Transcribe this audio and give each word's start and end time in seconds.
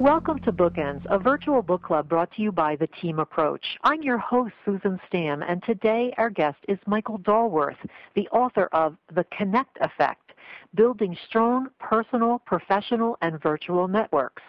Welcome 0.00 0.40
to 0.40 0.52
Bookends, 0.52 1.06
a 1.06 1.18
virtual 1.18 1.62
book 1.62 1.82
club 1.82 2.10
brought 2.10 2.30
to 2.32 2.42
you 2.42 2.52
by 2.52 2.76
the 2.76 2.86
Team 2.86 3.18
Approach. 3.18 3.78
I'm 3.82 4.02
your 4.02 4.18
host, 4.18 4.52
Susan 4.62 5.00
Stamm, 5.10 5.42
and 5.48 5.62
today 5.62 6.12
our 6.18 6.28
guest 6.28 6.58
is 6.68 6.78
Michael 6.86 7.18
Dulworth, 7.20 7.78
the 8.14 8.28
author 8.28 8.68
of 8.72 8.98
The 9.14 9.24
Connect 9.34 9.78
Effect 9.80 10.32
Building 10.74 11.16
Strong 11.26 11.70
Personal, 11.80 12.40
Professional, 12.40 13.16
and 13.22 13.42
Virtual 13.42 13.88
Networks. 13.88 14.42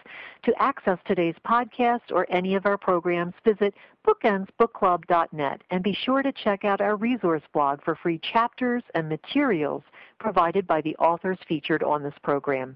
To 0.43 0.61
access 0.61 0.99
today's 1.05 1.35
podcast 1.47 2.11
or 2.11 2.27
any 2.29 2.55
of 2.55 2.65
our 2.65 2.77
programs, 2.77 3.33
visit 3.45 3.73
bookendsbookclub.net 4.05 5.61
and 5.71 5.81
be 5.81 5.93
sure 5.93 6.23
to 6.23 6.33
check 6.33 6.65
out 6.65 6.81
our 6.81 6.97
resource 6.97 7.43
blog 7.53 7.81
for 7.85 7.95
free 7.95 8.19
chapters 8.19 8.83
and 8.95 9.07
materials 9.07 9.83
provided 10.19 10.67
by 10.67 10.81
the 10.81 10.97
authors 10.97 11.39
featured 11.47 11.83
on 11.83 12.03
this 12.03 12.15
program. 12.21 12.75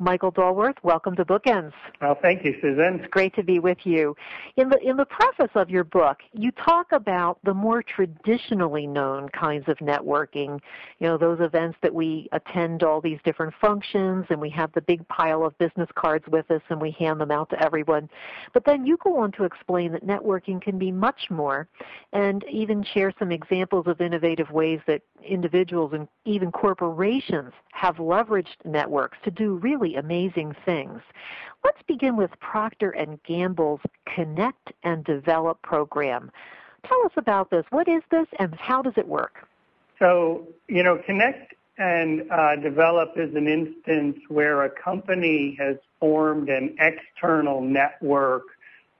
Michael 0.00 0.32
Dulworth, 0.32 0.76
welcome 0.82 1.14
to 1.16 1.26
Bookends. 1.26 1.74
Well, 2.00 2.16
thank 2.22 2.42
you, 2.42 2.56
Susan. 2.62 3.00
It's 3.00 3.10
great 3.10 3.34
to 3.34 3.42
be 3.42 3.58
with 3.58 3.76
you. 3.84 4.16
In 4.56 4.70
the 4.70 4.78
in 4.78 4.96
the 4.96 5.04
preface 5.04 5.50
of 5.54 5.68
your 5.68 5.84
book, 5.84 6.20
you 6.32 6.50
talk 6.52 6.90
about 6.92 7.38
the 7.44 7.52
more 7.52 7.82
traditionally 7.82 8.86
known 8.86 9.28
kinds 9.28 9.68
of 9.68 9.76
networking. 9.76 10.58
You 11.00 11.08
know, 11.08 11.18
those 11.18 11.40
events 11.40 11.76
that 11.82 11.94
we 11.94 12.30
attend 12.32 12.82
all 12.82 13.02
these 13.02 13.18
different 13.24 13.52
functions 13.60 14.24
and 14.30 14.40
we 14.40 14.48
have 14.48 14.72
the 14.72 14.80
big 14.80 15.06
pile 15.08 15.44
of 15.44 15.56
business 15.58 15.90
cards 15.94 16.24
with 16.28 16.50
us 16.50 16.62
and 16.70 16.80
we 16.80 16.92
hand 16.92 17.20
them 17.20 17.30
out 17.30 17.50
to 17.50 17.62
everyone. 17.62 18.08
But 18.54 18.64
then 18.64 18.86
you 18.86 18.96
go 19.04 19.18
on 19.18 19.32
to 19.32 19.44
explain 19.44 19.92
that 19.92 20.06
networking 20.06 20.62
can 20.62 20.78
be 20.78 20.90
much 20.90 21.28
more 21.28 21.68
and 22.14 22.42
even 22.50 22.82
share 22.82 23.12
some 23.18 23.30
examples 23.30 23.86
of 23.86 24.00
innovative 24.00 24.50
ways 24.50 24.80
that 24.86 25.02
individuals 25.22 25.92
and 25.92 26.08
even 26.24 26.50
corporations 26.50 27.52
have 27.72 27.96
leveraged 27.96 28.64
networks 28.64 29.18
to 29.24 29.30
do 29.30 29.56
really 29.56 29.89
amazing 29.96 30.54
things. 30.64 31.00
Let's 31.64 31.82
begin 31.86 32.16
with 32.16 32.30
Procter 32.40 32.90
and 32.90 33.22
Gamble's 33.24 33.80
Connect 34.06 34.72
and 34.82 35.04
Develop 35.04 35.60
program. 35.62 36.30
Tell 36.86 37.04
us 37.04 37.12
about 37.16 37.50
this. 37.50 37.64
What 37.70 37.88
is 37.88 38.02
this 38.10 38.26
and 38.38 38.54
how 38.54 38.82
does 38.82 38.94
it 38.96 39.06
work? 39.06 39.46
So, 39.98 40.48
you 40.68 40.82
know, 40.82 40.98
Connect 41.04 41.54
and 41.76 42.30
uh, 42.30 42.56
Develop 42.56 43.12
is 43.16 43.34
an 43.34 43.48
instance 43.48 44.18
where 44.28 44.62
a 44.64 44.70
company 44.70 45.56
has 45.58 45.76
formed 45.98 46.48
an 46.48 46.76
external 46.78 47.60
network 47.60 48.44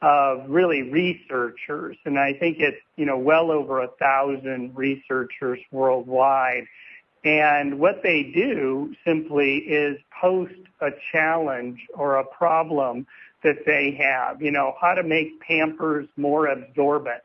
of 0.03 0.49
really 0.49 0.83
researchers, 0.83 1.97
and 2.07 2.19
I 2.19 2.33
think 2.33 2.59
it's 2.59 2.81
you 2.97 3.05
know 3.05 3.19
well 3.19 3.51
over 3.51 3.83
a 3.83 3.89
thousand 3.99 4.75
researchers 4.75 5.59
worldwide 5.71 6.65
and 7.25 7.79
what 7.79 8.03
they 8.03 8.23
do 8.35 8.95
simply 9.05 9.59
is 9.59 9.99
post 10.21 10.55
a 10.81 10.91
challenge 11.13 11.87
or 11.95 12.17
a 12.17 12.25
problem 12.25 13.07
that 13.43 13.65
they 13.67 13.93
have, 14.01 14.41
you 14.41 14.51
know, 14.51 14.75
how 14.81 14.95
to 14.95 15.03
make 15.03 15.41
Pampers 15.41 16.07
more 16.17 16.47
absorbent. 16.47 17.23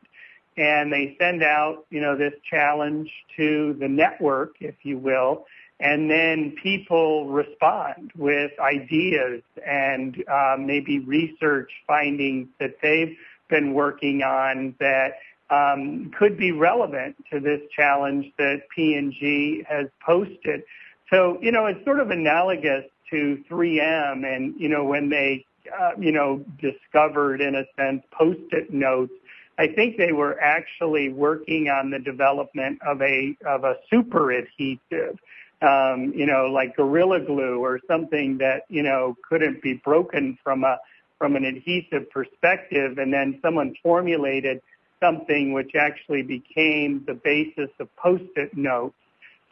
And 0.56 0.92
they 0.92 1.16
send 1.18 1.42
out, 1.42 1.84
you 1.90 2.00
know, 2.00 2.16
this 2.16 2.32
challenge 2.48 3.10
to 3.36 3.76
the 3.78 3.88
network, 3.88 4.56
if 4.60 4.74
you 4.82 4.98
will, 4.98 5.46
and 5.80 6.10
then 6.10 6.54
people 6.62 7.28
respond 7.28 8.10
with 8.16 8.52
ideas 8.58 9.42
and 9.66 10.24
uh, 10.30 10.56
maybe 10.58 11.00
research 11.00 11.70
findings 11.86 12.48
that 12.58 12.76
they've 12.82 13.14
been 13.50 13.74
working 13.74 14.22
on 14.22 14.74
that 14.80 15.18
um, 15.50 16.10
could 16.18 16.36
be 16.36 16.52
relevant 16.52 17.16
to 17.32 17.40
this 17.40 17.60
challenge 17.74 18.32
that 18.38 18.62
P&G 18.74 19.64
has 19.68 19.86
posted. 20.04 20.62
So, 21.10 21.38
you 21.40 21.52
know, 21.52 21.66
it's 21.66 21.84
sort 21.84 22.00
of 22.00 22.10
analogous 22.10 22.84
to 23.10 23.42
3M 23.48 24.26
and, 24.26 24.54
you 24.58 24.68
know, 24.68 24.84
when 24.84 25.08
they, 25.08 25.46
uh, 25.80 25.92
you 25.98 26.10
know, 26.12 26.44
discovered, 26.60 27.40
in 27.40 27.54
a 27.54 27.64
sense, 27.76 28.02
Post-it 28.10 28.72
notes, 28.72 29.12
I 29.58 29.68
think 29.68 29.96
they 29.96 30.12
were 30.12 30.40
actually 30.40 31.08
working 31.08 31.68
on 31.68 31.90
the 31.90 31.98
development 31.98 32.80
of 32.86 33.00
a, 33.00 33.36
of 33.46 33.64
a 33.64 33.76
super 33.88 34.30
adhesive, 34.32 35.18
um, 35.62 36.12
you 36.14 36.26
know, 36.26 36.46
like 36.46 36.76
Gorilla 36.76 37.20
Glue 37.20 37.64
or 37.64 37.80
something 37.88 38.38
that, 38.38 38.64
you 38.68 38.82
know, 38.82 39.16
couldn't 39.28 39.62
be 39.62 39.74
broken 39.74 40.38
from 40.42 40.64
a, 40.64 40.78
from 41.18 41.36
an 41.36 41.44
adhesive 41.44 42.10
perspective. 42.10 42.98
And 42.98 43.12
then 43.12 43.38
someone 43.42 43.74
formulated 43.82 44.60
something 45.00 45.52
which 45.52 45.74
actually 45.74 46.22
became 46.22 47.04
the 47.06 47.14
basis 47.14 47.70
of 47.78 47.94
post-it 47.96 48.56
notes. 48.56 48.94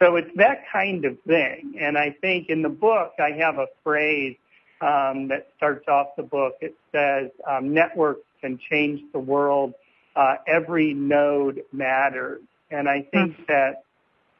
So 0.01 0.17
it's 0.17 0.31
that 0.35 0.63
kind 0.71 1.05
of 1.05 1.17
thing. 1.21 1.75
And 1.79 1.97
I 1.97 2.15
think 2.19 2.49
in 2.49 2.61
the 2.61 2.69
book, 2.69 3.13
I 3.19 3.31
have 3.37 3.57
a 3.57 3.67
phrase 3.83 4.35
um, 4.81 5.29
that 5.29 5.47
starts 5.55 5.87
off 5.87 6.07
the 6.17 6.23
book. 6.23 6.55
It 6.61 6.75
says, 6.91 7.31
um, 7.49 7.73
networks 7.73 8.25
can 8.41 8.59
change 8.69 9.01
the 9.13 9.19
world. 9.19 9.73
Uh, 10.15 10.35
every 10.47 10.93
node 10.93 11.63
matters. 11.71 12.41
And 12.71 12.89
I 12.89 13.03
think 13.03 13.37
mm. 13.37 13.47
that, 13.47 13.83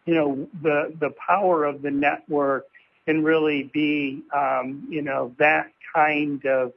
you 0.05 0.15
know, 0.15 0.47
the, 0.61 0.94
the 0.99 1.11
power 1.25 1.63
of 1.63 1.81
the 1.81 1.91
network 1.91 2.65
can 3.05 3.23
really 3.23 3.63
be, 3.73 4.23
um, 4.35 4.88
you 4.89 5.01
know, 5.01 5.33
that 5.39 5.71
kind 5.94 6.45
of 6.45 6.73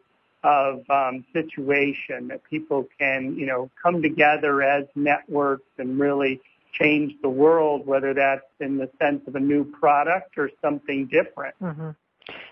of 0.49 0.89
um, 0.89 1.27
situation 1.35 2.29
that 2.29 2.43
people 2.49 2.89
can, 2.99 3.37
you 3.37 3.45
know, 3.45 3.71
come 3.83 4.01
together 4.01 4.63
as 4.63 4.87
networks 4.95 5.69
and 5.77 6.01
really 6.01 6.41
change 6.73 7.13
the 7.21 7.29
world, 7.29 7.87
whether 7.87 8.15
that's 8.15 8.47
in 8.59 8.79
the 8.79 8.89
sense 8.99 9.21
of 9.27 9.35
a 9.35 9.41
new 9.41 9.63
product 9.65 10.39
or 10.39 10.51
something 10.63 11.07
different. 11.07 11.55
Mm-hmm. 11.61 11.91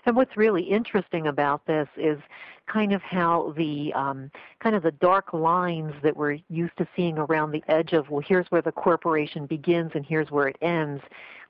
And 0.05 0.15
what's 0.15 0.37
really 0.37 0.63
interesting 0.63 1.25
about 1.25 1.65
this 1.65 1.87
is 1.97 2.19
kind 2.67 2.93
of 2.93 3.01
how 3.01 3.53
the 3.57 3.93
um, 3.93 4.29
kind 4.59 4.75
of 4.75 4.83
the 4.83 4.91
dark 4.91 5.33
lines 5.33 5.93
that 6.03 6.15
we're 6.15 6.37
used 6.49 6.77
to 6.77 6.87
seeing 6.95 7.17
around 7.17 7.51
the 7.51 7.63
edge 7.67 7.93
of 7.93 8.09
well, 8.09 8.23
here's 8.25 8.47
where 8.47 8.61
the 8.61 8.71
corporation 8.71 9.45
begins 9.45 9.91
and 9.95 10.05
here's 10.05 10.29
where 10.31 10.47
it 10.47 10.57
ends. 10.61 11.01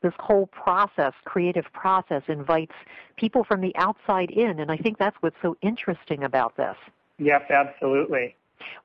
This 0.02 0.14
whole 0.20 0.48
process, 0.48 1.14
creative 1.26 1.66
process, 1.74 2.22
invites 2.28 2.76
people 3.18 3.44
from 3.44 3.62
the 3.62 3.76
outside 3.78 4.30
in, 4.30 4.60
and 4.60 4.72
I 4.72 4.78
think 4.78 5.00
that's 5.00 5.18
what's 5.22 5.36
so 5.42 5.58
interesting 5.62 6.24
about 6.24 6.56
this. 6.56 6.76
Yep, 7.18 7.50
absolutely. 7.50 8.36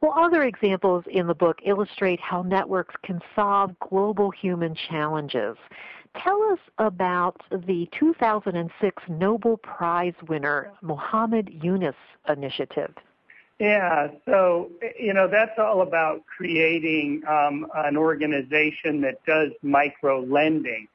Well, 0.00 0.14
other 0.16 0.44
examples 0.44 1.04
in 1.10 1.26
the 1.26 1.34
book 1.34 1.59
illustrate 1.64 2.20
how 2.20 2.43
networks 2.43 2.94
can 3.03 3.20
solve 3.34 3.78
global 3.78 4.31
human 4.31 4.75
challenges. 4.75 5.56
Tell 6.17 6.43
us 6.53 6.59
about 6.78 7.41
the 7.50 7.89
2006 7.99 9.03
Nobel 9.09 9.56
Prize 9.56 10.15
winner 10.28 10.71
Muhammad 10.83 11.50
Yunus 11.62 11.95
initiative. 12.28 12.95
Yeah, 13.59 14.09
so 14.27 14.71
you 14.99 15.15
know 15.15 15.28
that's 15.28 15.59
all 15.59 15.83
about 15.83 16.23
creating 16.27 17.23
um, 17.28 17.67
an 17.77 17.97
organization 17.97 19.00
that 19.03 19.25
does 19.25 19.53
micro 19.62 20.21
lending. 20.21 20.89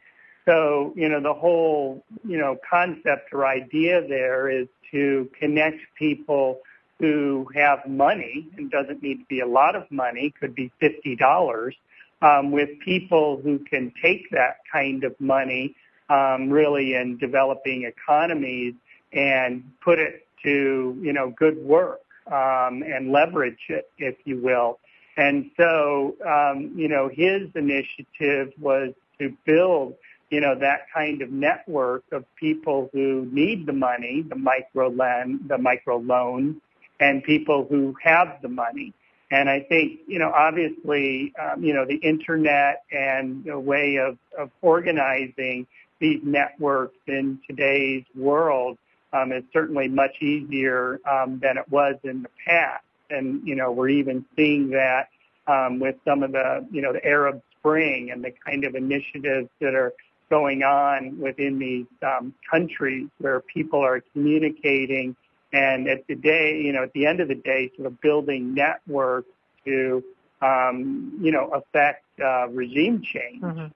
So 0.46 0.94
you 0.96 1.08
know 1.08 1.22
the 1.22 1.34
whole 1.34 2.04
you 2.26 2.38
know 2.38 2.58
concept 2.70 3.32
or 3.32 3.46
idea 3.46 4.06
there 4.06 4.50
is 4.50 4.68
to 4.92 5.30
connect 5.40 5.78
people 5.98 6.60
who 7.00 7.48
have 7.56 7.88
money 7.88 8.50
and 8.58 8.70
doesn't 8.70 9.02
need 9.02 9.20
to 9.20 9.26
be 9.26 9.40
a 9.40 9.48
lot 9.48 9.76
of 9.76 9.90
money, 9.90 10.34
could 10.38 10.54
be 10.54 10.72
fifty 10.80 11.16
dollars, 11.16 11.76
um, 12.22 12.52
with 12.52 12.70
people 12.84 13.40
who 13.44 13.60
can 13.60 13.94
take 14.02 14.30
that 14.32 14.58
kind 14.72 15.04
of 15.04 15.20
money 15.20 15.76
um, 16.10 16.50
really 16.50 16.96
in 16.96 17.18
developing 17.18 17.84
economies 17.84 18.74
and 19.14 19.64
put 19.84 20.00
it 20.00 20.28
to 20.44 20.98
you 21.02 21.14
know 21.14 21.34
good 21.38 21.58
work 21.58 22.02
um, 22.28 22.84
and 22.84 23.12
leverage 23.12 23.60
it, 23.70 23.90
if 23.98 24.16
you 24.26 24.40
will. 24.42 24.80
And 25.18 25.50
so 25.58 26.16
um, 26.26 26.72
you 26.76 26.88
know 26.88 27.10
his 27.12 27.50
initiative 27.56 28.54
was 28.60 28.94
to 29.20 29.36
build 29.46 29.96
you 30.30 30.42
know 30.42 30.56
that 30.60 30.88
kind 30.94 31.22
of 31.22 31.32
network 31.32 32.04
of 32.12 32.24
people 32.36 32.90
who 32.94 33.28
need 33.32 33.66
the 33.66 33.74
money, 33.74 34.24
the 34.28 34.36
micro 34.36 34.90
lend, 34.90 35.42
the 35.48 35.58
micro 35.58 35.98
loan, 35.98 36.62
and 37.00 37.24
people 37.24 37.66
who 37.70 37.96
have 38.04 38.40
the 38.42 38.50
money. 38.50 38.94
And 39.30 39.50
I 39.50 39.60
think, 39.62 40.00
you 40.08 40.20
know, 40.20 40.32
obviously, 40.32 41.34
um, 41.40 41.64
you 41.64 41.74
know, 41.74 41.86
the 41.86 41.98
internet 41.98 42.84
and 42.92 43.44
the 43.44 43.60
way 43.60 43.98
of, 43.98 44.18
of 44.38 44.52
organizing 44.62 45.68
these 46.00 46.22
networks 46.24 46.98
in 47.08 47.40
today's 47.48 48.04
world 48.16 48.78
um, 49.12 49.32
is 49.32 49.44
certainly 49.52 49.88
much 49.88 50.22
easier 50.22 51.00
um, 51.10 51.40
than 51.42 51.58
it 51.58 51.70
was 51.70 51.96
in 52.04 52.24
the 52.24 52.30
past. 52.46 52.84
And, 53.10 53.46
you 53.46 53.56
know, 53.56 53.72
we're 53.72 53.90
even 53.90 54.26
seeing 54.36 54.70
that 54.72 55.10
um, 55.48 55.80
with 55.80 55.96
some 56.06 56.24
of 56.24 56.32
the, 56.32 56.66
you 56.72 56.82
know, 56.82 56.94
the 56.94 57.06
Arab 57.06 57.42
Spring 57.58 58.12
and 58.12 58.24
the 58.24 58.34
kind 58.46 58.64
of 58.64 58.76
initiatives 58.76 59.50
that 59.60 59.74
are 59.76 59.94
going 60.30 60.64
on 60.64 61.20
within 61.20 61.58
these 61.58 61.86
um, 62.02 62.34
countries 62.50 63.08
where 63.20 63.42
people 63.42 63.80
are 63.80 64.02
communicating 64.14 65.16
and 65.54 65.88
at 65.88 66.06
the 66.08 66.16
day, 66.16 66.60
you 66.62 66.74
know, 66.74 66.84
at 66.84 66.94
the 66.94 67.06
end 67.06 67.20
of 67.20 67.28
the 67.28 67.36
day, 67.36 67.72
sort 67.76 67.88
of 67.88 68.00
building 68.02 68.54
networks 68.54 69.30
to, 69.66 70.04
um, 70.42 71.18
you 71.22 71.32
know, 71.32 71.48
affect 71.50 72.04
uh, 72.24 72.48
regime 72.50 73.02
change. 73.02 73.42
Mm-hmm. 73.42 73.68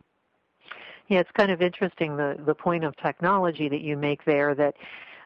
Yeah, 1.08 1.20
it's 1.20 1.32
kind 1.32 1.52
of 1.52 1.62
interesting 1.62 2.16
the 2.16 2.38
the 2.46 2.56
point 2.56 2.84
of 2.84 2.96
technology 2.96 3.68
that 3.68 3.82
you 3.82 3.98
make 3.98 4.24
there. 4.26 4.56
That 4.56 4.76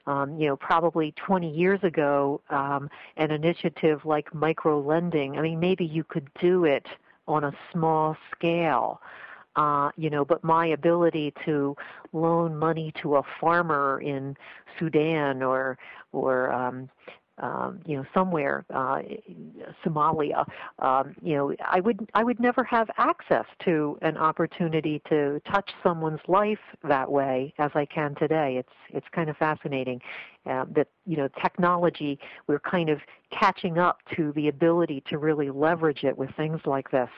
um, 0.07 0.39
you 0.39 0.47
know, 0.47 0.55
probably 0.55 1.13
20 1.13 1.49
years 1.49 1.79
ago, 1.83 2.41
um, 2.49 2.89
an 3.17 3.31
initiative 3.31 4.05
like 4.05 4.33
micro 4.33 4.79
lending, 4.79 5.37
I 5.37 5.41
mean, 5.41 5.59
maybe 5.59 5.85
you 5.85 6.03
could 6.03 6.29
do 6.39 6.65
it 6.65 6.85
on 7.27 7.43
a 7.43 7.51
small 7.71 8.15
scale. 8.31 9.01
Uh, 9.55 9.89
you 9.95 10.09
know, 10.09 10.25
but 10.25 10.43
my 10.43 10.67
ability 10.67 11.33
to 11.45 11.75
loan 12.11 12.55
money 12.55 12.91
to 13.01 13.15
a 13.15 13.23
farmer 13.39 14.01
in 14.01 14.35
Sudan 14.77 15.41
or 15.41 15.77
or 16.11 16.51
um, 16.51 16.89
um, 17.37 17.81
you 17.85 17.97
know, 17.97 18.05
somewhere, 18.13 18.65
uh, 18.73 19.01
Somalia, 19.85 20.45
um, 20.79 21.15
you 21.21 21.35
know, 21.35 21.53
I 21.65 21.81
would 21.81 22.09
I 22.13 22.23
would 22.23 22.39
never 22.39 22.63
have 22.63 22.89
access 22.97 23.45
to 23.65 23.97
an 24.01 24.15
opportunity 24.17 25.01
to 25.09 25.41
touch 25.51 25.71
someone's 25.83 26.21
life 26.27 26.59
that 26.87 27.11
way 27.11 27.53
as 27.57 27.71
I 27.75 27.85
can 27.85 28.15
today. 28.15 28.55
It's 28.57 28.71
it's 28.89 29.07
kind 29.11 29.29
of 29.29 29.35
fascinating 29.35 30.01
uh, 30.45 30.65
that 30.75 30.87
you 31.05 31.17
know 31.17 31.27
technology 31.41 32.19
we're 32.47 32.59
kind 32.59 32.89
of 32.89 32.99
catching 33.31 33.77
up 33.77 33.99
to 34.15 34.31
the 34.33 34.47
ability 34.47 35.03
to 35.09 35.17
really 35.17 35.49
leverage 35.49 36.05
it 36.05 36.17
with 36.17 36.29
things 36.37 36.61
like 36.65 36.89
this. 36.91 37.09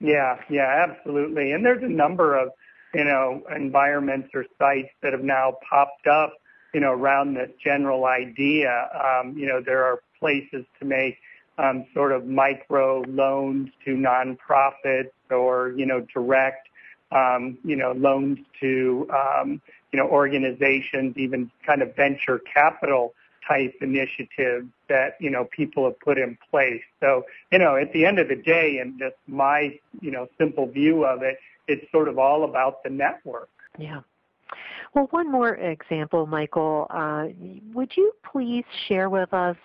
Yeah, 0.00 0.38
yeah, 0.50 0.86
absolutely. 0.88 1.52
And 1.52 1.64
there's 1.64 1.82
a 1.82 1.88
number 1.88 2.36
of 2.36 2.50
you 2.94 3.04
know 3.04 3.42
environments 3.54 4.28
or 4.34 4.44
sites 4.58 4.90
that 5.02 5.12
have 5.12 5.22
now 5.24 5.56
popped 5.68 6.06
up 6.06 6.34
you 6.74 6.80
know, 6.80 6.92
around 6.92 7.34
this 7.34 7.50
general 7.62 8.04
idea. 8.04 8.88
Um, 8.92 9.38
you 9.38 9.46
know, 9.46 9.62
there 9.64 9.84
are 9.84 10.02
places 10.18 10.66
to 10.80 10.84
make 10.84 11.16
um, 11.56 11.86
sort 11.94 12.10
of 12.10 12.26
micro 12.26 13.02
loans 13.02 13.70
to 13.84 13.94
nonprofits 13.96 15.12
or, 15.30 15.72
you 15.76 15.86
know, 15.86 16.04
direct, 16.12 16.68
um, 17.12 17.56
you 17.64 17.76
know, 17.76 17.92
loans 17.92 18.38
to, 18.60 19.08
um, 19.10 19.62
you 19.92 19.98
know, 20.00 20.08
organizations, 20.08 21.16
even 21.16 21.48
kind 21.64 21.80
of 21.80 21.94
venture 21.94 22.40
capital 22.40 23.14
type 23.48 23.74
initiatives 23.80 24.68
that, 24.88 25.16
you 25.20 25.30
know, 25.30 25.44
people 25.44 25.84
have 25.84 25.98
put 26.00 26.18
in 26.18 26.36
place. 26.50 26.82
So, 27.00 27.24
you 27.52 27.58
know, 27.58 27.76
at 27.76 27.92
the 27.92 28.04
end 28.04 28.18
of 28.18 28.28
the 28.28 28.36
day, 28.36 28.78
and 28.78 28.98
just 28.98 29.16
my, 29.26 29.78
you 30.00 30.10
know, 30.10 30.28
simple 30.38 30.66
view 30.66 31.04
of 31.04 31.22
it, 31.22 31.38
it's 31.68 31.90
sort 31.90 32.08
of 32.08 32.18
all 32.18 32.44
about 32.44 32.82
the 32.82 32.90
network. 32.90 33.48
Yeah. 33.78 34.00
Well, 34.94 35.08
one 35.10 35.30
more 35.30 35.56
example, 35.56 36.26
Michael. 36.26 36.86
Uh, 36.90 37.26
would 37.72 37.92
you 37.96 38.12
please 38.30 38.64
share 38.86 39.10
with 39.10 39.32
us 39.34 39.56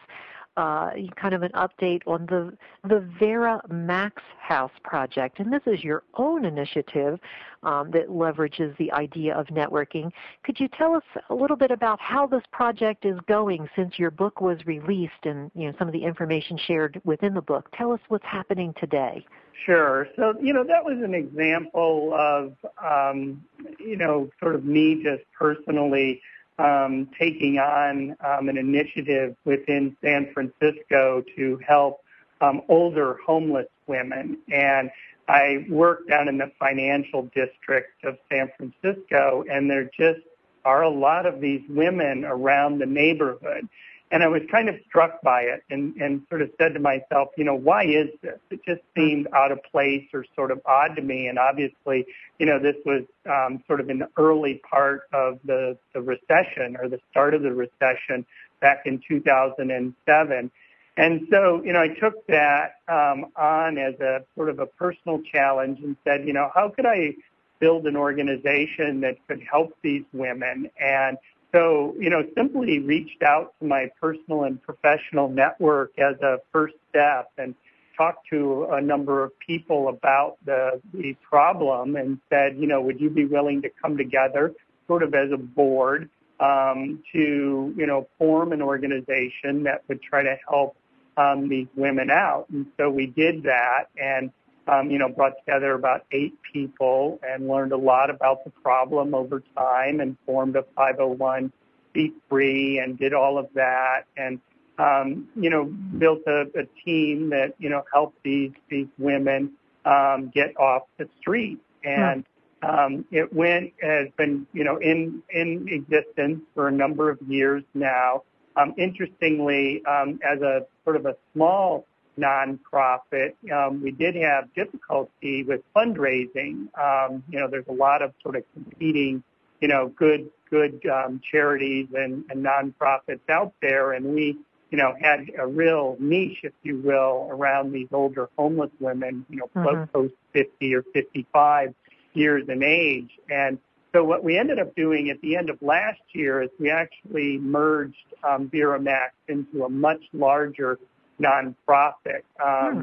uh, 0.59 0.91
kind 1.15 1.33
of 1.33 1.41
an 1.41 1.51
update 1.53 2.01
on 2.05 2.25
the 2.25 2.51
the 2.87 2.99
Vera 3.17 3.61
Max 3.69 4.21
House 4.41 4.71
project, 4.83 5.39
and 5.39 5.53
this 5.53 5.61
is 5.65 5.85
your 5.85 6.03
own 6.15 6.43
initiative 6.43 7.17
um, 7.63 7.91
that 7.91 8.09
leverages 8.09 8.75
the 8.77 8.91
idea 8.91 9.33
of 9.35 9.47
networking. 9.47 10.11
Could 10.43 10.59
you 10.59 10.67
tell 10.67 10.95
us 10.95 11.03
a 11.29 11.33
little 11.33 11.55
bit 11.55 11.71
about 11.71 12.01
how 12.01 12.27
this 12.27 12.43
project 12.51 13.05
is 13.05 13.17
going 13.25 13.69
since 13.73 13.97
your 13.97 14.11
book 14.11 14.41
was 14.41 14.57
released, 14.65 15.23
and 15.23 15.49
you 15.55 15.67
know 15.67 15.73
some 15.79 15.87
of 15.87 15.93
the 15.93 16.03
information 16.03 16.57
shared 16.57 17.01
within 17.05 17.33
the 17.33 17.41
book? 17.41 17.69
Tell 17.77 17.93
us 17.93 18.01
what's 18.09 18.25
happening 18.25 18.73
today. 18.77 19.25
Sure. 19.65 20.07
So, 20.17 20.35
you 20.41 20.53
know, 20.53 20.63
that 20.63 20.83
was 20.85 21.01
an 21.03 21.13
example 21.13 22.13
of, 22.13 22.53
um, 22.81 23.43
you 23.77 23.97
know, 23.97 24.29
sort 24.41 24.55
of 24.55 24.63
me 24.63 25.03
just 25.03 25.23
personally 25.37 26.21
um, 26.59 27.09
taking 27.17 27.57
on 27.57 28.15
um, 28.23 28.49
an 28.49 28.57
initiative 28.57 29.35
within 29.45 29.95
San 30.03 30.31
Francisco 30.33 31.23
to 31.35 31.59
help 31.65 32.01
um, 32.41 32.61
older 32.67 33.17
homeless 33.25 33.67
women. 33.87 34.37
And 34.51 34.91
I 35.27 35.65
work 35.69 36.07
down 36.07 36.27
in 36.27 36.37
the 36.37 36.51
financial 36.59 37.23
district 37.35 38.03
of 38.03 38.17
San 38.29 38.51
Francisco, 38.57 39.43
and 39.49 39.69
there 39.69 39.89
just 39.97 40.21
are 40.65 40.83
a 40.83 40.89
lot 40.89 41.25
of 41.25 41.39
these 41.39 41.61
women 41.69 42.25
around 42.25 42.79
the 42.79 42.85
neighborhood. 42.85 43.67
And 44.11 44.23
I 44.23 44.27
was 44.27 44.41
kind 44.51 44.69
of 44.69 44.75
struck 44.87 45.21
by 45.21 45.41
it 45.41 45.63
and, 45.69 45.95
and 45.97 46.23
sort 46.29 46.41
of 46.41 46.49
said 46.57 46.73
to 46.73 46.79
myself, 46.79 47.29
you 47.37 47.43
know, 47.43 47.53
why 47.53 47.83
is 47.83 48.07
this? 48.23 48.39
It 48.49 48.61
just 48.67 48.81
seemed 48.97 49.27
out 49.35 49.51
of 49.51 49.59
place 49.63 50.05
or 50.13 50.25
sort 50.35 50.49
of 50.51 50.61
odd 50.65 50.95
to 50.95 51.01
me. 51.01 51.27
And 51.27 51.37
obviously, 51.37 52.07
you 52.39 52.47
know, 52.47 52.57
this 52.59 52.75
was 52.85 53.03
um, 53.29 53.63
sort 53.67 53.79
of 53.79 53.87
the 53.87 54.07
early 54.17 54.61
part 54.67 55.03
of 55.13 55.39
the, 55.45 55.77
the 55.93 56.01
recession 56.01 56.75
or 56.81 56.89
the 56.89 56.99
start 57.11 57.35
of 57.35 57.43
the 57.43 57.53
recession 57.53 58.25
back 58.61 58.81
in 58.85 58.99
2007. 59.07 60.51
And 60.97 61.27
so, 61.31 61.63
you 61.63 61.71
know, 61.71 61.81
I 61.81 61.89
took 61.89 62.25
that 62.27 62.75
um, 62.87 63.27
on 63.37 63.77
as 63.77 63.93
a 63.99 64.23
sort 64.35 64.49
of 64.49 64.59
a 64.59 64.65
personal 64.65 65.21
challenge 65.21 65.79
and 65.81 65.95
said, 66.03 66.25
you 66.25 66.33
know, 66.33 66.51
how 66.53 66.69
could 66.69 66.85
I 66.85 67.13
build 67.59 67.85
an 67.87 67.95
organization 67.95 69.01
that 69.01 69.17
could 69.27 69.41
help 69.49 69.73
these 69.81 70.03
women 70.13 70.69
and 70.79 71.17
so, 71.51 71.95
you 71.99 72.09
know, 72.09 72.23
simply 72.35 72.79
reached 72.79 73.23
out 73.23 73.53
to 73.59 73.67
my 73.67 73.89
personal 73.99 74.43
and 74.43 74.61
professional 74.61 75.29
network 75.29 75.97
as 75.97 76.15
a 76.21 76.37
first 76.51 76.75
step 76.89 77.31
and 77.37 77.55
talked 77.97 78.27
to 78.29 78.67
a 78.71 78.81
number 78.81 79.23
of 79.23 79.37
people 79.39 79.89
about 79.89 80.37
the, 80.45 80.79
the 80.93 81.15
problem 81.21 81.95
and 81.95 82.19
said, 82.29 82.55
you 82.57 82.67
know, 82.67 82.81
would 82.81 82.99
you 83.01 83.09
be 83.09 83.25
willing 83.25 83.61
to 83.63 83.69
come 83.81 83.97
together 83.97 84.53
sort 84.87 85.03
of 85.03 85.13
as 85.13 85.31
a 85.31 85.37
board 85.37 86.09
um, 86.39 87.03
to, 87.11 87.73
you 87.75 87.85
know, 87.85 88.07
form 88.17 88.53
an 88.53 88.61
organization 88.61 89.63
that 89.63 89.83
would 89.87 90.01
try 90.01 90.23
to 90.23 90.37
help 90.47 90.77
um, 91.17 91.49
these 91.49 91.67
women 91.75 92.09
out? 92.11 92.45
And 92.49 92.67
so 92.77 92.89
we 92.89 93.07
did 93.07 93.43
that. 93.43 93.85
And 93.97 94.31
um, 94.69 94.91
you 94.91 94.99
know, 94.99 95.09
brought 95.09 95.33
together 95.39 95.73
about 95.73 96.05
eight 96.11 96.33
people 96.53 97.19
and 97.27 97.47
learned 97.47 97.71
a 97.71 97.77
lot 97.77 98.09
about 98.09 98.43
the 98.43 98.51
problem 98.51 99.15
over 99.15 99.41
time 99.57 99.99
and 99.99 100.15
formed 100.25 100.55
a 100.55 100.63
501c3 100.77 102.83
and 102.83 102.99
did 102.99 103.13
all 103.13 103.37
of 103.37 103.47
that 103.55 104.03
and, 104.15 104.39
um, 104.77 105.27
you 105.35 105.49
know, 105.49 105.65
built 105.65 106.21
a, 106.27 106.41
a 106.55 106.65
team 106.85 107.29
that, 107.29 107.53
you 107.57 107.69
know, 107.69 107.83
helped 107.91 108.21
these, 108.23 108.51
these 108.69 108.87
women 108.97 109.51
um, 109.85 110.31
get 110.33 110.55
off 110.57 110.83
the 110.97 111.09
street. 111.19 111.59
And 111.83 112.25
um, 112.61 113.05
it 113.11 113.33
went, 113.33 113.73
has 113.81 114.07
been, 114.17 114.45
you 114.53 114.63
know, 114.63 114.77
in, 114.77 115.23
in 115.31 115.67
existence 115.69 116.41
for 116.53 116.67
a 116.67 116.71
number 116.71 117.09
of 117.09 117.19
years 117.23 117.63
now. 117.73 118.23
Um, 118.55 118.73
interestingly, 118.77 119.83
um, 119.85 120.19
as 120.23 120.41
a 120.41 120.65
sort 120.83 120.97
of 120.97 121.05
a 121.05 121.15
small 121.33 121.85
nonprofit, 122.19 123.33
um, 123.51 123.81
we 123.81 123.91
did 123.91 124.15
have 124.15 124.53
difficulty 124.53 125.43
with 125.43 125.61
fundraising. 125.75 126.67
Um, 126.77 127.23
you 127.29 127.39
know, 127.39 127.47
there's 127.49 127.67
a 127.67 127.73
lot 127.73 128.01
of 128.01 128.13
sort 128.21 128.35
of 128.35 128.43
competing, 128.53 129.23
you 129.61 129.67
know, 129.67 129.89
good 129.89 130.29
good 130.49 130.81
um, 130.87 131.21
charities 131.31 131.87
and, 131.93 132.23
and 132.29 132.43
nonprofits 132.43 133.29
out 133.29 133.53
there, 133.61 133.93
and 133.93 134.05
we, 134.15 134.37
you 134.71 134.77
know, 134.77 134.95
had 134.99 135.29
a 135.37 135.45
real 135.45 135.95
niche, 135.99 136.39
if 136.43 136.53
you 136.63 136.79
will, 136.79 137.27
around 137.29 137.71
these 137.71 137.87
older 137.91 138.29
homeless 138.37 138.71
women, 138.79 139.25
you 139.29 139.37
know, 139.37 139.49
mm-hmm. 139.55 139.85
post 139.91 140.13
50 140.33 140.73
or 140.73 140.83
55 140.93 141.73
years 142.13 142.49
in 142.49 142.63
age, 142.63 143.11
and 143.29 143.59
so 143.93 144.03
what 144.03 144.23
we 144.23 144.37
ended 144.37 144.59
up 144.59 144.75
doing 144.75 145.09
at 145.09 145.19
the 145.21 145.35
end 145.35 145.49
of 145.49 145.59
last 145.61 146.01
year 146.13 146.43
is 146.43 146.49
we 146.59 146.69
actually 146.69 147.39
merged 147.39 147.95
um, 148.23 148.47
Vera 148.47 148.79
Max 148.79 149.13
into 149.27 149.63
a 149.63 149.69
much 149.69 150.03
larger 150.13 150.77
nonprofit 151.21 152.23
um, 152.43 152.73
hmm. 152.73 152.81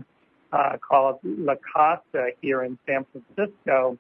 uh, 0.53 0.77
called 0.79 1.19
La 1.25 1.55
Casa 1.75 2.29
here 2.41 2.63
in 2.63 2.79
San 2.87 3.05
Francisco. 3.13 3.99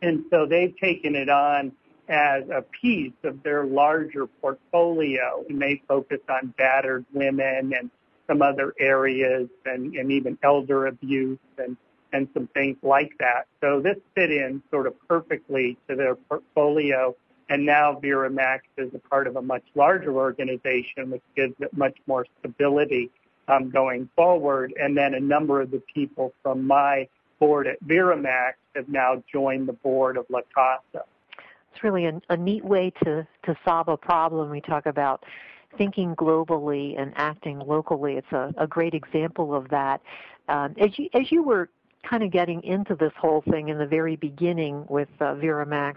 And 0.00 0.24
so 0.30 0.46
they've 0.46 0.76
taken 0.78 1.14
it 1.14 1.28
on 1.28 1.72
as 2.08 2.42
a 2.50 2.62
piece 2.62 3.12
of 3.22 3.42
their 3.42 3.64
larger 3.64 4.26
portfolio, 4.26 5.44
and 5.48 5.62
they 5.62 5.80
focus 5.86 6.18
on 6.28 6.52
battered 6.58 7.04
women 7.12 7.72
and 7.78 7.90
some 8.26 8.42
other 8.42 8.74
areas, 8.78 9.48
and, 9.64 9.94
and 9.94 10.10
even 10.12 10.38
elder 10.42 10.86
abuse 10.86 11.38
and 11.58 11.76
and 12.12 12.28
some 12.34 12.46
things 12.48 12.76
like 12.82 13.12
that. 13.18 13.46
So 13.60 13.80
this 13.80 13.96
fit 14.14 14.30
in 14.30 14.62
sort 14.70 14.86
of 14.86 14.94
perfectly 15.08 15.78
to 15.88 15.96
their 15.96 16.14
portfolio. 16.14 17.16
And 17.48 17.66
now 17.66 17.98
Vera 17.98 18.30
Max 18.30 18.64
is 18.76 18.90
a 18.94 18.98
part 18.98 19.26
of 19.26 19.36
a 19.36 19.42
much 19.42 19.64
larger 19.74 20.12
organization, 20.12 21.10
which 21.10 21.22
gives 21.34 21.54
it 21.58 21.76
much 21.76 21.96
more 22.06 22.26
stability 22.38 23.10
um, 23.48 23.70
going 23.70 24.08
forward. 24.16 24.72
And 24.80 24.96
then 24.96 25.14
a 25.14 25.20
number 25.20 25.60
of 25.60 25.70
the 25.70 25.82
people 25.94 26.32
from 26.42 26.66
my 26.66 27.08
board 27.38 27.66
at 27.66 27.82
Veramax 27.84 28.54
have 28.76 28.88
now 28.88 29.22
joined 29.30 29.68
the 29.68 29.72
board 29.72 30.16
of 30.16 30.26
La 30.28 30.40
Casa. 30.54 31.04
It's 31.72 31.82
really 31.82 32.06
a, 32.06 32.20
a 32.28 32.36
neat 32.36 32.64
way 32.64 32.92
to, 33.04 33.26
to 33.44 33.56
solve 33.64 33.88
a 33.88 33.96
problem. 33.96 34.50
We 34.50 34.60
talk 34.60 34.86
about 34.86 35.24
thinking 35.78 36.14
globally 36.14 37.00
and 37.00 37.12
acting 37.16 37.58
locally. 37.58 38.14
It's 38.14 38.32
a, 38.32 38.52
a 38.58 38.66
great 38.66 38.94
example 38.94 39.54
of 39.54 39.68
that. 39.70 40.00
Um, 40.48 40.74
as 40.78 40.98
you 40.98 41.08
as 41.14 41.32
you 41.32 41.42
were 41.42 41.68
kind 42.08 42.22
of 42.22 42.30
getting 42.30 42.62
into 42.62 42.94
this 42.94 43.12
whole 43.18 43.42
thing 43.50 43.68
in 43.68 43.78
the 43.78 43.86
very 43.86 44.16
beginning 44.16 44.84
with 44.88 45.08
uh, 45.20 45.34
Veramax, 45.34 45.96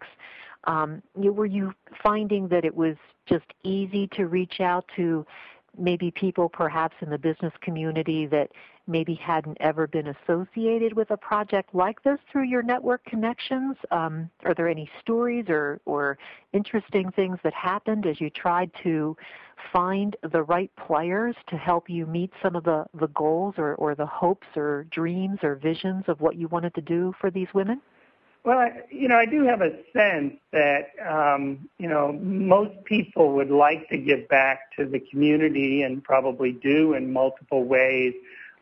um, 0.66 1.02
you, 1.20 1.34
were 1.34 1.46
you 1.46 1.74
finding 2.04 2.48
that 2.50 2.64
it 2.64 2.76
was 2.76 2.96
just 3.26 3.46
easy 3.64 4.08
to 4.14 4.28
reach 4.28 4.60
out 4.62 4.86
to 4.96 5.26
maybe 5.78 6.12
people 6.12 6.50
perhaps 6.50 6.96
in 7.02 7.10
the 7.10 7.18
business 7.18 7.54
community 7.62 8.26
that 8.28 8.52
maybe 8.88 9.16
hadn't 9.16 9.58
ever 9.60 9.88
been 9.88 10.08
associated 10.08 10.94
with 10.94 11.10
a 11.12 11.18
project 11.18 11.74
like 11.74 12.02
this 12.04 12.20
through 12.32 12.44
your 12.44 12.62
network 12.62 13.04
connections? 13.06 13.76
Um, 13.92 14.30
are 14.44 14.54
there 14.54 14.68
any 14.68 14.90
stories 15.02 15.46
or, 15.50 15.80
or 15.86 16.18
interesting 16.54 17.12
things 17.12 17.40
that 17.44 17.54
happened 17.54 18.06
as 18.06 18.22
you 18.22 18.30
tried 18.30 18.72
to 18.84 19.18
find 19.74 20.16
the 20.32 20.44
right 20.44 20.72
players 20.76 21.36
to 21.48 21.58
help 21.58 21.90
you 21.90 22.06
meet 22.06 22.32
some 22.44 22.56
of 22.56 22.64
the, 22.64 22.86
the 23.00 23.08
goals 23.08 23.56
or, 23.58 23.76
or 23.76 23.96
the 23.96 24.06
hopes 24.06 24.48
or 24.56 24.86
dreams 24.92 25.40
or 25.42 25.56
visions 25.56 26.04
of 26.08 26.22
what 26.22 26.36
you 26.36 26.48
wanted 26.50 26.74
to 26.76 26.82
do 26.82 27.14
for 27.20 27.32
these 27.32 27.48
women? 27.54 27.82
Well, 28.46 28.60
I, 28.60 28.82
you 28.92 29.08
know, 29.08 29.16
I 29.16 29.26
do 29.26 29.44
have 29.46 29.62
a 29.62 29.72
sense 29.92 30.36
that 30.52 30.90
um, 31.04 31.68
you 31.80 31.90
know 31.90 32.14
most 32.14 32.84
people 32.86 33.34
would 33.34 33.50
like 33.50 33.90
to 33.90 33.98
give 33.98 34.28
back 34.30 34.72
to 34.78 34.86
the 34.86 35.00
community 35.00 35.82
and 35.82 36.04
probably 36.04 36.52
do 36.52 36.94
in 36.94 37.12
multiple 37.12 37.64
ways, 37.64 38.14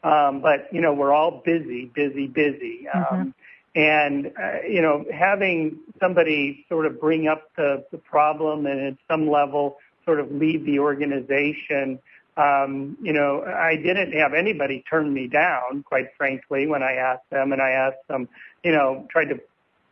um, 0.05 0.39
but 0.39 0.69
you 0.71 0.79
know 0.79 0.93
we're 0.93 1.11
all 1.11 1.41
busy, 1.43 1.91
busy, 1.93 2.27
busy, 2.27 2.87
um, 2.93 3.03
mm-hmm. 3.03 3.29
and 3.75 4.27
uh, 4.41 4.65
you 4.65 4.81
know 4.81 5.05
having 5.13 5.79
somebody 5.99 6.65
sort 6.69 6.85
of 6.85 7.01
bring 7.01 7.27
up 7.27 7.49
the, 7.57 7.83
the 7.91 7.97
problem 7.97 8.65
and 8.65 8.79
at 8.79 8.97
some 9.11 9.29
level 9.29 9.79
sort 10.05 10.21
of 10.21 10.31
lead 10.31 10.65
the 10.65 10.79
organization. 10.79 11.99
Um, 12.37 12.97
you 13.01 13.11
know, 13.11 13.43
I 13.43 13.75
didn't 13.75 14.13
have 14.13 14.33
anybody 14.33 14.83
turn 14.89 15.13
me 15.13 15.27
down, 15.27 15.83
quite 15.83 16.07
frankly, 16.17 16.65
when 16.67 16.81
I 16.81 16.93
asked 16.93 17.29
them, 17.29 17.51
and 17.51 17.61
I 17.61 17.71
asked 17.71 18.07
them, 18.07 18.27
you 18.63 18.71
know, 18.71 19.05
tried 19.11 19.25
to 19.25 19.39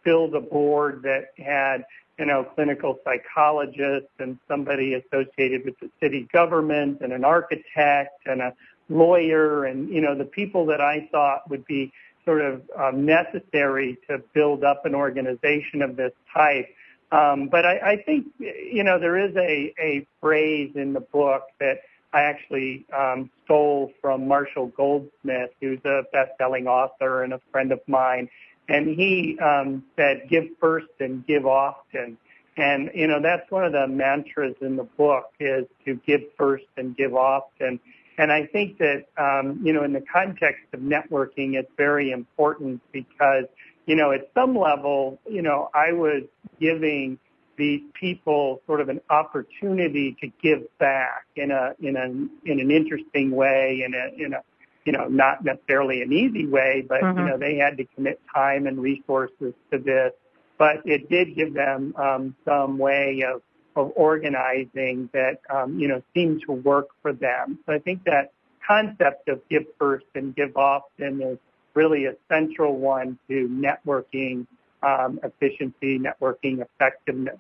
build 0.03 0.36
a 0.36 0.41
board 0.41 1.01
that 1.03 1.31
had, 1.38 1.86
you 2.20 2.25
know, 2.25 2.43
clinical 2.43 3.00
psychologists 3.03 4.10
and 4.20 4.38
somebody 4.48 4.93
associated 4.93 5.65
with 5.65 5.79
the 5.79 5.89
city 6.01 6.27
government 6.31 7.01
and 7.01 7.13
an 7.13 7.24
architect 7.24 8.20
and 8.25 8.41
a 8.41 8.53
lawyer 8.89 9.65
and, 9.65 9.89
you 9.89 10.01
know, 10.01 10.15
the 10.15 10.25
people 10.25 10.65
that 10.67 10.81
I 10.81 11.08
thought 11.12 11.50
would 11.50 11.65
be 11.65 11.91
sort 12.25 12.41
of 12.41 12.62
um, 12.77 13.05
necessary 13.05 13.98
to 14.08 14.22
build 14.34 14.63
up 14.63 14.86
an 14.86 14.93
organization 14.93 15.81
of 15.81 15.96
this 15.96 16.12
type. 16.34 16.67
Um, 17.12 17.48
but 17.50 17.65
I, 17.65 17.93
I 17.93 18.03
think, 18.05 18.27
you 18.39 18.84
know, 18.84 19.00
there 19.00 19.17
is 19.17 19.36
a, 19.36 19.74
a 19.79 20.08
phrase 20.22 20.72
in 20.75 20.93
the 20.93 21.01
book 21.01 21.43
that 21.60 21.79
I 22.13 22.22
actually 22.22 22.86
um, 22.98 23.29
stole 23.46 23.91
from 24.01 24.27
Marshall 24.27 24.67
Goldsmith, 24.67 25.51
who's 25.60 25.79
a 25.86 26.03
best-selling 26.12 26.67
author 26.67 27.24
and 27.24 27.34
a 27.34 27.41
friend 27.51 27.72
of 27.72 27.79
mine 27.88 28.29
and 28.70 28.88
he 28.88 29.38
um, 29.39 29.84
said, 29.96 30.27
"Give 30.30 30.46
first 30.60 30.88
and 31.00 31.25
give 31.25 31.46
often." 31.46 32.18
And 32.58 32.91
you 32.94 33.08
know 33.08 33.22
that's 33.22 33.50
one 33.50 33.63
of 33.63 33.72
the 33.72 33.88
mantras 33.88 34.56
in 34.62 34.75
the 34.75 34.84
book 34.84 35.32
is 35.39 35.65
to 35.86 35.96
give 36.06 36.22
first 36.38 36.65
and 36.77 36.96
give 36.96 37.15
often. 37.15 37.80
And 38.18 38.32
I 38.32 38.46
think 38.46 38.77
that 38.77 39.06
um, 39.18 39.60
you 39.63 39.74
know 39.74 39.84
in 39.84 39.94
the 39.94 40.01
context 40.01 40.65
of 40.74 40.82
networking, 40.82 41.56
it's 41.56 41.72
very 41.77 42.12
important 42.12 42.82
because 42.91 43.46
you 43.86 43.96
know 43.96 44.12
at 44.12 44.30
some 44.34 44.58
level, 44.58 45.20
you 45.30 45.41
know 45.41 45.70
I 45.74 45.94
was 45.94 46.24
giving 46.60 47.20
these 47.58 47.82
people 47.94 48.62
sort 48.65 48.82
of 48.82 48.89
an 48.89 49.01
opportunity 49.10 50.18
to 50.20 50.27
give 50.41 50.63
back 50.77 51.25
in 51.36 51.51
a 51.51 51.74
in 51.80 51.96
a 51.96 52.06
in 52.50 52.60
an 52.60 52.72
interesting 52.72 53.32
way 53.32 53.84
in 53.86 53.94
a 53.94 54.24
in 54.24 54.34
a 54.34 54.41
you 54.86 54.92
know, 54.92 55.08
not 55.08 55.44
necessarily 55.44 56.02
an 56.02 56.12
easy 56.12 56.48
way, 56.48 56.84
but 56.88 57.02
mm-hmm. 57.02 57.20
you 57.20 57.26
know, 57.26 57.38
they 57.38 57.56
had 57.56 57.78
to 57.78 57.86
commit 57.96 58.20
time 58.34 58.68
and 58.68 58.80
resources 58.82 59.54
to 59.72 59.78
this. 59.78 60.12
But 60.58 60.78
it 60.86 61.10
did 61.10 61.36
give 61.36 61.54
them 61.54 61.94
um, 61.98 62.36
some 62.46 62.78
way 62.78 63.24
of 63.28 63.42
of 63.76 63.92
organizing 63.96 65.10
that 65.14 65.40
um, 65.50 65.80
you 65.80 65.88
know 65.88 66.02
seemed 66.14 66.42
to 66.46 66.52
work 66.52 66.90
for 67.02 67.14
them. 67.14 67.60
So 67.66 67.74
I 67.74 67.80
think 67.80 68.04
that 68.04 68.32
concept 68.66 69.30
of 69.30 69.42
give 69.50 69.66
first 69.80 70.06
and 70.16 70.36
give 70.36 70.56
often 70.56 71.22
is 71.22 71.38
really 71.74 72.06
a 72.06 72.16
central 72.30 72.78
one 72.78 73.18
to 73.28 73.48
networking 73.48 74.46
um, 74.84 75.20
efficiency, 75.24 76.00
networking 76.00 76.62
effectiveness. 76.62 77.38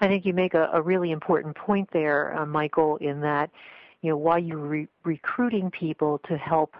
I 0.00 0.08
think 0.08 0.26
you 0.26 0.34
make 0.34 0.54
a, 0.54 0.70
a 0.72 0.82
really 0.82 1.12
important 1.12 1.56
point 1.56 1.88
there, 1.92 2.36
uh, 2.36 2.46
Michael, 2.46 2.96
in 2.96 3.20
that 3.20 3.50
you 4.04 4.10
know, 4.10 4.16
while 4.16 4.38
you're 4.38 4.58
re- 4.58 4.88
recruiting 5.04 5.70
people 5.70 6.20
to 6.28 6.36
help 6.36 6.76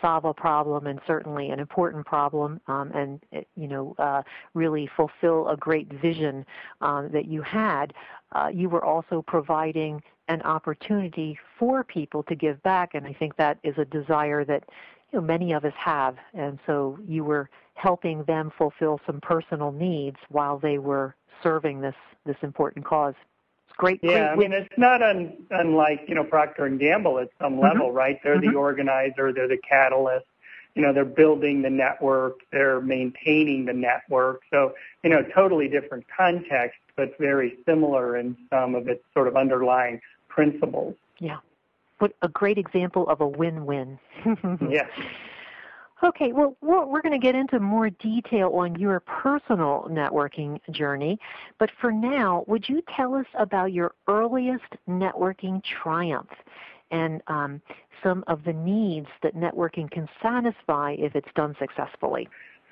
solve 0.00 0.24
a 0.24 0.32
problem 0.32 0.86
and 0.86 1.00
certainly 1.08 1.50
an 1.50 1.58
important 1.58 2.06
problem 2.06 2.60
um, 2.68 2.92
and 2.92 3.20
you 3.56 3.66
know 3.66 3.96
uh, 3.98 4.22
really 4.54 4.88
fulfill 4.96 5.48
a 5.48 5.56
great 5.56 5.92
vision 5.94 6.46
um, 6.80 7.10
that 7.12 7.26
you 7.26 7.42
had 7.42 7.92
uh, 8.30 8.48
you 8.52 8.68
were 8.68 8.84
also 8.84 9.24
providing 9.26 10.00
an 10.28 10.40
opportunity 10.42 11.36
for 11.58 11.82
people 11.82 12.22
to 12.22 12.36
give 12.36 12.62
back 12.62 12.94
and 12.94 13.08
i 13.08 13.12
think 13.12 13.34
that 13.34 13.58
is 13.64 13.76
a 13.76 13.84
desire 13.86 14.44
that 14.44 14.62
you 15.12 15.18
know 15.18 15.24
many 15.24 15.52
of 15.52 15.64
us 15.64 15.72
have. 15.76 16.16
And 16.34 16.58
so 16.66 16.98
you 17.06 17.24
were 17.24 17.48
helping 17.74 18.24
them 18.24 18.52
fulfill 18.56 19.00
some 19.06 19.20
personal 19.20 19.72
needs 19.72 20.16
while 20.28 20.58
they 20.58 20.78
were 20.78 21.14
serving 21.42 21.80
this 21.80 21.94
this 22.26 22.36
important 22.42 22.84
cause 22.84 23.14
great. 23.78 24.00
Yeah, 24.02 24.10
great 24.10 24.22
I 24.28 24.36
mean 24.36 24.52
it's 24.52 24.78
not 24.78 25.02
un, 25.02 25.32
unlike 25.50 26.04
you 26.06 26.14
know 26.14 26.24
Procter 26.24 26.66
and 26.66 26.78
Gamble 26.78 27.18
at 27.18 27.30
some 27.40 27.54
mm-hmm. 27.54 27.62
level, 27.62 27.92
right? 27.92 28.20
They're 28.22 28.36
mm-hmm. 28.36 28.52
the 28.52 28.58
organizer, 28.58 29.32
they're 29.32 29.48
the 29.48 29.58
catalyst. 29.58 30.26
You 30.74 30.82
know, 30.82 30.92
they're 30.92 31.04
building 31.04 31.62
the 31.62 31.70
network, 31.70 32.40
they're 32.52 32.80
maintaining 32.80 33.64
the 33.64 33.72
network. 33.72 34.42
So 34.50 34.74
you 35.02 35.10
know, 35.10 35.22
totally 35.34 35.68
different 35.68 36.04
context, 36.14 36.78
but 36.96 37.16
very 37.18 37.56
similar 37.64 38.16
in 38.16 38.36
some 38.50 38.74
of 38.74 38.86
its 38.88 39.02
sort 39.14 39.28
of 39.28 39.36
underlying 39.36 40.00
principles. 40.28 40.94
Yeah. 41.18 41.38
What 41.98 42.12
a 42.22 42.28
great 42.28 42.58
example 42.58 43.08
of 43.08 43.20
a 43.20 43.26
win-win. 43.26 43.98
yes. 44.70 44.88
Okay, 46.02 46.32
well, 46.32 46.56
we're 46.60 47.00
going 47.02 47.18
to 47.18 47.18
get 47.18 47.34
into 47.34 47.58
more 47.58 47.90
detail 47.90 48.50
on 48.54 48.76
your 48.76 49.00
personal 49.00 49.88
networking 49.90 50.60
journey, 50.70 51.18
but 51.58 51.70
for 51.80 51.90
now, 51.90 52.44
would 52.46 52.68
you 52.68 52.82
tell 52.96 53.16
us 53.16 53.26
about 53.36 53.72
your 53.72 53.94
earliest 54.06 54.76
networking 54.88 55.60
triumph 55.64 56.30
and 56.92 57.20
um, 57.26 57.60
some 58.00 58.22
of 58.28 58.44
the 58.44 58.52
needs 58.52 59.08
that 59.24 59.34
networking 59.34 59.90
can 59.90 60.08
satisfy 60.22 60.94
if 60.96 61.16
it's 61.16 61.28
done 61.34 61.56
successfully? 61.58 62.28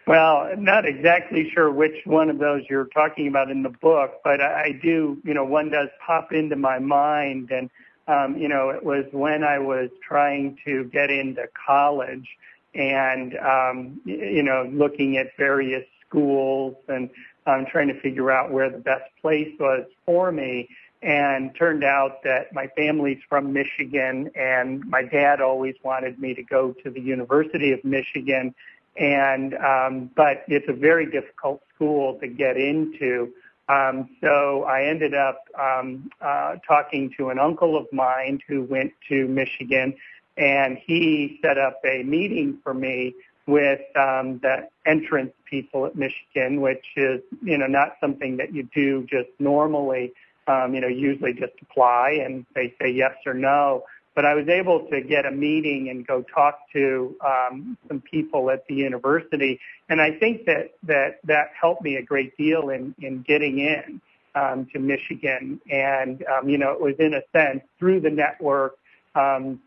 Well, 0.07 0.49
not 0.57 0.87
exactly 0.87 1.51
sure 1.53 1.73
which 1.73 1.97
one 2.05 2.31
of 2.31 2.39
those 2.39 2.63
you're 2.71 2.87
talking 2.87 3.27
about 3.27 3.51
in 3.51 3.65
the 3.65 3.71
book, 3.71 4.21
but 4.23 4.41
I 4.41 4.71
do, 4.81 5.19
you 5.25 5.35
know, 5.35 5.45
one 5.45 5.69
does 5.69 5.89
pop 6.07 6.33
into 6.33 6.55
my 6.55 6.79
mind, 6.79 7.51
and 7.51 7.71
um, 8.07 8.39
you 8.39 8.47
know, 8.47 8.71
it 8.71 8.85
was 8.85 9.05
when 9.11 9.43
I 9.43 9.59
was 9.59 9.91
trying 10.07 10.59
to 10.65 10.85
get 10.85 11.11
into 11.11 11.49
college 11.67 12.29
and 12.77 13.37
um, 13.39 14.01
you 14.05 14.43
know 14.43 14.71
looking 14.73 15.17
at 15.17 15.29
various 15.37 15.85
schools 16.09 16.77
and 16.89 17.11
um, 17.47 17.67
trying 17.71 17.89
to 17.89 18.01
figure 18.01 18.31
out 18.31 18.51
where 18.51 18.71
the 18.71 18.79
best 18.79 19.05
place 19.21 19.53
was 19.59 19.85
for 20.05 20.31
me. 20.33 20.69
And 21.03 21.55
turned 21.55 21.85
out 21.85 22.23
that 22.25 22.53
my 22.53 22.69
family's 22.75 23.21
from 23.29 23.53
Michigan, 23.53 24.31
and 24.35 24.83
my 24.87 25.03
dad 25.03 25.41
always 25.41 25.75
wanted 25.85 26.19
me 26.19 26.35
to 26.35 26.43
go 26.43 26.73
to 26.83 26.91
the 26.91 27.01
University 27.01 27.73
of 27.73 27.85
Michigan. 27.85 28.55
And 28.99 29.55
um, 29.55 30.11
but 30.17 30.45
it's 30.49 30.69
a 30.69 30.73
very 30.73 31.09
difficult 31.09 31.63
school 31.75 32.19
to 32.21 32.27
get 32.27 32.57
into. 32.57 33.33
Um, 33.69 34.09
so 34.21 34.65
I 34.65 34.85
ended 34.85 35.15
up 35.15 35.45
um, 35.61 36.11
uh, 36.21 36.57
talking 36.67 37.13
to 37.19 37.29
an 37.29 37.39
uncle 37.39 37.77
of 37.77 37.87
mine 37.93 38.41
who 38.49 38.63
went 38.63 38.93
to 39.09 39.29
Michigan 39.29 39.95
and 40.37 40.79
he 40.79 41.39
set 41.43 41.59
up 41.59 41.81
a 41.85 42.03
meeting 42.03 42.59
for 42.63 42.75
me 42.75 43.15
with 43.47 43.81
um, 43.97 44.39
the 44.43 44.69
entrance 44.85 45.33
people 45.49 45.87
at 45.87 45.97
Michigan, 45.97 46.61
which 46.61 46.85
is 46.97 47.21
you 47.43 47.57
know 47.57 47.67
not 47.67 47.97
something 48.01 48.37
that 48.39 48.53
you 48.53 48.69
do 48.75 49.07
just 49.09 49.31
normally. 49.39 50.13
Um, 50.49 50.75
you 50.75 50.81
know, 50.81 50.87
usually 50.87 51.33
just 51.33 51.55
apply 51.61 52.21
and 52.25 52.47
they 52.55 52.73
say 52.81 52.89
yes 52.89 53.15
or 53.27 53.35
no. 53.35 53.83
But 54.15 54.25
I 54.25 54.35
was 54.35 54.47
able 54.49 54.87
to 54.91 55.01
get 55.01 55.27
a 55.27 55.31
meeting 55.33 55.89
and 55.91 56.07
go 56.07 56.23
talk 56.23 56.61
to 56.73 57.17
um, 57.25 57.77
some 57.89 58.01
people 58.01 58.51
at 58.51 58.65
the 58.69 58.75
university, 58.75 59.61
and 59.89 60.01
I 60.01 60.13
think 60.13 60.47
that 60.47 60.75
that 60.85 61.19
that 61.25 61.51
helped 61.61 61.83
me 61.83 61.97
a 61.97 62.03
great 62.03 62.37
deal 62.37 62.71
in 62.71 62.95
in 63.01 63.23
getting 63.23 63.59
in 63.59 64.01
um, 64.35 64.67
to 64.73 64.79
Michigan. 64.79 65.61
And 65.71 66.25
um, 66.27 66.49
you 66.49 66.59
know, 66.59 66.73
it 66.73 66.81
was 66.81 66.95
in 66.99 67.15
a 67.15 67.23
sense 67.33 67.63
through 67.79 68.01
the 68.01 68.11
network 68.11 68.79
um, 69.15 69.61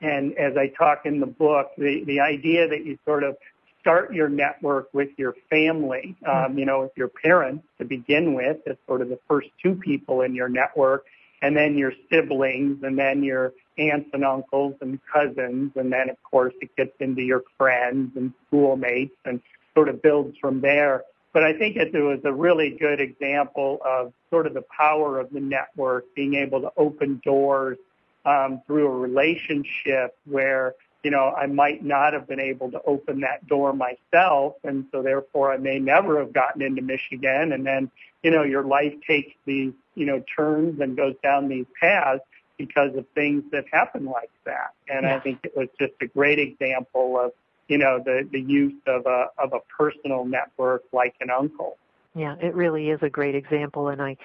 and 0.00 0.36
as 0.38 0.56
I 0.56 0.68
talk 0.68 1.02
in 1.04 1.20
the 1.20 1.26
book, 1.26 1.72
the, 1.76 2.04
the 2.04 2.20
idea 2.20 2.68
that 2.68 2.84
you 2.84 2.98
sort 3.04 3.22
of 3.22 3.36
start 3.80 4.12
your 4.12 4.28
network 4.28 4.92
with 4.92 5.08
your 5.16 5.34
family, 5.48 6.16
um, 6.26 6.58
you 6.58 6.64
know, 6.66 6.82
with 6.82 6.92
your 6.96 7.08
parents 7.08 7.64
to 7.78 7.84
begin 7.84 8.34
with, 8.34 8.58
as 8.66 8.76
sort 8.86 9.02
of 9.02 9.08
the 9.08 9.18
first 9.28 9.48
two 9.62 9.74
people 9.74 10.22
in 10.22 10.34
your 10.34 10.48
network, 10.48 11.04
and 11.42 11.56
then 11.56 11.76
your 11.76 11.92
siblings, 12.10 12.82
and 12.82 12.98
then 12.98 13.22
your 13.22 13.52
aunts 13.78 14.10
and 14.12 14.24
uncles 14.24 14.74
and 14.80 14.98
cousins, 15.10 15.72
and 15.76 15.92
then 15.92 16.10
of 16.10 16.22
course 16.22 16.52
it 16.60 16.74
gets 16.76 16.92
into 17.00 17.22
your 17.22 17.42
friends 17.56 18.12
and 18.16 18.32
schoolmates 18.46 19.16
and 19.24 19.40
sort 19.74 19.88
of 19.88 20.02
builds 20.02 20.36
from 20.38 20.60
there. 20.60 21.02
But 21.32 21.44
I 21.44 21.56
think 21.56 21.76
it 21.76 21.92
was 21.94 22.20
a 22.24 22.32
really 22.32 22.76
good 22.78 23.00
example 23.00 23.78
of 23.86 24.12
sort 24.30 24.46
of 24.46 24.54
the 24.54 24.64
power 24.76 25.18
of 25.18 25.30
the 25.30 25.40
network, 25.40 26.04
being 26.14 26.34
able 26.34 26.60
to 26.62 26.72
open 26.76 27.22
doors 27.24 27.78
um, 28.24 28.62
through 28.66 28.86
a 28.86 28.90
relationship 28.90 30.16
where 30.24 30.74
you 31.02 31.10
know 31.10 31.30
I 31.30 31.46
might 31.46 31.84
not 31.84 32.12
have 32.12 32.28
been 32.28 32.40
able 32.40 32.70
to 32.72 32.80
open 32.82 33.20
that 33.20 33.46
door 33.46 33.72
myself, 33.72 34.54
and 34.64 34.86
so 34.92 35.02
therefore 35.02 35.52
I 35.52 35.56
may 35.56 35.78
never 35.78 36.18
have 36.18 36.32
gotten 36.32 36.62
into 36.62 36.82
Michigan. 36.82 37.52
And 37.52 37.66
then 37.66 37.90
you 38.22 38.30
know 38.30 38.42
your 38.42 38.64
life 38.64 38.94
takes 39.06 39.32
these 39.46 39.72
you 39.94 40.06
know 40.06 40.22
turns 40.36 40.80
and 40.80 40.96
goes 40.96 41.14
down 41.22 41.48
these 41.48 41.66
paths 41.80 42.22
because 42.58 42.94
of 42.94 43.06
things 43.14 43.42
that 43.52 43.64
happen 43.72 44.04
like 44.04 44.30
that. 44.44 44.74
And 44.86 45.04
yeah. 45.04 45.16
I 45.16 45.20
think 45.20 45.40
it 45.44 45.56
was 45.56 45.68
just 45.78 45.94
a 46.02 46.06
great 46.06 46.38
example 46.38 47.18
of 47.18 47.32
you 47.68 47.78
know 47.78 48.02
the 48.04 48.28
the 48.30 48.40
use 48.40 48.74
of 48.86 49.06
a 49.06 49.28
of 49.38 49.52
a 49.54 49.60
personal 49.78 50.24
network 50.24 50.82
like 50.92 51.14
an 51.20 51.30
uncle. 51.30 51.78
Yeah, 52.14 52.34
it 52.40 52.54
really 52.54 52.90
is 52.90 52.98
a 53.02 53.08
great 53.08 53.36
example, 53.36 53.88
and 53.88 54.02
I, 54.02 54.16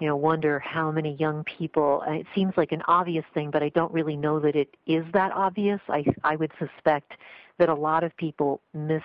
you 0.00 0.06
know, 0.06 0.16
wonder 0.16 0.58
how 0.60 0.90
many 0.90 1.16
young 1.16 1.44
people. 1.44 2.02
It 2.06 2.26
seems 2.34 2.54
like 2.56 2.72
an 2.72 2.82
obvious 2.86 3.24
thing, 3.34 3.50
but 3.50 3.62
I 3.62 3.68
don't 3.70 3.92
really 3.92 4.16
know 4.16 4.38
that 4.40 4.54
it 4.54 4.76
is 4.86 5.04
that 5.12 5.32
obvious. 5.32 5.80
I 5.88 6.04
I 6.22 6.36
would 6.36 6.52
suspect 6.58 7.12
that 7.58 7.68
a 7.68 7.74
lot 7.74 8.04
of 8.04 8.16
people 8.16 8.60
miss 8.72 9.02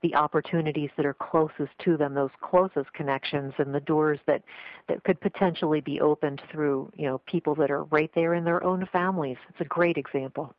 the 0.00 0.14
opportunities 0.14 0.90
that 0.96 1.04
are 1.04 1.14
closest 1.14 1.72
to 1.84 1.96
them, 1.96 2.14
those 2.14 2.30
closest 2.40 2.92
connections, 2.92 3.52
and 3.58 3.74
the 3.74 3.80
doors 3.80 4.18
that 4.26 4.42
that 4.88 5.02
could 5.04 5.20
potentially 5.20 5.80
be 5.80 6.00
opened 6.00 6.40
through 6.50 6.92
you 6.96 7.06
know 7.06 7.18
people 7.26 7.54
that 7.56 7.70
are 7.70 7.84
right 7.84 8.10
there 8.14 8.34
in 8.34 8.44
their 8.44 8.62
own 8.62 8.88
families. 8.92 9.36
It's 9.48 9.60
a 9.60 9.64
great 9.64 9.96
example. 9.96 10.54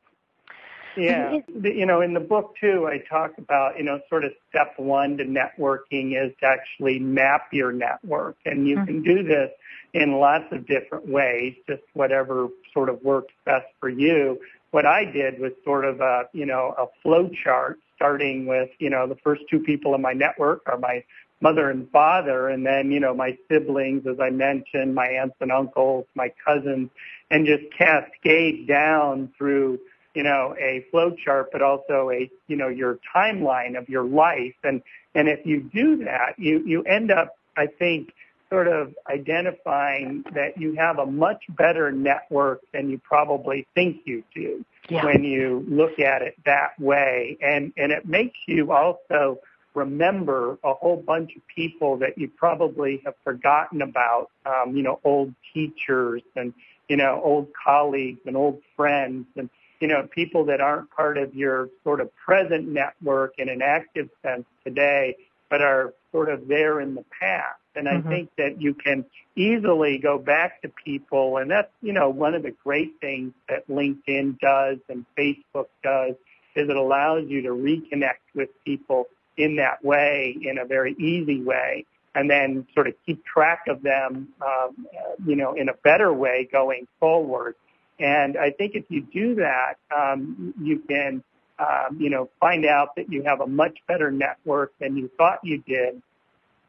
Yeah, 0.98 1.38
you 1.64 1.86
know, 1.86 2.02
in 2.02 2.14
the 2.14 2.20
book 2.20 2.56
too, 2.60 2.90
I 2.92 2.98
talk 2.98 3.38
about 3.38 3.78
you 3.78 3.84
know 3.84 4.02
sort 4.10 4.26
of 4.26 4.32
step 4.50 4.74
one 4.78 5.18
to 5.18 5.24
networking 5.24 6.22
is 6.22 6.34
to 6.42 6.46
actually 6.46 7.00
map 7.00 7.48
your 7.54 7.72
network, 7.72 8.38
and 8.46 8.68
you 8.68 8.76
mm-hmm. 8.76 8.86
can 8.86 9.04
do 9.04 9.24
this 9.24 9.52
in 9.94 10.14
lots 10.14 10.46
of 10.52 10.68
different 10.68 11.08
ways, 11.08 11.56
just 11.68 11.82
whatever 11.94 12.50
sort 12.74 12.90
of 12.90 13.02
works 13.04 13.34
best 13.46 13.68
for 13.80 13.90
you. 13.90 14.40
What 14.72 14.86
I 14.86 15.06
did 15.06 15.40
was 15.40 15.52
sort 15.64 15.86
of 15.86 16.00
a 16.02 16.24
you 16.34 16.46
know 16.46 16.76
a 16.78 16.86
flow 17.02 17.30
chart, 17.44 17.80
starting 17.96 18.46
with 18.46 18.70
you 18.80 18.90
know 18.90 19.08
the 19.08 19.18
first 19.24 19.44
two 19.50 19.60
people 19.60 19.96
in 19.96 20.02
my 20.02 20.14
network 20.14 20.62
are 20.68 20.78
my 20.78 21.04
mother 21.42 21.70
and 21.70 21.90
father, 21.92 22.50
and 22.50 22.66
then 22.66 22.92
you 22.92 23.00
know 23.00 23.14
my 23.14 23.38
siblings, 23.50 24.06
as 24.06 24.20
I 24.20 24.30
mentioned, 24.30 24.94
my 24.94 25.08
aunts 25.08 25.38
and 25.40 25.52
uncles, 25.52 26.06
my 26.16 26.32
cousins, 26.46 26.90
and 27.32 27.46
just 27.46 27.64
cascade 27.78 28.68
down 28.68 29.32
through 29.38 29.80
you 30.16 30.24
know, 30.24 30.56
a 30.60 30.86
flow 30.92 31.12
chart, 31.12 31.50
but 31.52 31.62
also 31.62 32.10
a, 32.12 32.30
you 32.48 32.56
know, 32.56 32.68
your 32.68 33.00
timeline 33.16 33.78
of 33.78 33.88
your 33.88 34.04
life. 34.04 34.56
And, 34.64 34.82
and 35.16 35.28
if 35.28 35.46
you 35.46 35.62
do 35.62 36.04
that, 36.04 36.34
you, 36.38 36.64
you 36.66 36.84
end 36.84 37.12
up, 37.12 37.38
I 37.56 37.68
think, 37.68 38.14
sort 38.50 38.68
of 38.68 38.94
identifying 39.08 40.24
that 40.34 40.58
you 40.58 40.74
have 40.76 40.98
a 40.98 41.06
much 41.06 41.44
better 41.50 41.92
network 41.92 42.62
than 42.74 42.90
you 42.90 42.98
probably 42.98 43.68
think 43.76 44.02
you 44.06 44.24
do 44.34 44.66
yeah. 44.90 45.06
when 45.06 45.24
you 45.24 45.66
look 45.68 46.00
at 46.00 46.22
it 46.22 46.36
that 46.46 46.80
way. 46.80 47.38
And, 47.42 47.72
and 47.78 47.92
it 47.92 48.08
makes 48.08 48.38
you 48.48 48.72
also 48.72 49.40
remember 49.76 50.58
a 50.64 50.74
whole 50.74 50.98
bunch 50.98 51.36
of 51.36 51.42
people 51.48 51.98
that 51.98 52.18
you 52.18 52.28
probably 52.28 53.02
have 53.06 53.14
forgotten 53.24 53.82
about, 53.82 54.30
um, 54.46 54.76
you 54.76 54.84
know, 54.84 55.00
old 55.04 55.34
teachers 55.54 56.24
and, 56.36 56.54
you 56.88 56.98
know, 56.98 57.22
old 57.24 57.50
colleagues 57.54 58.22
and 58.26 58.36
old 58.36 58.62
friends. 58.76 59.28
And, 59.36 59.50
you 59.80 59.88
know, 59.88 60.08
people 60.10 60.46
that 60.46 60.60
aren't 60.60 60.90
part 60.90 61.18
of 61.18 61.36
your 61.36 61.70
sort 61.84 62.02
of 62.02 62.10
present 62.16 62.68
network 62.68 63.36
in 63.38 63.48
an 63.48 63.62
active 63.62 64.10
sense 64.24 64.46
today, 64.66 65.16
but 65.50 65.62
are 65.62 65.94
sort 66.12 66.30
of 66.30 66.48
there 66.48 66.82
in 66.82 66.96
the 66.96 67.06
past. 67.20 67.60
And 67.76 67.88
I 67.88 67.94
mm-hmm. 67.94 68.10
think 68.10 68.30
that 68.38 68.62
you 68.62 68.74
can 68.74 69.06
easily 69.36 69.98
go 69.98 70.18
back 70.18 70.62
to 70.64 70.70
people, 70.70 71.38
and 71.38 71.50
that's, 71.50 71.72
you 71.82 71.94
know, 71.94 72.10
one 72.10 72.36
of 72.36 72.44
the 72.44 72.54
great 72.64 72.94
things 73.00 73.32
that 73.48 73.68
LinkedIn 73.68 74.40
does 74.40 74.78
and 74.90 75.06
Facebook 75.18 75.68
does 75.84 76.16
is 76.56 76.70
it 76.70 76.76
allows 76.76 77.24
you 77.28 77.42
to 77.44 77.50
reconnect 77.50 78.26
with 78.36 78.50
people 78.66 79.08
in 79.38 79.56
that 79.56 79.84
way, 79.84 80.36
in 80.42 80.58
a 80.58 80.66
very 80.66 80.94
easy 81.00 81.42
way, 81.42 81.86
and 82.16 82.30
then 82.30 82.68
sort 82.74 82.88
of 82.88 82.94
keep 83.06 83.24
track 83.24 83.64
of 83.68 83.82
them, 83.82 84.28
um, 84.42 84.88
you 85.26 85.36
know, 85.36 85.54
in 85.54 85.70
a 85.70 85.74
better 85.84 86.12
way 86.12 86.48
going 86.52 86.88
forward. 87.00 87.56
And 88.00 88.38
I 88.38 88.52
think 88.52 88.76
if 88.76 88.86
you 88.90 89.02
do 89.02 89.36
that, 89.36 89.76
um, 89.96 90.54
you 90.62 90.80
can, 90.80 91.24
um, 91.60 91.98
you 92.00 92.10
know, 92.10 92.30
find 92.40 92.66
out 92.66 92.96
that 92.96 93.12
you 93.12 93.24
have 93.24 93.42
a 93.42 93.48
much 93.48 93.78
better 93.88 94.12
network 94.12 94.74
than 94.80 94.98
you 94.98 95.10
thought 95.18 95.40
you 95.44 95.60
did. 95.60 96.02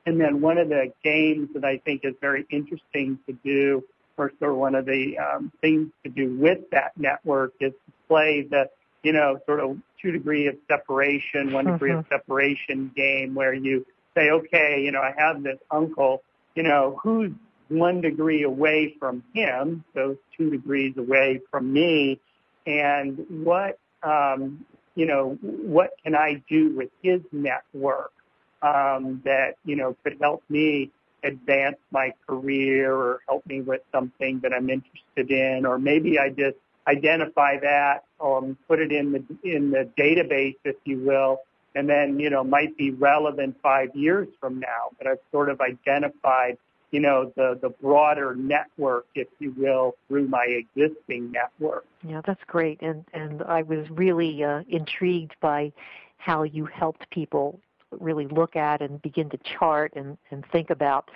And 0.07 0.21
then 0.21 0.41
one 0.41 0.59
of 0.59 0.69
the 0.69 0.93
games 1.05 1.51
that 1.55 1.65
I 1.65 1.79
think 1.79 2.03
is 2.05 2.15
very 2.21 2.47
interesting 2.51 3.19
to 3.27 3.33
do, 3.45 3.85
or 4.17 4.33
sort 4.39 4.53
of 4.53 4.59
one 4.59 4.75
of 4.75 4.87
the 4.87 5.19
um, 5.19 5.53
things 5.61 5.91
to 6.05 6.11
do 6.11 6.37
with 6.37 6.59
that 6.73 6.93
network, 6.97 7.53
is 7.61 7.73
to 7.73 7.93
play 8.09 8.47
the, 8.49 8.69
you 9.03 9.13
know, 9.13 9.39
sort 9.47 9.61
of 9.61 9.79
two 10.01 10.11
degree 10.11 10.47
of 10.47 10.57
separation, 10.69 11.53
one 11.53 11.67
degree 11.67 11.91
mm-hmm. 11.91 12.01
of 12.01 12.07
separation 12.09 12.91
game, 12.97 13.35
where 13.35 13.55
you 13.55 13.87
say, 14.15 14.31
okay, 14.31 14.83
you 14.83 14.91
know, 14.91 15.01
I 15.01 15.13
have 15.17 15.43
this 15.43 15.59
uncle, 15.71 16.23
you 16.55 16.63
know, 16.63 16.99
who's 17.03 17.33
one 17.69 18.01
degree 18.01 18.43
away 18.43 18.95
from 18.99 19.23
him, 19.33 19.85
so 19.95 20.17
two 20.37 20.51
degrees 20.51 20.97
away 20.97 21.41
from 21.51 21.73
me, 21.73 22.21
and 22.67 23.25
what 23.45 23.79
um, 24.03 24.65
you 24.95 25.07
know 25.07 25.39
what 25.41 25.91
can 26.03 26.15
I 26.15 26.43
do 26.49 26.75
with 26.77 26.91
his 27.03 27.21
network 27.33 28.13
um, 28.63 29.23
that 29.25 29.55
you 29.65 29.77
know 29.77 29.97
could 30.05 30.17
help 30.21 30.43
me 30.49 30.91
advance 31.23 31.77
my 31.91 32.13
career 32.27 32.95
or 32.95 33.21
help 33.29 33.47
me 33.47 33.61
with 33.61 33.83
something 33.93 34.41
that 34.41 34.53
I'm 34.53 34.71
interested 34.71 35.31
in, 35.31 35.67
or 35.67 35.79
maybe 35.79 36.19
I 36.19 36.31
just 36.31 36.57
identify 36.87 37.59
that, 37.61 38.05
um, 38.21 38.57
put 38.67 38.81
it 38.81 38.93
in 38.93 39.13
the 39.13 39.25
in 39.45 39.71
the 39.71 39.89
database, 39.99 40.57
if 40.65 40.77
you 40.85 40.99
will, 41.01 41.41
and 41.75 41.89
then 41.89 42.19
you 42.19 42.31
know 42.31 42.45
might 42.45 42.77
be 42.77 42.91
relevant 42.91 43.57
five 43.63 43.95
years 43.95 44.29
from 44.41 44.61
now. 44.61 44.91
But 44.99 45.07
I've 45.07 45.21
sort 45.33 45.51
of 45.51 45.61
identified 45.61 46.57
you 46.91 47.01
know, 47.01 47.33
the, 47.37 47.59
the 47.61 47.69
broader 47.69 48.35
network, 48.35 49.07
if 49.15 49.29
you 49.39 49.55
will, 49.57 49.95
through 50.09 50.27
my 50.29 50.45
existing 50.45 51.31
network. 51.31 51.85
Yeah, 52.07 52.21
that's 52.27 52.43
great. 52.47 52.81
And, 52.83 53.05
and 53.13 53.43
I 53.43 53.63
was 53.63 53.89
really 53.91 54.43
uh, 54.43 54.63
intrigued 54.69 55.37
by 55.41 55.73
how 56.19 56.43
you 56.43 56.67
helped 56.67 57.09
people 57.11 57.61
really 57.99 58.27
look 58.29 58.57
at 58.57 58.83
and 58.83 59.01
begin 59.03 59.29
to 59.31 59.39
chart 59.59 59.93
and, 59.97 60.17
and 60.31 60.45
think 60.53 60.71
about 60.71 61.11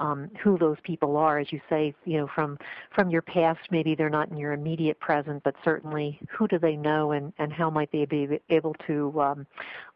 um, 0.00 0.30
who 0.42 0.58
those 0.58 0.76
people 0.82 1.16
are. 1.16 1.38
As 1.38 1.52
you 1.52 1.60
say, 1.68 1.94
you 2.04 2.18
know, 2.18 2.28
from 2.34 2.58
from 2.94 3.10
your 3.10 3.22
past, 3.22 3.60
maybe 3.70 3.94
they're 3.94 4.10
not 4.10 4.30
in 4.30 4.36
your 4.36 4.52
immediate 4.52 4.98
present, 5.00 5.42
but 5.42 5.54
certainly 5.64 6.20
who 6.28 6.46
do 6.46 6.58
they 6.58 6.76
know 6.76 7.12
and, 7.12 7.32
and 7.38 7.52
how 7.52 7.70
might 7.70 7.90
they 7.90 8.04
be 8.04 8.40
able 8.50 8.74
to 8.86 9.20
um, 9.20 9.46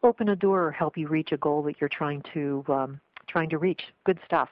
open 0.03 0.29
a 0.29 0.35
door 0.35 0.63
or 0.63 0.71
help 0.71 0.97
you 0.97 1.07
reach 1.07 1.31
a 1.31 1.37
goal 1.37 1.63
that 1.63 1.79
you're 1.79 1.89
trying 1.89 2.21
to 2.33 2.63
um, 2.67 2.99
trying 3.27 3.49
to 3.49 3.57
reach. 3.57 3.81
Good 4.05 4.19
stuff. 4.25 4.49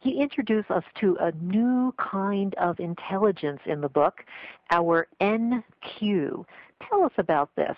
He 0.00 0.20
introduced 0.20 0.70
us 0.70 0.84
to 1.00 1.16
a 1.20 1.32
new 1.32 1.92
kind 1.98 2.54
of 2.54 2.78
intelligence 2.78 3.60
in 3.66 3.80
the 3.80 3.88
book, 3.88 4.24
our 4.70 5.08
NQ. 5.20 6.44
Tell 6.88 7.02
us 7.04 7.12
about 7.18 7.50
this. 7.56 7.76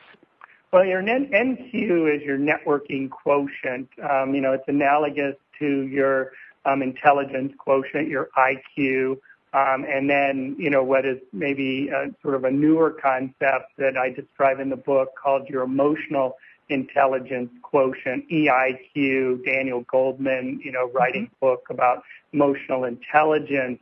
Well, 0.72 0.84
your 0.84 1.02
NQ 1.02 2.14
is 2.16 2.22
your 2.22 2.38
networking 2.38 3.10
quotient. 3.10 3.88
Um, 4.08 4.34
you 4.34 4.40
know, 4.40 4.52
it's 4.52 4.68
analogous 4.68 5.34
to 5.58 5.82
your 5.82 6.32
um, 6.64 6.80
intelligence 6.82 7.52
quotient, 7.58 8.08
your 8.08 8.28
IQ. 8.36 9.18
Um, 9.52 9.84
and 9.84 10.08
then, 10.08 10.54
you 10.58 10.70
know, 10.70 10.84
what 10.84 11.04
is 11.04 11.18
maybe 11.32 11.88
a, 11.88 12.10
sort 12.22 12.36
of 12.36 12.44
a 12.44 12.52
newer 12.52 12.90
concept 12.90 13.76
that 13.78 13.96
I 13.96 14.10
describe 14.10 14.60
in 14.60 14.70
the 14.70 14.76
book 14.76 15.16
called 15.20 15.48
your 15.48 15.62
emotional 15.64 16.36
intelligence 16.68 17.50
quotient, 17.62 18.28
EIQ, 18.30 19.44
Daniel 19.44 19.84
Goleman, 19.84 20.64
you 20.64 20.70
know, 20.70 20.88
writing 20.90 21.26
mm-hmm. 21.26 21.46
book 21.46 21.66
about 21.68 22.04
emotional 22.32 22.84
intelligence. 22.84 23.80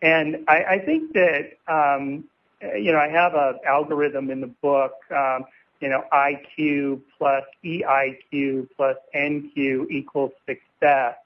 And 0.00 0.38
I, 0.48 0.64
I 0.64 0.78
think 0.78 1.12
that, 1.12 1.52
um, 1.68 2.24
you 2.62 2.92
know, 2.92 2.98
I 2.98 3.08
have 3.08 3.34
an 3.34 3.58
algorithm 3.66 4.30
in 4.30 4.40
the 4.40 4.46
book, 4.46 4.94
um, 5.10 5.44
you 5.80 5.88
know, 5.88 6.04
IQ 6.12 7.00
plus 7.18 7.44
EIQ 7.64 8.68
plus 8.76 8.96
NQ 9.14 9.90
equals 9.90 10.32
success. 10.46 11.16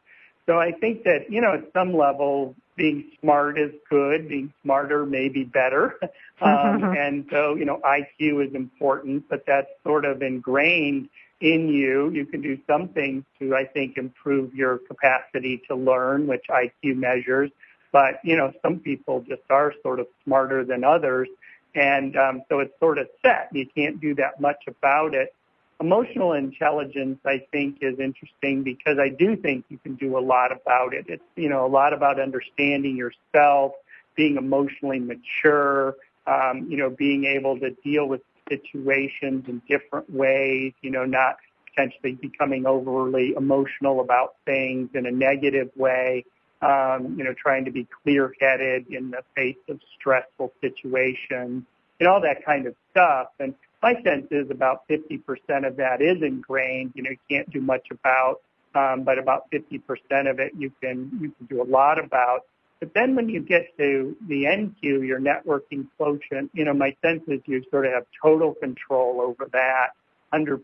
So 0.46 0.58
I 0.58 0.72
think 0.72 1.04
that, 1.04 1.30
you 1.30 1.40
know, 1.40 1.54
at 1.54 1.72
some 1.72 1.96
level, 1.96 2.54
being 2.76 3.12
smart 3.20 3.58
is 3.58 3.72
good, 3.88 4.28
being 4.28 4.52
smarter 4.62 5.06
may 5.06 5.28
be 5.28 5.44
better. 5.44 5.98
um, 6.40 6.82
and 6.82 7.26
so, 7.30 7.54
you 7.54 7.64
know, 7.64 7.80
IQ 7.84 8.48
is 8.48 8.54
important, 8.54 9.24
but 9.28 9.44
that's 9.46 9.68
sort 9.84 10.04
of 10.04 10.22
ingrained 10.22 11.08
in 11.40 11.68
you. 11.68 12.10
You 12.10 12.26
can 12.26 12.40
do 12.40 12.58
some 12.66 12.88
things 12.88 13.24
to, 13.38 13.54
I 13.54 13.64
think, 13.64 13.96
improve 13.96 14.54
your 14.54 14.78
capacity 14.78 15.62
to 15.68 15.74
learn, 15.74 16.26
which 16.26 16.44
IQ 16.50 16.96
measures. 16.96 17.50
But, 17.92 18.20
you 18.24 18.36
know, 18.36 18.52
some 18.60 18.80
people 18.80 19.24
just 19.28 19.42
are 19.50 19.72
sort 19.82 20.00
of 20.00 20.08
smarter 20.24 20.64
than 20.64 20.84
others. 20.84 21.28
And 21.74 22.16
um, 22.16 22.42
so 22.48 22.60
it's 22.60 22.78
sort 22.78 22.98
of 22.98 23.08
set. 23.24 23.48
You 23.52 23.66
can't 23.74 24.00
do 24.00 24.14
that 24.16 24.40
much 24.40 24.64
about 24.66 25.14
it. 25.14 25.34
Emotional 25.80 26.32
intelligence, 26.32 27.18
I 27.26 27.44
think, 27.50 27.78
is 27.80 27.98
interesting 27.98 28.62
because 28.62 28.98
I 28.98 29.08
do 29.08 29.36
think 29.36 29.64
you 29.68 29.78
can 29.78 29.96
do 29.96 30.16
a 30.16 30.20
lot 30.20 30.52
about 30.52 30.94
it. 30.94 31.06
It's, 31.08 31.24
you 31.34 31.48
know, 31.48 31.66
a 31.66 31.68
lot 31.68 31.92
about 31.92 32.20
understanding 32.20 32.96
yourself, 32.96 33.72
being 34.14 34.36
emotionally 34.36 35.00
mature, 35.00 35.96
um, 36.26 36.66
you 36.70 36.76
know, 36.76 36.90
being 36.90 37.24
able 37.24 37.58
to 37.58 37.70
deal 37.82 38.06
with 38.06 38.22
situations 38.48 39.44
in 39.48 39.60
different 39.68 40.12
ways, 40.12 40.72
you 40.80 40.90
know, 40.90 41.04
not 41.04 41.36
potentially 41.74 42.12
becoming 42.12 42.66
overly 42.66 43.34
emotional 43.36 44.00
about 44.00 44.34
things 44.44 44.90
in 44.94 45.06
a 45.06 45.10
negative 45.10 45.70
way, 45.76 46.24
um, 46.62 47.14
you 47.18 47.24
know, 47.24 47.34
trying 47.34 47.64
to 47.64 47.70
be 47.70 47.86
clear-headed 48.02 48.86
in 48.88 49.10
the 49.10 49.22
face 49.34 49.56
of 49.68 49.80
stressful 49.98 50.52
situations, 50.60 51.64
and 52.00 52.08
all 52.08 52.20
that 52.20 52.44
kind 52.44 52.66
of 52.66 52.74
stuff. 52.90 53.28
And 53.38 53.54
my 53.82 53.94
sense 54.02 54.26
is 54.30 54.50
about 54.50 54.88
50% 54.88 55.20
of 55.66 55.76
that 55.76 56.00
is 56.00 56.22
ingrained. 56.22 56.92
You 56.94 57.02
know, 57.02 57.10
you 57.10 57.18
can't 57.30 57.50
do 57.50 57.60
much 57.60 57.88
about, 57.90 58.40
um, 58.74 59.04
but 59.04 59.18
about 59.18 59.50
50% 59.50 60.30
of 60.30 60.40
it 60.40 60.52
you 60.56 60.72
can 60.80 61.10
you 61.20 61.30
can 61.30 61.46
do 61.46 61.62
a 61.62 61.68
lot 61.68 61.98
about. 61.98 62.42
But 62.80 62.92
then 62.94 63.14
when 63.14 63.28
you 63.28 63.40
get 63.40 63.76
to 63.78 64.16
the 64.28 64.44
NQ, 64.44 65.06
your 65.06 65.20
networking 65.20 65.86
quotient, 65.96 66.50
you 66.52 66.64
know, 66.64 66.74
my 66.74 66.94
sense 67.02 67.22
is 67.28 67.40
you 67.46 67.62
sort 67.70 67.86
of 67.86 67.92
have 67.92 68.04
total 68.22 68.54
control 68.54 69.20
over 69.20 69.48
that, 69.52 69.90
100% 70.32 70.60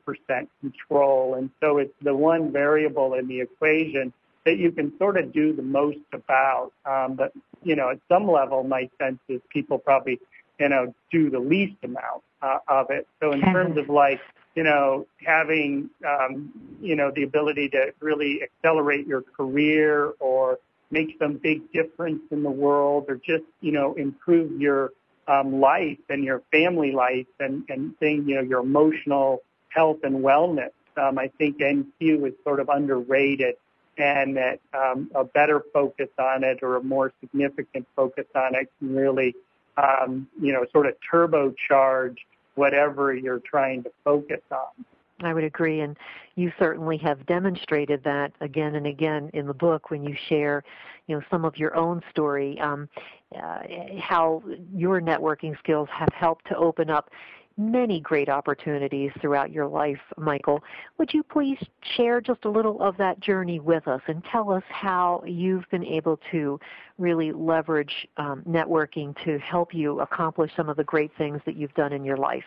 control. 0.61 1.35
And 1.35 1.51
so 1.61 1.79
it's 1.79 1.95
the 2.03 2.15
one 2.15 2.53
variable 2.53 3.15
in 3.15 3.29
the 3.29 3.41
equation 3.41 4.13
that 4.45 4.59
you 4.59 4.73
can 4.73 4.97
sort 4.99 5.17
of 5.19 5.33
do 5.33 5.55
the 5.55 5.63
most 5.63 5.99
about. 6.13 6.73
Um, 6.85 7.15
but, 7.15 7.33
you 7.63 7.77
know, 7.77 7.91
at 7.91 7.99
some 8.09 8.31
level, 8.31 8.65
my 8.65 8.89
sense 9.01 9.19
is 9.29 9.41
people 9.51 9.79
probably, 9.79 10.19
you 10.59 10.69
know, 10.69 10.95
do 11.11 11.31
the 11.31 11.39
least 11.39 11.77
amount 11.83 12.23
uh, 12.43 12.59
of 12.69 12.91
it. 12.91 13.07
So 13.21 13.33
in 13.33 13.41
terms 13.41 13.77
of 13.77 13.89
like, 13.89 14.21
you 14.55 14.63
know, 14.63 15.07
having, 15.25 15.91
um, 16.07 16.51
you 16.81 16.97
know, 16.97 17.11
the 17.15 17.23
ability 17.23 17.69
to 17.71 17.93
really 18.01 18.43
accelerate 18.43 19.07
your 19.07 19.23
career 19.23 20.13
or 20.21 20.59
make 20.91 21.17
some 21.19 21.35
big 21.35 21.71
difference 21.73 22.23
in 22.31 22.43
the 22.43 22.51
world 22.51 23.05
or 23.09 23.17
just, 23.17 23.45
you 23.61 23.73
know, 23.73 23.95
improve 23.95 24.61
your 24.61 24.91
um, 25.29 25.61
life 25.61 25.99
and 26.09 26.25
your 26.25 26.43
family 26.51 26.93
life 26.93 27.27
and, 27.39 27.63
and 27.69 27.97
thing, 27.99 28.29
you 28.29 28.37
know, 28.37 28.43
your 28.43 28.61
emotional 28.61 29.43
health 29.69 29.99
and 30.03 30.17
wellness. 30.17 30.71
Um, 30.97 31.19
I 31.19 31.31
think 31.39 31.59
NQ 31.59 32.27
is 32.27 32.35
sort 32.43 32.59
of 32.59 32.69
underrated 32.69 33.55
and 34.03 34.37
that 34.37 34.61
um, 34.75 35.11
a 35.15 35.25
better 35.25 35.63
focus 35.73 36.09
on 36.19 36.45
it 36.45 36.61
or 36.63 36.77
a 36.77 36.83
more 36.83 37.13
significant 37.21 37.87
focus 37.97 38.27
on 38.35 38.55
it 38.55 38.71
can 38.79 38.95
really, 38.95 39.35
um, 39.77 40.29
you 40.41 40.53
know, 40.53 40.65
sort 40.73 40.87
of 40.87 40.95
turbocharge 41.13 42.17
whatever 42.55 43.15
you're 43.15 43.41
trying 43.41 43.83
to 43.83 43.91
focus 44.05 44.41
on. 44.51 44.85
I 45.23 45.35
would 45.35 45.45
agree, 45.45 45.81
and 45.81 45.97
you 46.35 46.53
certainly 46.59 46.97
have 46.99 47.27
demonstrated 47.27 48.03
that 48.05 48.33
again 48.41 48.75
and 48.75 48.87
again 48.87 49.31
in 49.35 49.47
the 49.47 49.55
book 49.55 49.91
when 49.91 50.03
you 50.03 50.17
share, 50.29 50.65
you 51.07 51.17
know, 51.17 51.23
some 51.31 51.45
of 51.45 51.59
your 51.59 51.77
own 51.77 52.03
story, 52.11 52.59
um, 52.61 52.89
uh, 53.37 53.61
how 54.01 54.43
your 54.75 55.01
networking 55.01 55.59
skills 55.59 55.89
have 55.93 56.09
helped 56.15 56.47
to 56.49 56.57
open 56.57 56.91
up 56.91 57.11
many 57.57 58.01
great 58.01 58.29
opportunities 58.29 59.11
throughout 59.21 59.51
your 59.51 59.67
life, 59.67 60.01
Michael. 60.17 60.63
Would 60.99 61.13
you 61.13 61.23
please 61.23 61.59
share 61.97 62.21
just 62.21 62.45
a 62.45 62.51
little 62.51 62.81
of 62.83 62.97
that 62.97 63.21
journey 63.21 63.61
with 63.61 63.87
us 63.87 64.01
and 64.07 64.25
tell 64.25 64.51
us 64.51 64.63
how 64.69 65.23
you've 65.27 65.69
been 65.71 65.85
able 65.85 66.19
to 66.31 66.59
really 66.99 67.33
leverage 67.33 68.09
um, 68.17 68.43
networking 68.49 69.15
to 69.25 69.39
help 69.39 69.75
you 69.75 70.01
accomplish 70.01 70.51
some 70.57 70.69
of 70.69 70.77
the 70.77 70.85
great 70.85 71.11
things 71.19 71.41
that 71.47 71.57
you've 71.57 71.75
done 71.75 71.93
in 71.93 72.05
your 72.05 72.17
life? 72.17 72.45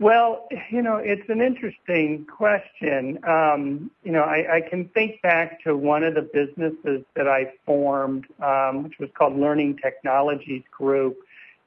Well, 0.00 0.48
you 0.70 0.82
know, 0.82 0.96
it's 0.96 1.28
an 1.28 1.40
interesting 1.40 2.26
question. 2.26 3.18
Um, 3.28 3.90
you 4.02 4.10
know, 4.10 4.22
I, 4.22 4.56
I, 4.56 4.60
can 4.60 4.88
think 4.88 5.22
back 5.22 5.62
to 5.62 5.76
one 5.76 6.02
of 6.02 6.14
the 6.14 6.22
businesses 6.22 7.04
that 7.14 7.28
I 7.28 7.52
formed, 7.64 8.26
um, 8.42 8.82
which 8.82 8.98
was 8.98 9.08
called 9.16 9.38
Learning 9.38 9.78
Technologies 9.80 10.64
Group. 10.76 11.18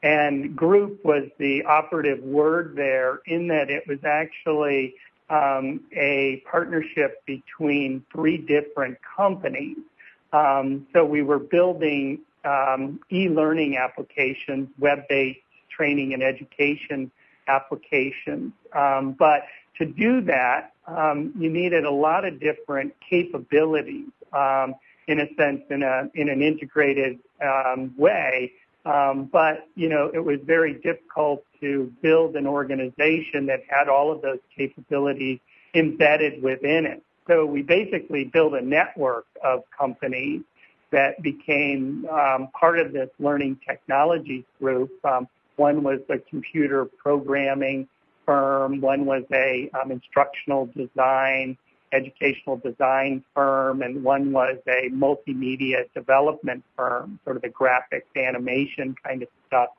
And 0.08 0.56
group 0.56 1.04
was 1.04 1.26
the 1.38 1.66
operative 1.66 2.24
word 2.24 2.78
there 2.78 3.20
in 3.26 3.48
that 3.48 3.70
it 3.70 3.84
was 3.90 4.00
actually 4.06 4.96
um, 5.30 5.82
a 5.92 6.42
partnership 6.50 7.26
between 7.26 8.06
three 8.14 8.38
different 8.38 8.98
companies. 9.18 9.76
Um, 10.32 10.88
so 10.94 11.04
we 11.04 11.24
were 11.24 11.40
building 11.40 12.20
um, 12.46 13.02
e-learning 13.12 13.76
applications, 13.76 14.70
web-based 14.80 15.42
training 15.70 16.14
and 16.14 16.24
education 16.24 17.12
applications. 17.50 18.54
Um, 18.72 19.12
but 19.12 19.42
to 19.78 19.86
do 19.86 20.22
that, 20.22 20.72
um, 20.88 21.34
you 21.38 21.50
needed 21.50 21.84
a 21.84 21.92
lot 21.92 22.24
of 22.24 22.40
different 22.40 22.94
capabilities, 23.10 24.08
um, 24.32 24.76
in 25.08 25.20
a 25.20 25.28
sense, 25.36 25.64
in, 25.70 25.84
a, 25.84 26.10
in 26.14 26.30
an 26.30 26.42
integrated 26.42 27.20
way. 27.98 28.54
Um, 28.88 29.26
but, 29.26 29.68
you 29.76 29.90
know, 29.90 30.10
it 30.14 30.24
was 30.24 30.40
very 30.46 30.74
difficult 30.76 31.44
to 31.60 31.92
build 32.02 32.38
an 32.38 32.48
organization 32.48 33.46
that 33.48 33.62
had 33.68 33.90
all 33.90 34.12
of 34.12 34.22
those 34.22 34.40
capabilities 34.56 35.40
embedded 35.74 36.42
within 36.42 36.86
it. 36.86 37.04
So 37.28 37.46
we 37.46 37.64
basically 37.64 38.24
built 38.24 38.54
a 38.54 38.62
network 38.62 39.26
of 39.44 39.64
companies 39.78 40.42
that 40.92 41.22
became 41.22 42.08
um, 42.10 42.48
part 42.58 42.80
of 42.80 42.94
this 42.94 43.10
learning 43.20 43.60
technologies 43.68 44.46
group. 44.60 44.90
Um, 45.04 45.28
one 45.58 45.84
was 45.84 46.00
a 46.10 46.20
computer 46.20 46.86
programming 46.86 47.90
firm. 48.26 48.80
One 48.80 49.06
was 49.06 49.24
a 49.34 49.70
um, 49.74 49.92
instructional 49.92 50.68
design, 50.68 51.58
educational 51.92 52.58
design 52.58 53.24
firm, 53.34 53.82
and 53.82 54.04
one 54.04 54.32
was 54.32 54.58
a 54.68 54.90
multimedia 54.90 55.86
development 55.94 56.64
firm, 56.76 57.20
sort 57.24 57.36
of 57.36 57.42
the 57.42 57.50
graphics 57.50 58.16
animation 58.16 58.96
kind 59.04 59.22
of 59.24 59.30
stuff 59.48 59.70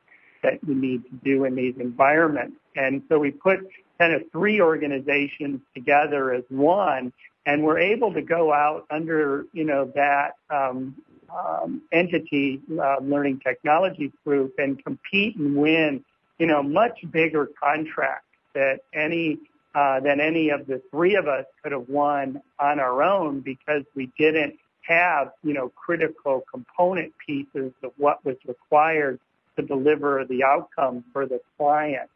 that 0.43 0.59
you 0.67 0.75
need 0.75 1.03
to 1.05 1.11
do 1.25 1.45
in 1.45 1.55
these 1.55 1.75
environments. 1.79 2.57
And 2.77 3.03
so 3.09 3.19
we 3.19 3.31
put 3.31 3.61
kind 3.99 4.13
of 4.13 4.23
three 4.31 4.61
organizations 4.61 5.61
together 5.75 6.33
as 6.33 6.45
one, 6.49 7.13
and 7.47 7.63
we're 7.63 7.79
able 7.79 8.13
to 8.13 8.23
go 8.23 8.53
out 8.53 8.87
under, 8.91 9.47
you 9.53 9.65
know, 9.65 9.91
that 9.95 10.35
um, 10.51 10.95
um, 11.31 11.83
entity, 11.93 12.61
uh, 12.81 12.97
Learning 13.01 13.41
Technologies 13.41 14.13
Group, 14.25 14.55
and 14.59 14.83
compete 14.83 15.37
and 15.37 15.57
win, 15.57 16.05
you 16.39 16.47
know, 16.47 16.63
much 16.63 16.99
bigger 17.11 17.49
contracts 17.61 18.27
that 18.55 18.81
any 18.95 19.39
uh, 19.75 20.01
than 20.01 20.21
any 20.21 20.51
of 20.51 20.67
the 20.67 20.83
three 20.91 21.15
of 21.15 21.29
us 21.29 21.45
could 21.63 21.73
have 21.73 21.89
won 21.89 22.41
on 22.59 22.81
our 22.81 23.03
own 23.03 23.41
because 23.41 23.83
we 23.95 24.11
didn't 24.19 24.59
have, 24.83 25.33
you 25.43 25.53
know, 25.53 25.69
critical 25.71 26.43
component 26.51 27.13
pieces 27.25 27.73
of 27.83 27.93
what 27.97 28.25
was 28.25 28.37
required 28.47 29.21
to 29.57 29.63
deliver 29.63 30.25
the 30.29 30.43
outcome 30.43 31.05
for 31.13 31.27
the 31.27 31.41
client. 31.57 32.09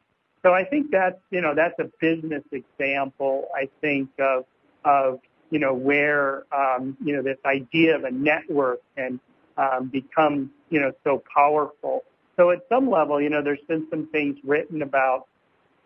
So 0.42 0.52
I 0.52 0.64
think 0.64 0.90
that's, 0.90 1.20
you 1.30 1.40
know, 1.40 1.54
that's 1.54 1.78
a 1.78 1.90
business 2.00 2.42
example, 2.50 3.48
I 3.54 3.68
think, 3.80 4.10
of, 4.18 4.44
of 4.84 5.20
you 5.50 5.58
know, 5.58 5.74
where, 5.74 6.44
um, 6.52 6.96
you 7.04 7.14
know, 7.14 7.22
this 7.22 7.38
idea 7.44 7.94
of 7.94 8.04
a 8.04 8.10
network 8.10 8.80
can 8.96 9.20
um, 9.56 9.88
become, 9.88 10.50
you 10.70 10.80
know, 10.80 10.92
so 11.04 11.22
powerful. 11.34 12.02
So 12.36 12.50
at 12.50 12.60
some 12.68 12.90
level, 12.90 13.20
you 13.20 13.28
know, 13.28 13.42
there's 13.42 13.60
been 13.68 13.86
some 13.90 14.08
things 14.08 14.38
written 14.42 14.80
about, 14.82 15.26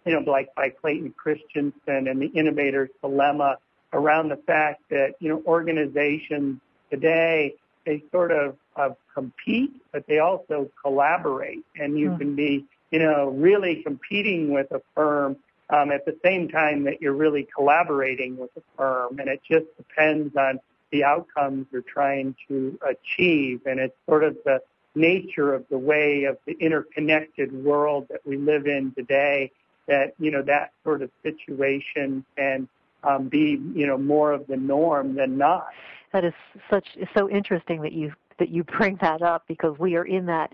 you 0.06 0.12
know, 0.12 0.30
like 0.30 0.54
by 0.54 0.70
Clayton 0.70 1.12
Christensen 1.16 2.06
and 2.08 2.22
the 2.22 2.28
innovator's 2.28 2.90
dilemma 3.02 3.58
around 3.92 4.28
the 4.28 4.36
fact 4.36 4.82
that, 4.90 5.14
you 5.18 5.28
know, 5.28 5.42
organizations 5.46 6.60
today, 6.90 7.54
they 7.84 8.02
sort 8.12 8.30
of 8.30 8.56
uh, 8.76 8.90
compete, 9.14 9.72
but 9.92 10.06
they 10.06 10.20
also 10.20 10.70
collaborate. 10.82 11.64
And 11.76 11.98
you 11.98 12.10
mm. 12.10 12.18
can 12.18 12.36
be, 12.36 12.66
you 12.90 13.00
know, 13.00 13.30
really 13.30 13.82
competing 13.82 14.52
with 14.52 14.70
a 14.70 14.80
firm 14.94 15.36
um, 15.70 15.90
at 15.90 16.04
the 16.04 16.16
same 16.24 16.48
time 16.48 16.84
that 16.84 17.02
you're 17.02 17.14
really 17.14 17.48
collaborating 17.54 18.36
with 18.36 18.50
a 18.56 18.62
firm. 18.76 19.18
And 19.18 19.28
it 19.28 19.40
just 19.48 19.66
depends 19.76 20.36
on 20.36 20.60
the 20.92 21.02
outcomes 21.02 21.66
you're 21.72 21.82
trying 21.82 22.36
to 22.46 22.78
achieve. 22.88 23.62
And 23.66 23.80
it's 23.80 23.96
sort 24.08 24.22
of 24.22 24.36
the 24.44 24.60
nature 24.94 25.52
of 25.52 25.64
the 25.68 25.78
way 25.78 26.24
of 26.24 26.38
the 26.46 26.52
interconnected 26.52 27.52
world 27.52 28.06
that 28.10 28.20
we 28.24 28.36
live 28.36 28.66
in 28.66 28.92
today 28.92 29.50
that, 29.86 30.14
you 30.18 30.30
know, 30.30 30.42
that 30.42 30.72
sort 30.84 31.02
of 31.02 31.10
situation 31.22 32.24
can 32.36 32.68
um, 33.04 33.28
be, 33.28 33.60
you 33.74 33.86
know, 33.86 33.96
more 33.98 34.32
of 34.32 34.46
the 34.46 34.56
norm 34.56 35.14
than 35.14 35.38
not. 35.38 35.68
That 36.12 36.24
is 36.24 36.34
such 36.70 36.86
so 37.14 37.28
interesting 37.28 37.82
that 37.82 37.92
you 37.92 38.12
that 38.38 38.50
you 38.50 38.64
bring 38.64 38.98
that 39.00 39.22
up 39.22 39.44
because 39.48 39.78
we 39.78 39.96
are 39.96 40.04
in 40.04 40.26
that 40.26 40.52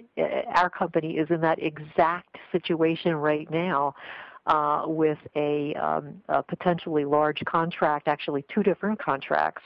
our 0.54 0.70
company 0.70 1.16
is 1.16 1.28
in 1.30 1.40
that 1.40 1.60
exact 1.60 2.36
situation 2.52 3.16
right 3.16 3.50
now 3.50 3.94
uh, 4.46 4.84
with 4.86 5.18
a, 5.36 5.74
um, 5.74 6.20
a, 6.28 6.42
potentially 6.42 7.04
large 7.04 7.44
contract, 7.44 8.08
actually 8.08 8.44
two 8.52 8.62
different 8.62 8.98
contracts. 8.98 9.62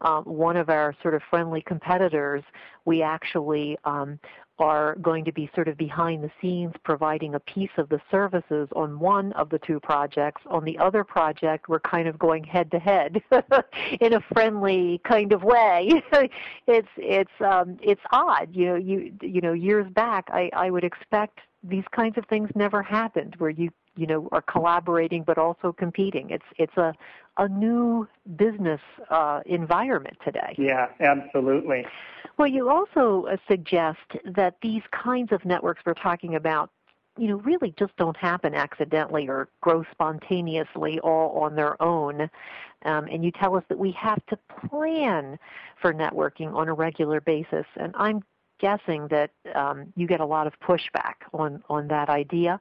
Um, 0.00 0.24
one 0.24 0.56
of 0.56 0.68
our 0.68 0.94
sort 1.02 1.14
of 1.14 1.22
friendly 1.30 1.62
competitors, 1.62 2.42
we 2.84 3.02
actually 3.02 3.78
um, 3.84 4.18
are 4.58 4.94
going 4.96 5.24
to 5.24 5.32
be 5.32 5.50
sort 5.54 5.68
of 5.68 5.76
behind 5.76 6.24
the 6.24 6.30
scenes 6.40 6.72
providing 6.84 7.34
a 7.34 7.40
piece 7.40 7.70
of 7.76 7.88
the 7.88 8.00
services 8.10 8.68
on 8.74 8.98
one 8.98 9.32
of 9.32 9.50
the 9.50 9.58
two 9.58 9.78
projects. 9.80 10.42
On 10.46 10.64
the 10.64 10.78
other 10.78 11.04
project, 11.04 11.68
we're 11.68 11.80
kind 11.80 12.08
of 12.08 12.18
going 12.18 12.44
head 12.44 12.70
to 12.70 12.78
head 12.78 13.22
in 14.00 14.14
a 14.14 14.20
friendly 14.32 15.00
kind 15.04 15.32
of 15.32 15.42
way. 15.42 15.90
it's 16.66 16.88
it's 16.96 17.30
um, 17.40 17.78
it's 17.82 18.00
odd, 18.12 18.48
you 18.52 18.66
know. 18.66 18.76
You 18.76 19.12
you 19.20 19.40
know, 19.40 19.52
years 19.52 19.90
back, 19.92 20.28
I 20.32 20.50
I 20.54 20.70
would 20.70 20.84
expect 20.84 21.40
these 21.62 21.84
kinds 21.90 22.16
of 22.16 22.24
things 22.26 22.50
never 22.54 22.82
happened 22.82 23.34
where 23.38 23.50
you 23.50 23.70
you 23.96 24.06
know 24.06 24.28
are 24.32 24.42
collaborating 24.42 25.22
but 25.24 25.38
also 25.38 25.72
competing. 25.72 26.30
It's 26.30 26.44
it's 26.58 26.76
a 26.76 26.94
a 27.38 27.48
new 27.48 28.08
business 28.36 28.80
uh, 29.10 29.40
environment 29.46 30.16
today. 30.24 30.54
Yeah, 30.56 30.88
absolutely. 31.00 31.84
Well, 32.38 32.48
you 32.48 32.70
also 32.70 33.26
uh, 33.30 33.36
suggest 33.48 33.98
that 34.24 34.56
these 34.62 34.82
kinds 34.90 35.32
of 35.32 35.44
networks 35.44 35.82
we're 35.84 35.94
talking 35.94 36.34
about, 36.34 36.70
you 37.18 37.28
know, 37.28 37.36
really 37.36 37.74
just 37.78 37.96
don't 37.96 38.16
happen 38.16 38.54
accidentally 38.54 39.28
or 39.28 39.48
grow 39.60 39.84
spontaneously 39.90 40.98
all 41.00 41.38
on 41.42 41.56
their 41.56 41.80
own. 41.82 42.28
Um, 42.84 43.06
and 43.06 43.24
you 43.24 43.30
tell 43.30 43.56
us 43.56 43.64
that 43.68 43.78
we 43.78 43.90
have 43.92 44.24
to 44.26 44.38
plan 44.68 45.38
for 45.80 45.92
networking 45.92 46.54
on 46.54 46.68
a 46.68 46.74
regular 46.74 47.20
basis. 47.20 47.64
And 47.76 47.94
I'm 47.96 48.22
guessing 48.58 49.08
that 49.08 49.30
um, 49.54 49.92
you 49.96 50.06
get 50.06 50.20
a 50.20 50.26
lot 50.26 50.46
of 50.46 50.54
pushback 50.60 51.14
on, 51.32 51.62
on 51.68 51.88
that 51.88 52.08
idea. 52.08 52.60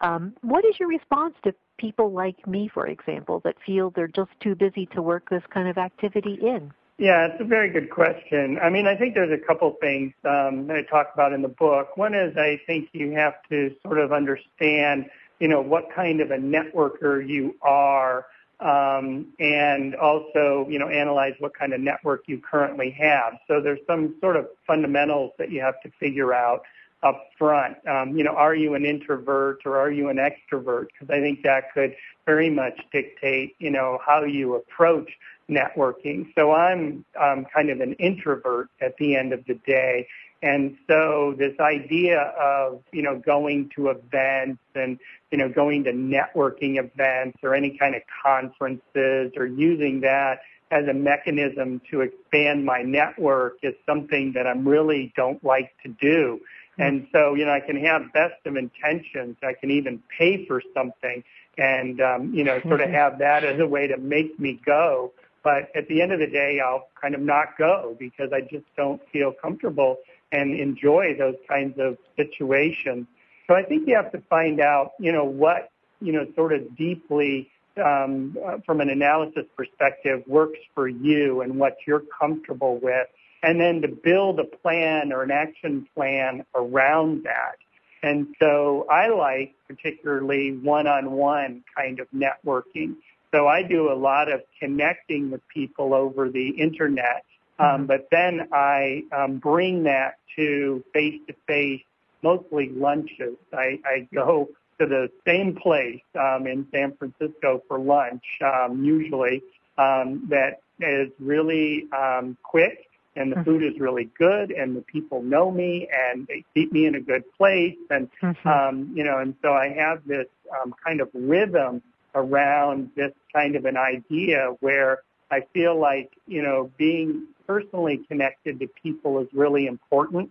Um, 0.00 0.34
what 0.42 0.64
is 0.64 0.78
your 0.78 0.88
response 0.88 1.34
to 1.44 1.54
people 1.78 2.12
like 2.12 2.46
me, 2.46 2.68
for 2.72 2.86
example, 2.86 3.40
that 3.44 3.56
feel 3.64 3.90
they're 3.90 4.08
just 4.08 4.30
too 4.40 4.54
busy 4.54 4.86
to 4.94 5.02
work 5.02 5.28
this 5.30 5.42
kind 5.52 5.68
of 5.68 5.78
activity 5.78 6.38
in? 6.40 6.72
Yeah, 6.98 7.26
it's 7.26 7.40
a 7.40 7.44
very 7.44 7.70
good 7.70 7.90
question. 7.90 8.58
I 8.60 8.70
mean, 8.70 8.88
I 8.88 8.96
think 8.96 9.14
there's 9.14 9.30
a 9.32 9.46
couple 9.46 9.76
things 9.80 10.12
um, 10.24 10.66
that 10.66 10.76
I 10.76 10.82
talk 10.82 11.10
about 11.14 11.32
in 11.32 11.42
the 11.42 11.48
book. 11.48 11.96
One 11.96 12.12
is 12.12 12.36
I 12.36 12.60
think 12.66 12.88
you 12.92 13.12
have 13.12 13.34
to 13.50 13.74
sort 13.84 13.98
of 13.98 14.12
understand, 14.12 15.06
you 15.38 15.46
know, 15.46 15.60
what 15.60 15.84
kind 15.94 16.20
of 16.20 16.32
a 16.32 16.36
networker 16.36 17.26
you 17.26 17.54
are, 17.62 18.26
um, 18.58 19.28
and 19.38 19.94
also, 19.94 20.66
you 20.68 20.80
know, 20.80 20.88
analyze 20.88 21.34
what 21.38 21.56
kind 21.56 21.72
of 21.72 21.80
network 21.80 22.24
you 22.26 22.40
currently 22.40 22.90
have. 22.98 23.38
So 23.46 23.60
there's 23.60 23.78
some 23.86 24.16
sort 24.20 24.36
of 24.36 24.48
fundamentals 24.66 25.30
that 25.38 25.52
you 25.52 25.60
have 25.60 25.80
to 25.82 25.90
figure 26.00 26.34
out 26.34 26.62
up 27.02 27.28
front. 27.38 27.76
Um, 27.88 28.16
you 28.16 28.24
know, 28.24 28.34
are 28.34 28.54
you 28.54 28.74
an 28.74 28.84
introvert 28.84 29.60
or 29.64 29.78
are 29.78 29.90
you 29.90 30.08
an 30.08 30.16
extrovert? 30.16 30.86
Because 30.92 31.10
I 31.10 31.20
think 31.20 31.42
that 31.44 31.72
could 31.72 31.94
very 32.26 32.50
much 32.50 32.78
dictate, 32.92 33.54
you 33.58 33.70
know, 33.70 33.98
how 34.04 34.24
you 34.24 34.56
approach 34.56 35.10
networking. 35.48 36.26
So 36.36 36.52
I'm 36.52 37.04
um, 37.20 37.46
kind 37.54 37.70
of 37.70 37.80
an 37.80 37.94
introvert 37.94 38.68
at 38.80 38.96
the 38.98 39.16
end 39.16 39.32
of 39.32 39.44
the 39.46 39.54
day. 39.54 40.08
And 40.42 40.76
so 40.88 41.34
this 41.36 41.58
idea 41.58 42.20
of, 42.20 42.82
you 42.92 43.02
know, 43.02 43.18
going 43.18 43.70
to 43.76 43.88
events 43.88 44.62
and, 44.74 44.98
you 45.32 45.38
know, 45.38 45.48
going 45.48 45.84
to 45.84 45.92
networking 45.92 46.78
events 46.78 47.38
or 47.42 47.54
any 47.54 47.76
kind 47.76 47.94
of 47.94 48.02
conferences 48.24 49.32
or 49.36 49.46
using 49.46 50.00
that 50.02 50.40
as 50.70 50.86
a 50.86 50.92
mechanism 50.92 51.80
to 51.90 52.02
expand 52.02 52.64
my 52.64 52.82
network 52.82 53.54
is 53.62 53.74
something 53.86 54.32
that 54.34 54.46
I 54.46 54.52
really 54.52 55.12
don't 55.16 55.42
like 55.42 55.72
to 55.84 55.88
do. 56.00 56.40
And 56.78 57.08
so, 57.12 57.34
you 57.34 57.44
know, 57.44 57.52
I 57.52 57.60
can 57.60 57.76
have 57.84 58.12
best 58.12 58.34
of 58.46 58.56
intentions. 58.56 59.36
I 59.42 59.52
can 59.52 59.70
even 59.70 60.00
pay 60.16 60.46
for 60.46 60.62
something 60.74 61.24
and, 61.56 62.00
um, 62.00 62.32
you 62.32 62.44
know, 62.44 62.60
sort 62.62 62.80
of 62.80 62.90
have 62.90 63.18
that 63.18 63.44
as 63.44 63.58
a 63.58 63.66
way 63.66 63.88
to 63.88 63.96
make 63.96 64.38
me 64.38 64.60
go. 64.64 65.12
But 65.42 65.70
at 65.74 65.88
the 65.88 66.00
end 66.02 66.12
of 66.12 66.20
the 66.20 66.26
day, 66.26 66.60
I'll 66.60 66.88
kind 67.00 67.14
of 67.14 67.20
not 67.20 67.58
go 67.58 67.96
because 67.98 68.30
I 68.32 68.42
just 68.42 68.64
don't 68.76 69.00
feel 69.12 69.32
comfortable 69.32 69.96
and 70.30 70.54
enjoy 70.54 71.16
those 71.18 71.36
kinds 71.48 71.78
of 71.78 71.96
situations. 72.16 73.06
So 73.48 73.54
I 73.54 73.62
think 73.64 73.88
you 73.88 73.96
have 73.96 74.12
to 74.12 74.22
find 74.28 74.60
out, 74.60 74.92
you 75.00 75.10
know, 75.10 75.24
what, 75.24 75.70
you 76.00 76.12
know, 76.12 76.26
sort 76.36 76.52
of 76.52 76.76
deeply 76.76 77.50
um, 77.84 78.36
uh, 78.46 78.58
from 78.66 78.80
an 78.80 78.90
analysis 78.90 79.44
perspective 79.56 80.22
works 80.26 80.58
for 80.74 80.86
you 80.86 81.40
and 81.40 81.58
what 81.58 81.78
you're 81.86 82.02
comfortable 82.20 82.78
with 82.78 83.06
and 83.42 83.60
then 83.60 83.82
to 83.82 83.88
build 83.88 84.40
a 84.40 84.44
plan 84.44 85.12
or 85.12 85.22
an 85.22 85.30
action 85.30 85.86
plan 85.94 86.44
around 86.54 87.24
that. 87.24 87.56
And 88.02 88.28
so 88.40 88.86
I 88.90 89.08
like 89.08 89.54
particularly 89.66 90.52
one-on-one 90.56 91.64
kind 91.76 92.00
of 92.00 92.06
networking. 92.12 92.96
So 93.32 93.46
I 93.46 93.62
do 93.62 93.92
a 93.92 93.94
lot 93.94 94.30
of 94.30 94.42
connecting 94.60 95.30
with 95.30 95.46
people 95.48 95.94
over 95.94 96.30
the 96.30 96.48
internet, 96.50 97.24
um, 97.58 97.66
mm-hmm. 97.66 97.86
but 97.86 98.08
then 98.10 98.48
I 98.52 99.02
um, 99.12 99.38
bring 99.38 99.82
that 99.84 100.18
to 100.36 100.84
face-to-face, 100.94 101.82
mostly 102.22 102.70
lunches. 102.70 103.36
I, 103.52 103.80
I 103.84 104.08
go 104.14 104.48
to 104.80 104.86
the 104.86 105.10
same 105.26 105.56
place 105.56 106.00
um, 106.18 106.46
in 106.46 106.66
San 106.72 106.96
Francisco 106.96 107.62
for 107.66 107.78
lunch, 107.78 108.24
um, 108.44 108.84
usually, 108.84 109.42
um, 109.76 110.28
that 110.30 110.62
is 110.80 111.10
really 111.18 111.86
um, 111.92 112.36
quick 112.42 112.87
and 113.18 113.32
the 113.32 113.36
mm-hmm. 113.36 113.44
food 113.44 113.62
is 113.64 113.78
really 113.80 114.08
good 114.16 114.50
and 114.50 114.76
the 114.76 114.80
people 114.82 115.22
know 115.22 115.50
me 115.50 115.88
and 115.92 116.26
they 116.28 116.44
keep 116.54 116.72
me 116.72 116.86
in 116.86 116.94
a 116.94 117.00
good 117.00 117.24
place 117.36 117.76
and 117.90 118.08
mm-hmm. 118.22 118.48
um 118.48 118.90
you 118.94 119.04
know 119.04 119.18
and 119.18 119.34
so 119.42 119.52
i 119.52 119.68
have 119.68 120.06
this 120.06 120.26
um 120.60 120.74
kind 120.84 121.00
of 121.00 121.08
rhythm 121.12 121.82
around 122.14 122.90
this 122.96 123.12
kind 123.32 123.56
of 123.56 123.64
an 123.64 123.76
idea 123.76 124.54
where 124.60 125.00
i 125.30 125.40
feel 125.52 125.78
like 125.78 126.12
you 126.26 126.42
know 126.42 126.70
being 126.78 127.26
personally 127.46 128.00
connected 128.08 128.60
to 128.60 128.68
people 128.82 129.18
is 129.18 129.28
really 129.32 129.66
important 129.66 130.30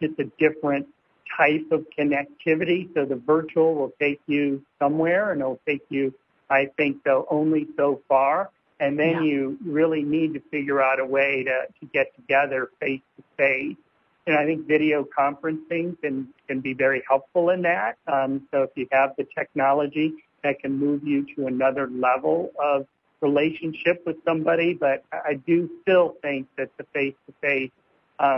it's 0.00 0.18
a 0.18 0.30
different 0.38 0.86
type 1.36 1.66
of 1.70 1.86
connectivity 1.98 2.92
so 2.94 3.04
the 3.04 3.16
virtual 3.16 3.74
will 3.74 3.92
take 4.00 4.20
you 4.26 4.62
somewhere 4.78 5.32
and 5.32 5.40
it'll 5.40 5.60
take 5.66 5.82
you 5.88 6.12
i 6.50 6.66
think 6.76 7.02
though 7.04 7.26
only 7.30 7.66
so 7.76 8.00
far 8.08 8.50
and 8.80 8.98
then 8.98 9.16
yeah. 9.16 9.30
you 9.30 9.58
really 9.64 10.02
need 10.02 10.34
to 10.34 10.40
figure 10.50 10.82
out 10.82 10.98
a 10.98 11.04
way 11.04 11.44
to, 11.44 11.66
to 11.78 11.86
get 11.92 12.14
together 12.16 12.70
face 12.80 13.02
to 13.16 13.22
face. 13.36 13.76
And 14.26 14.36
I 14.36 14.44
think 14.46 14.66
video 14.66 15.06
conferencing 15.16 16.00
can, 16.00 16.28
can 16.48 16.60
be 16.60 16.72
very 16.72 17.02
helpful 17.06 17.50
in 17.50 17.62
that. 17.62 17.98
Um, 18.06 18.48
so 18.50 18.62
if 18.62 18.70
you 18.74 18.88
have 18.90 19.10
the 19.16 19.26
technology 19.36 20.14
that 20.42 20.60
can 20.60 20.78
move 20.78 21.06
you 21.06 21.26
to 21.36 21.46
another 21.46 21.88
level 21.88 22.50
of 22.58 22.86
relationship 23.20 24.02
with 24.06 24.16
somebody, 24.24 24.72
but 24.72 25.04
I 25.12 25.34
do 25.34 25.68
still 25.82 26.16
think 26.22 26.48
that 26.56 26.70
the 26.78 26.84
face 26.94 27.14
to 27.26 27.34
face 27.40 27.70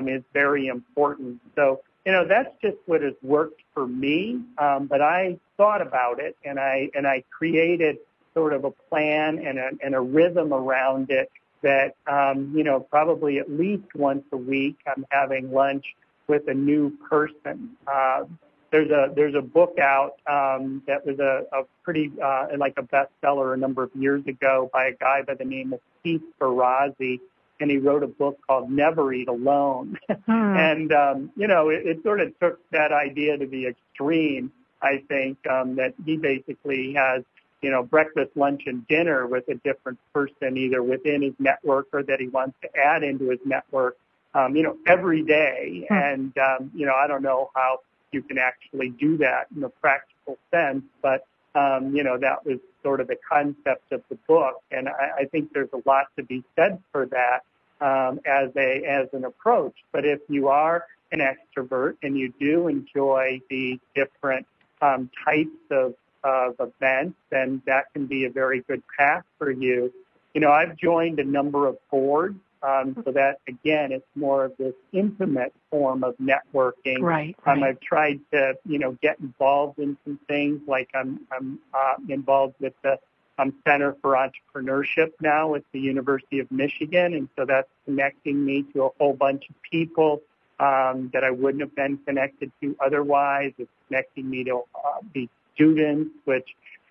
is 0.07 0.23
very 0.33 0.67
important. 0.67 1.41
So, 1.57 1.81
you 2.05 2.13
know, 2.13 2.27
that's 2.27 2.51
just 2.61 2.77
what 2.87 3.03
has 3.03 3.15
worked 3.23 3.63
for 3.75 3.87
me. 3.87 4.41
Um, 4.59 4.87
but 4.87 5.01
I 5.01 5.39
thought 5.57 5.83
about 5.83 6.21
it 6.21 6.37
and 6.45 6.59
I, 6.59 6.89
and 6.95 7.07
I 7.07 7.25
created 7.31 7.99
sort 8.35 8.53
of 8.53 8.65
a 8.65 8.71
plan 8.71 9.39
and 9.39 9.59
a, 9.59 9.71
and 9.83 9.95
a 9.95 10.01
rhythm 10.01 10.53
around 10.53 11.11
it 11.11 11.31
that, 11.63 11.95
um, 12.07 12.53
you 12.57 12.65
know, 12.65 12.81
probably 12.81 13.39
at 13.39 13.51
least 13.51 13.95
once 13.95 14.25
a 14.33 14.37
week 14.37 14.77
I'm 14.87 15.07
having 15.11 15.53
lunch 15.53 15.85
with 16.27 16.49
a 16.49 16.55
new 16.55 16.91
person. 17.09 17.71
Uh, 17.87 18.25
there's 18.71 18.91
a 18.91 19.13
there's 19.15 19.35
a 19.35 19.43
book 19.43 19.79
out 19.79 20.15
um, 20.27 20.83
that 20.87 21.05
was 21.07 21.19
a, 21.19 21.45
a 21.53 21.65
pretty 21.85 22.11
uh, 22.23 22.47
like 22.57 22.75
a 22.79 22.83
bestseller 22.83 23.53
a 23.53 23.57
number 23.57 23.83
of 23.83 23.91
years 23.95 24.27
ago 24.27 24.71
by 24.73 24.87
a 24.87 24.93
guy 24.93 25.23
by 25.23 25.35
the 25.35 25.45
name 25.45 25.75
of 25.75 25.81
Keith 26.03 26.23
Ferrazzi, 26.41 27.21
and 27.61 27.71
he 27.71 27.77
wrote 27.77 28.03
a 28.03 28.09
book 28.09 28.39
called 28.47 28.71
Never 28.71 29.13
Eat 29.13 29.29
Alone. 29.29 29.99
Hmm. 30.09 30.17
and 30.27 30.93
um, 30.93 31.31
you 31.37 31.47
know, 31.47 31.69
it, 31.69 31.87
it 31.87 32.03
sort 32.03 32.21
of 32.21 32.33
took 32.41 32.59
that 32.71 32.93
idea 32.93 33.37
to 33.37 33.47
the 33.47 33.67
extreme. 33.67 34.51
I 34.81 35.03
think 35.07 35.39
um, 35.47 35.77
that 35.77 35.95
he 36.05 36.17
basically 36.17 36.95
has 36.95 37.23
you 37.63 37.71
know, 37.71 37.83
breakfast, 37.83 38.31
lunch, 38.35 38.63
and 38.67 38.87
dinner 38.89 39.27
with 39.27 39.49
a 39.49 39.55
different 39.55 39.99
person, 40.13 40.57
either 40.57 40.83
within 40.83 41.23
his 41.23 41.35
network 41.39 41.87
or 41.93 42.03
that 42.03 42.21
he 42.21 42.29
wants 42.29 42.57
to 42.63 42.69
add 42.77 43.03
into 43.03 43.31
his 43.31 43.39
network, 43.45 43.97
um, 44.35 44.57
you 44.57 44.63
know, 44.63 44.77
every 44.87 45.23
day. 45.23 45.87
Hmm. 45.89 45.95
And, 45.95 46.39
um, 46.39 46.71
you 46.75 46.87
know, 46.87 46.95
I 46.95 47.07
don't 47.07 47.23
know 47.23 47.51
how 47.55 47.79
you 48.11 48.23
can 48.23 48.39
actually 48.39 48.91
do 48.91 49.17
that 49.19 49.47
in 49.57 49.63
a 49.63 49.69
practical 49.69 50.37
sense, 50.51 50.85
but, 51.01 51.25
um, 51.55 51.95
you 51.95 52.03
know, 52.03 52.19
that 52.19 52.45
was 52.45 52.59
sort 52.83 53.01
of 53.01 53.07
the 53.07 53.17
concept 53.31 53.93
of 53.93 54.03
the 54.09 54.19
book. 54.27 54.63
And 54.71 54.89
I, 54.89 55.21
I 55.21 55.25
think 55.27 55.53
there's 55.53 55.73
a 55.73 55.89
lot 55.89 56.07
to 56.17 56.25
be 56.25 56.43
said 56.57 56.83
for 56.91 57.07
that 57.07 57.45
um, 57.81 58.21
as 58.27 58.51
a 58.57 58.85
as 58.85 59.09
an 59.13 59.25
approach. 59.25 59.75
But 59.93 60.05
if 60.05 60.21
you 60.29 60.49
are 60.49 60.87
an 61.13 61.21
extrovert 61.21 61.97
and 62.03 62.19
you 62.19 62.33
do 62.41 62.69
enjoy 62.69 63.41
the 63.51 63.79
different 63.95 64.47
um, 64.81 65.11
types 65.25 65.51
of 65.71 65.95
of 66.25 66.55
events, 66.61 67.17
then 67.31 67.63
that 67.67 67.93
can 67.93 68.07
be 68.07 68.25
a 68.25 68.31
very 68.31 68.61
good 68.61 68.83
path 68.97 69.25
for 69.39 69.51
you. 69.51 69.93
You 70.35 70.41
know, 70.41 70.51
I've 70.51 70.77
joined 70.77 71.21
a 71.21 71.25
number 71.25 71.67
of 71.67 71.77
boards, 71.91 72.39
um, 72.63 72.97
so 73.05 73.13
that 73.13 73.41
again, 73.49 73.93
it's 73.93 74.07
more 74.15 74.45
of 74.45 74.53
this 74.57 74.75
intimate 74.93 75.53
form 75.71 76.05
of 76.05 76.17
networking. 76.19 77.01
Right. 77.01 77.37
Um, 77.45 77.63
right. 77.63 77.71
I've 77.71 77.81
tried 77.81 78.21
to, 78.33 78.55
you 78.65 78.79
know, 78.79 78.93
get 79.03 79.19
involved 79.21 79.79
in 79.79 79.97
some 80.05 80.19
things, 80.29 80.61
like 80.67 80.89
I'm 80.95 81.21
I'm 81.37 81.59
uh, 81.75 81.95
involved 82.09 82.55
with 82.61 82.75
the 82.83 82.99
um, 83.39 83.55
Center 83.67 83.97
for 84.01 84.15
Entrepreneurship 84.15 85.13
now 85.21 85.55
at 85.55 85.65
the 85.73 85.81
University 85.81 86.39
of 86.39 86.51
Michigan, 86.51 87.15
and 87.15 87.29
so 87.37 87.45
that's 87.45 87.69
connecting 87.85 88.45
me 88.45 88.63
to 88.73 88.85
a 88.85 88.91
whole 88.99 89.15
bunch 89.15 89.49
of 89.49 89.55
people 89.63 90.23
um, 90.61 91.11
that 91.13 91.25
I 91.25 91.31
wouldn't 91.31 91.61
have 91.61 91.75
been 91.75 91.99
connected 92.07 92.53
to 92.61 92.77
otherwise. 92.81 93.53
It's 93.59 93.71
connecting 93.89 94.31
me 94.31 94.45
to 94.45 94.59
uh, 94.75 95.01
these 95.13 95.29
students, 95.55 96.11
which 96.25 96.49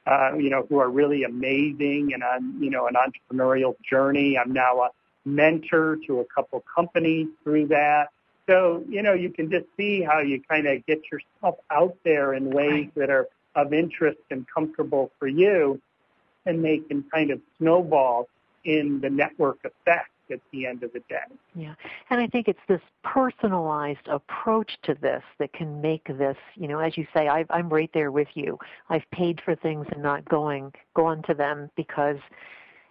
uh, 0.07 0.33
you 0.35 0.49
know, 0.49 0.65
who 0.67 0.79
are 0.79 0.89
really 0.89 1.23
amazing 1.23 2.11
and 2.13 2.23
on, 2.23 2.61
you 2.61 2.69
know, 2.69 2.87
an 2.87 2.95
entrepreneurial 2.95 3.75
journey. 3.87 4.37
I'm 4.37 4.51
now 4.51 4.81
a 4.81 4.89
mentor 5.25 5.97
to 6.07 6.19
a 6.19 6.25
couple 6.25 6.63
companies 6.73 7.27
through 7.43 7.67
that. 7.67 8.09
So, 8.49 8.83
you 8.89 9.03
know, 9.03 9.13
you 9.13 9.29
can 9.29 9.51
just 9.51 9.65
see 9.77 10.01
how 10.01 10.19
you 10.19 10.41
kind 10.41 10.67
of 10.67 10.85
get 10.85 11.01
yourself 11.11 11.59
out 11.69 11.95
there 12.03 12.33
in 12.33 12.49
ways 12.49 12.89
that 12.95 13.09
are 13.09 13.27
of 13.55 13.73
interest 13.73 14.19
and 14.31 14.45
comfortable 14.53 15.11
for 15.19 15.27
you, 15.27 15.79
and 16.45 16.65
they 16.65 16.79
can 16.79 17.03
kind 17.13 17.29
of 17.29 17.39
snowball 17.59 18.27
in 18.65 19.01
the 19.01 19.09
network 19.09 19.59
effect 19.63 20.09
at 20.31 20.39
the 20.51 20.65
end 20.65 20.83
of 20.83 20.93
the 20.93 20.99
day. 21.09 21.17
Yeah. 21.55 21.75
And 22.09 22.21
I 22.21 22.27
think 22.27 22.47
it's 22.47 22.59
this 22.67 22.81
personalized 23.03 24.07
approach 24.07 24.77
to 24.83 24.95
this 24.95 25.23
that 25.39 25.53
can 25.53 25.81
make 25.81 26.05
this, 26.05 26.37
you 26.55 26.67
know, 26.67 26.79
as 26.79 26.97
you 26.97 27.05
say, 27.15 27.27
i 27.27 27.45
am 27.49 27.69
right 27.69 27.89
there 27.93 28.11
with 28.11 28.29
you. 28.33 28.57
I've 28.89 29.09
paid 29.11 29.41
for 29.43 29.55
things 29.55 29.87
and 29.91 30.01
not 30.01 30.25
going, 30.25 30.73
gone 30.93 31.21
to 31.23 31.33
them 31.33 31.69
because, 31.75 32.17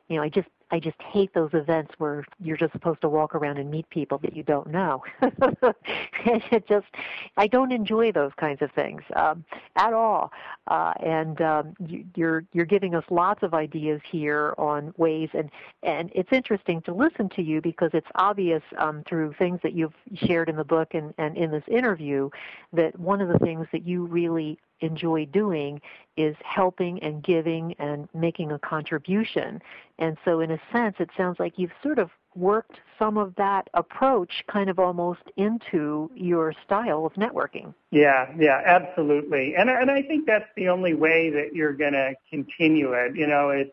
you 0.09 0.17
know, 0.17 0.23
I 0.23 0.29
just 0.29 0.49
I 0.71 0.79
just 0.79 1.01
hate 1.03 1.35
those 1.35 1.51
events 1.53 1.93
where 1.99 2.25
you're 2.41 2.57
just 2.57 2.73
supposed 2.73 3.01
to 3.03 3.09
walk 3.09 3.35
around 3.35 3.59
and 3.59 3.71
meet 3.71 3.89
people 3.91 4.19
that 4.19 4.37
you 4.37 4.43
don't 4.43 4.69
know. 4.69 5.03
it 6.25 6.69
just, 6.69 6.87
I 7.37 7.47
don't 7.47 7.73
enjoy 7.73 8.13
those 8.13 8.33
kinds 8.39 8.63
of 8.63 8.71
things 8.73 9.03
um, 9.17 9.45
at 9.77 9.93
all. 9.93 10.33
Uh, 10.69 10.93
and 11.01 11.41
um, 11.41 11.75
you, 11.87 12.05
you're 12.15 12.45
you're 12.53 12.67
giving 12.67 12.95
us 12.95 13.05
lots 13.11 13.43
of 13.43 13.55
ideas 13.55 14.01
here 14.11 14.55
on 14.59 14.95
ways, 14.97 15.29
and 15.35 15.51
and 15.83 16.11
it's 16.15 16.33
interesting 16.33 16.81
to 16.83 16.95
listen 16.95 17.29
to 17.31 17.43
you 17.43 17.61
because 17.61 17.91
it's 17.93 18.07
obvious 18.15 18.63
um, 18.79 19.03
through 19.09 19.35
things 19.39 19.59
that 19.63 19.73
you've 19.73 19.95
shared 20.15 20.49
in 20.49 20.57
the 20.57 20.65
book 20.65 20.95
and, 20.95 21.13
and 21.19 21.37
in 21.37 21.51
this 21.51 21.65
interview 21.67 22.31
that 22.73 22.99
one 22.99 23.21
of 23.21 23.29
the 23.29 23.39
things 23.39 23.67
that 23.73 23.87
you 23.87 24.07
really 24.07 24.59
enjoy 24.81 25.27
doing 25.27 25.81
is 26.17 26.37
helping 26.45 27.03
and 27.03 27.23
giving 27.23 27.75
and 27.79 28.09
making 28.15 28.53
a 28.53 28.59
contribution. 28.59 29.63
And 29.99 30.17
so, 30.25 30.41
in 30.41 30.51
a 30.51 30.61
sense, 30.73 30.97
it 30.99 31.11
sounds 31.17 31.39
like 31.39 31.59
you've 31.59 31.73
sort 31.83 31.99
of 31.99 32.11
worked 32.35 32.79
some 32.99 33.17
of 33.17 33.35
that 33.37 33.69
approach 33.75 34.45
kind 34.47 34.71
of 34.71 34.79
almost 34.79 35.23
into 35.37 36.11
your 36.15 36.55
style 36.65 37.05
of 37.05 37.13
networking. 37.15 37.75
Yeah, 37.91 38.31
yeah, 38.39 38.63
absolutely. 38.65 39.55
And 39.57 39.71
and 39.71 39.91
I 39.91 40.03
think 40.03 40.27
that's 40.27 40.49
the 40.57 40.69
only 40.69 40.95
way 40.95 41.31
that 41.31 41.55
you're 41.55 41.73
going 41.73 41.95
to 41.95 42.15
continue 42.31 42.93
it. 42.93 43.17
You 43.17 43.27
know, 43.27 43.51
it's 43.51 43.73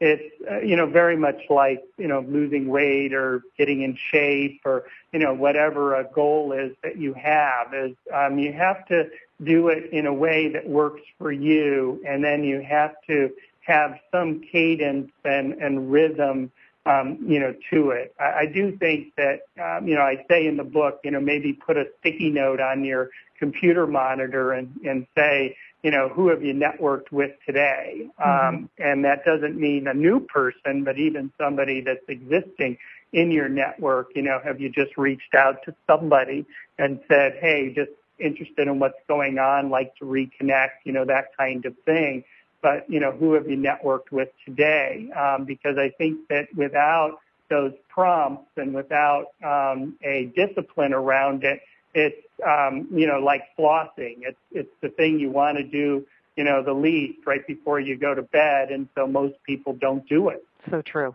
it's 0.00 0.32
uh, 0.50 0.60
you 0.60 0.76
know 0.76 0.86
very 0.86 1.16
much 1.16 1.40
like 1.50 1.82
you 1.96 2.06
know 2.06 2.24
losing 2.28 2.68
weight 2.68 3.12
or 3.12 3.42
getting 3.56 3.82
in 3.82 3.98
shape 4.10 4.60
or 4.64 4.84
you 5.12 5.18
know 5.18 5.34
whatever 5.34 5.96
a 5.96 6.04
goal 6.04 6.52
is 6.52 6.72
that 6.82 6.96
you 6.98 7.14
have 7.14 7.74
is 7.74 7.96
um, 8.14 8.38
you 8.38 8.52
have 8.52 8.86
to 8.86 9.08
do 9.44 9.68
it 9.68 9.90
in 9.92 10.06
a 10.06 10.12
way 10.12 10.48
that 10.48 10.68
works 10.68 11.02
for 11.18 11.30
you 11.32 12.02
and 12.06 12.22
then 12.24 12.44
you 12.44 12.60
have 12.60 12.94
to 13.06 13.30
have 13.60 13.98
some 14.10 14.40
cadence 14.40 15.10
and, 15.24 15.52
and 15.54 15.90
rhythm 15.92 16.50
um, 16.86 17.18
you 17.26 17.38
know 17.38 17.54
to 17.70 17.90
it 17.90 18.14
I, 18.18 18.40
I 18.40 18.46
do 18.46 18.76
think 18.76 19.14
that 19.16 19.42
um, 19.62 19.86
you 19.86 19.94
know 19.94 20.02
I 20.02 20.24
say 20.28 20.46
in 20.46 20.56
the 20.56 20.64
book 20.64 21.00
you 21.04 21.10
know 21.10 21.20
maybe 21.20 21.52
put 21.52 21.76
a 21.76 21.84
sticky 22.00 22.30
note 22.30 22.60
on 22.60 22.84
your 22.84 23.10
computer 23.38 23.86
monitor 23.86 24.52
and 24.52 24.74
and 24.84 25.06
say 25.16 25.56
you 25.82 25.90
know, 25.90 26.08
who 26.08 26.28
have 26.28 26.42
you 26.42 26.54
networked 26.54 27.12
with 27.12 27.32
today? 27.46 28.08
Mm-hmm. 28.20 28.56
Um, 28.56 28.70
and 28.78 29.04
that 29.04 29.24
doesn't 29.24 29.58
mean 29.58 29.86
a 29.86 29.94
new 29.94 30.20
person, 30.20 30.84
but 30.84 30.98
even 30.98 31.32
somebody 31.38 31.80
that's 31.80 32.04
existing 32.08 32.78
in 33.12 33.30
your 33.30 33.48
network. 33.48 34.10
You 34.14 34.22
know, 34.22 34.40
have 34.42 34.60
you 34.60 34.70
just 34.70 34.96
reached 34.96 35.34
out 35.34 35.62
to 35.64 35.74
somebody 35.86 36.46
and 36.78 37.00
said, 37.08 37.38
hey, 37.40 37.72
just 37.74 37.92
interested 38.18 38.68
in 38.68 38.78
what's 38.78 38.98
going 39.06 39.38
on, 39.38 39.70
like 39.70 39.94
to 39.96 40.04
reconnect, 40.04 40.84
you 40.84 40.92
know, 40.92 41.04
that 41.04 41.36
kind 41.36 41.64
of 41.64 41.74
thing. 41.84 42.24
But, 42.60 42.90
you 42.90 42.98
know, 42.98 43.12
who 43.12 43.34
have 43.34 43.48
you 43.48 43.56
networked 43.56 44.10
with 44.10 44.28
today? 44.44 45.10
Um, 45.16 45.44
because 45.44 45.78
I 45.78 45.90
think 45.90 46.26
that 46.28 46.48
without 46.56 47.18
those 47.48 47.72
prompts 47.88 48.50
and 48.56 48.74
without 48.74 49.26
um, 49.44 49.96
a 50.02 50.32
discipline 50.34 50.92
around 50.92 51.44
it, 51.44 51.60
it's 51.94 52.26
um, 52.46 52.86
you 52.92 53.06
know 53.06 53.18
like 53.18 53.44
flossing. 53.58 54.18
It's 54.20 54.38
it's 54.52 54.70
the 54.82 54.90
thing 54.90 55.18
you 55.18 55.30
want 55.30 55.58
to 55.58 55.64
do 55.64 56.06
you 56.36 56.44
know 56.44 56.62
the 56.62 56.72
least 56.72 57.26
right 57.26 57.46
before 57.46 57.80
you 57.80 57.96
go 57.96 58.14
to 58.14 58.22
bed, 58.22 58.70
and 58.70 58.88
so 58.94 59.06
most 59.06 59.34
people 59.44 59.72
don't 59.74 60.08
do 60.08 60.28
it. 60.28 60.44
So 60.70 60.82
true. 60.82 61.14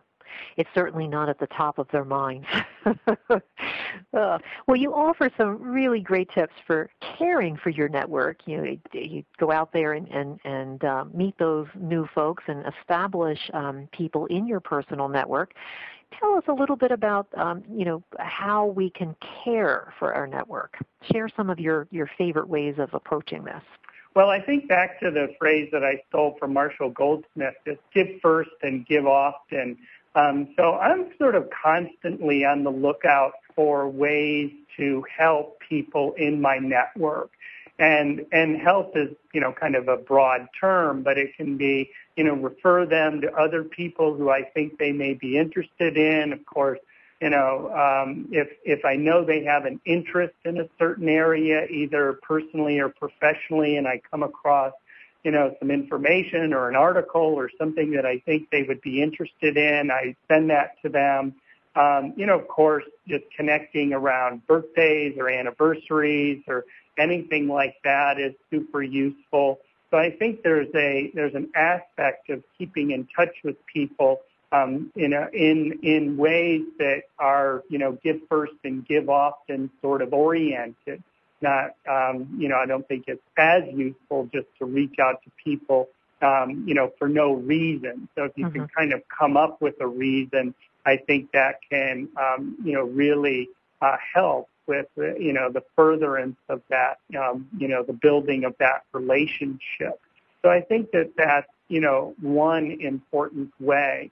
It's 0.57 0.69
certainly 0.73 1.07
not 1.07 1.29
at 1.29 1.39
the 1.39 1.47
top 1.47 1.77
of 1.77 1.87
their 1.91 2.05
minds. 2.05 2.47
uh, 2.85 3.39
well, 4.67 4.77
you 4.77 4.93
offer 4.93 5.29
some 5.37 5.61
really 5.61 5.99
great 5.99 6.29
tips 6.33 6.53
for 6.65 6.89
caring 7.17 7.57
for 7.57 7.69
your 7.69 7.89
network. 7.89 8.37
You 8.45 8.57
know, 8.57 8.77
you 8.93 9.23
go 9.37 9.51
out 9.51 9.71
there 9.73 9.93
and 9.93 10.07
and, 10.09 10.39
and 10.43 10.83
uh, 10.83 11.05
meet 11.13 11.37
those 11.37 11.67
new 11.75 12.07
folks 12.13 12.43
and 12.47 12.65
establish 12.81 13.39
um, 13.53 13.87
people 13.91 14.25
in 14.27 14.47
your 14.47 14.59
personal 14.59 15.07
network 15.07 15.53
tell 16.19 16.35
us 16.35 16.43
a 16.47 16.53
little 16.53 16.75
bit 16.75 16.91
about 16.91 17.27
um, 17.37 17.63
you 17.71 17.85
know 17.85 18.03
how 18.19 18.65
we 18.65 18.89
can 18.89 19.15
care 19.43 19.93
for 19.99 20.13
our 20.13 20.27
network. 20.27 20.77
Share 21.11 21.29
some 21.35 21.49
of 21.49 21.59
your, 21.59 21.87
your 21.91 22.09
favorite 22.17 22.47
ways 22.47 22.75
of 22.77 22.93
approaching 22.93 23.43
this. 23.43 23.61
Well, 24.15 24.29
I 24.29 24.39
think 24.39 24.67
back 24.67 24.99
to 24.99 25.09
the 25.09 25.33
phrase 25.39 25.69
that 25.71 25.83
I 25.83 26.01
stole 26.09 26.35
from 26.39 26.53
Marshall 26.53 26.91
Goldsmith: 26.91 27.55
"Just 27.65 27.81
give 27.93 28.07
first 28.21 28.51
and 28.61 28.85
give 28.85 29.07
often." 29.07 29.77
Um, 30.15 30.49
so 30.55 30.75
I'm 30.75 31.11
sort 31.17 31.35
of 31.35 31.49
constantly 31.49 32.45
on 32.45 32.63
the 32.63 32.69
lookout 32.69 33.33
for 33.55 33.89
ways 33.89 34.51
to 34.77 35.03
help 35.15 35.59
people 35.67 36.13
in 36.17 36.41
my 36.41 36.57
network. 36.57 37.31
And 37.79 38.23
and 38.31 38.55
help 38.61 38.95
is 38.95 39.09
you 39.33 39.41
know 39.41 39.51
kind 39.51 39.75
of 39.75 39.87
a 39.87 39.97
broad 39.97 40.47
term, 40.59 41.01
but 41.01 41.17
it 41.17 41.35
can 41.35 41.57
be 41.57 41.89
you 42.15 42.23
know 42.23 42.35
refer 42.35 42.85
them 42.85 43.19
to 43.21 43.33
other 43.33 43.63
people 43.63 44.13
who 44.13 44.29
I 44.29 44.43
think 44.43 44.77
they 44.77 44.91
may 44.91 45.15
be 45.15 45.39
interested 45.39 45.97
in. 45.97 46.33
Of 46.33 46.45
course, 46.45 46.77
you 47.19 47.31
know 47.31 47.71
um, 47.73 48.27
if 48.31 48.49
if 48.63 48.85
I 48.85 48.95
know 48.95 49.25
they 49.25 49.43
have 49.45 49.65
an 49.65 49.81
interest 49.85 50.35
in 50.45 50.59
a 50.59 50.69
certain 50.77 51.09
area, 51.09 51.65
either 51.65 52.19
personally 52.21 52.77
or 52.77 52.89
professionally, 52.89 53.77
and 53.77 53.87
I 53.87 54.01
come 54.11 54.21
across 54.21 54.73
you 55.23 55.31
know 55.31 55.55
some 55.59 55.71
information 55.71 56.53
or 56.53 56.69
an 56.69 56.75
article 56.75 57.21
or 57.21 57.49
something 57.57 57.91
that 57.91 58.05
I 58.05 58.19
think 58.19 58.49
they 58.51 58.63
would 58.63 58.81
be 58.81 59.01
interested 59.01 59.57
in, 59.57 59.91
I 59.91 60.15
send 60.27 60.49
that 60.49 60.81
to 60.83 60.89
them. 60.89 61.35
Um, 61.75 62.13
you 62.15 62.27
know, 62.27 62.37
of 62.37 62.47
course, 62.47 62.83
just 63.07 63.23
connecting 63.35 63.93
around 63.93 64.45
birthdays 64.45 65.15
or 65.17 65.29
anniversaries 65.29 66.43
or 66.47 66.65
anything 66.99 67.47
like 67.47 67.75
that 67.83 68.19
is 68.19 68.33
super 68.51 68.83
useful. 68.83 69.59
So 69.89 69.97
I 69.97 70.11
think 70.11 70.43
there's 70.43 70.73
a 70.75 71.11
there's 71.13 71.35
an 71.35 71.49
aspect 71.55 72.29
of 72.29 72.43
keeping 72.57 72.91
in 72.91 73.07
touch 73.15 73.35
with 73.43 73.55
people 73.65 74.21
um, 74.51 74.91
in 74.95 75.13
a, 75.13 75.29
in 75.33 75.79
in 75.83 76.17
ways 76.17 76.61
that 76.79 77.03
are 77.19 77.63
you 77.69 77.79
know 77.79 77.97
give 78.03 78.21
first 78.29 78.53
and 78.63 78.85
give 78.87 79.09
often 79.09 79.69
sort 79.81 80.01
of 80.01 80.13
oriented. 80.13 81.03
Not 81.43 81.75
um, 81.89 82.35
you 82.37 82.47
know 82.47 82.55
I 82.55 82.65
don't 82.65 82.87
think 82.87 83.03
it's 83.07 83.21
as 83.37 83.63
useful 83.73 84.29
just 84.33 84.47
to 84.59 84.65
reach 84.65 84.95
out 84.97 85.21
to 85.23 85.31
people 85.43 85.89
um, 86.21 86.63
you 86.65 86.73
know 86.73 86.91
for 86.97 87.09
no 87.09 87.33
reason. 87.33 88.07
So 88.15 88.23
if 88.23 88.31
you 88.37 88.45
mm-hmm. 88.45 88.59
can 88.59 88.67
kind 88.69 88.93
of 88.93 89.01
come 89.09 89.35
up 89.35 89.61
with 89.61 89.75
a 89.81 89.87
reason, 89.87 90.55
I 90.85 90.95
think 90.97 91.33
that 91.33 91.59
can 91.69 92.07
um, 92.17 92.57
you 92.63 92.73
know 92.73 92.83
really 92.83 93.49
uh, 93.81 93.97
help 94.13 94.47
with 94.67 94.87
you 94.97 95.33
know 95.33 95.51
the 95.51 95.63
furtherance 95.75 96.37
of 96.47 96.61
that 96.69 96.99
um, 97.19 97.49
you 97.57 97.67
know 97.67 97.83
the 97.83 97.93
building 97.93 98.45
of 98.45 98.55
that 98.59 98.83
relationship. 98.93 99.99
So 100.41 100.49
I 100.49 100.61
think 100.61 100.91
that 100.91 101.11
that's 101.17 101.51
you 101.67 101.81
know 101.81 102.15
one 102.21 102.71
important 102.79 103.51
way. 103.59 104.11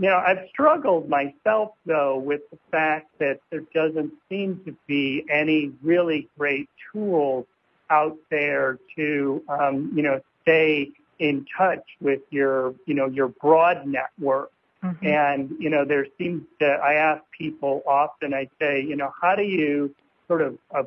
You 0.00 0.08
know 0.08 0.16
I've 0.16 0.48
struggled 0.48 1.08
myself 1.08 1.72
though 1.86 2.18
with 2.18 2.40
the 2.50 2.58
fact 2.70 3.06
that 3.18 3.38
there 3.50 3.62
doesn't 3.74 4.12
seem 4.28 4.60
to 4.64 4.74
be 4.86 5.24
any 5.30 5.72
really 5.82 6.28
great 6.36 6.68
tools 6.92 7.46
out 7.90 8.16
there 8.30 8.78
to 8.96 9.42
um, 9.48 9.92
you 9.94 10.02
know 10.02 10.20
stay 10.42 10.88
in 11.18 11.46
touch 11.56 11.84
with 12.00 12.20
your 12.30 12.74
you 12.86 12.94
know 12.94 13.06
your 13.06 13.28
broad 13.28 13.86
network 13.86 14.50
Mm-hmm. 14.82 15.06
And, 15.06 15.50
you 15.58 15.68
know, 15.68 15.84
there 15.84 16.06
seems 16.16 16.42
to, 16.60 16.66
I 16.66 16.94
ask 16.94 17.22
people 17.36 17.82
often, 17.86 18.32
I 18.32 18.48
say, 18.58 18.82
you 18.82 18.96
know, 18.96 19.12
how 19.20 19.34
do 19.34 19.42
you 19.42 19.94
sort 20.26 20.42
of, 20.42 20.56
uh, 20.74 20.84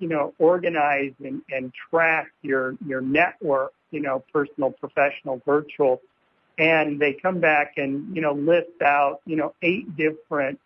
you 0.00 0.08
know, 0.08 0.34
organize 0.38 1.12
and, 1.24 1.42
and 1.50 1.72
track 1.90 2.32
your, 2.42 2.74
your 2.84 3.00
network, 3.00 3.72
you 3.92 4.00
know, 4.00 4.24
personal, 4.32 4.72
professional, 4.72 5.40
virtual. 5.46 6.00
And 6.60 7.00
they 7.00 7.14
come 7.14 7.40
back 7.40 7.78
and, 7.78 8.14
you 8.14 8.20
know, 8.20 8.34
list 8.34 8.82
out, 8.84 9.22
you 9.24 9.34
know, 9.34 9.54
eight 9.62 9.96
different 9.96 10.60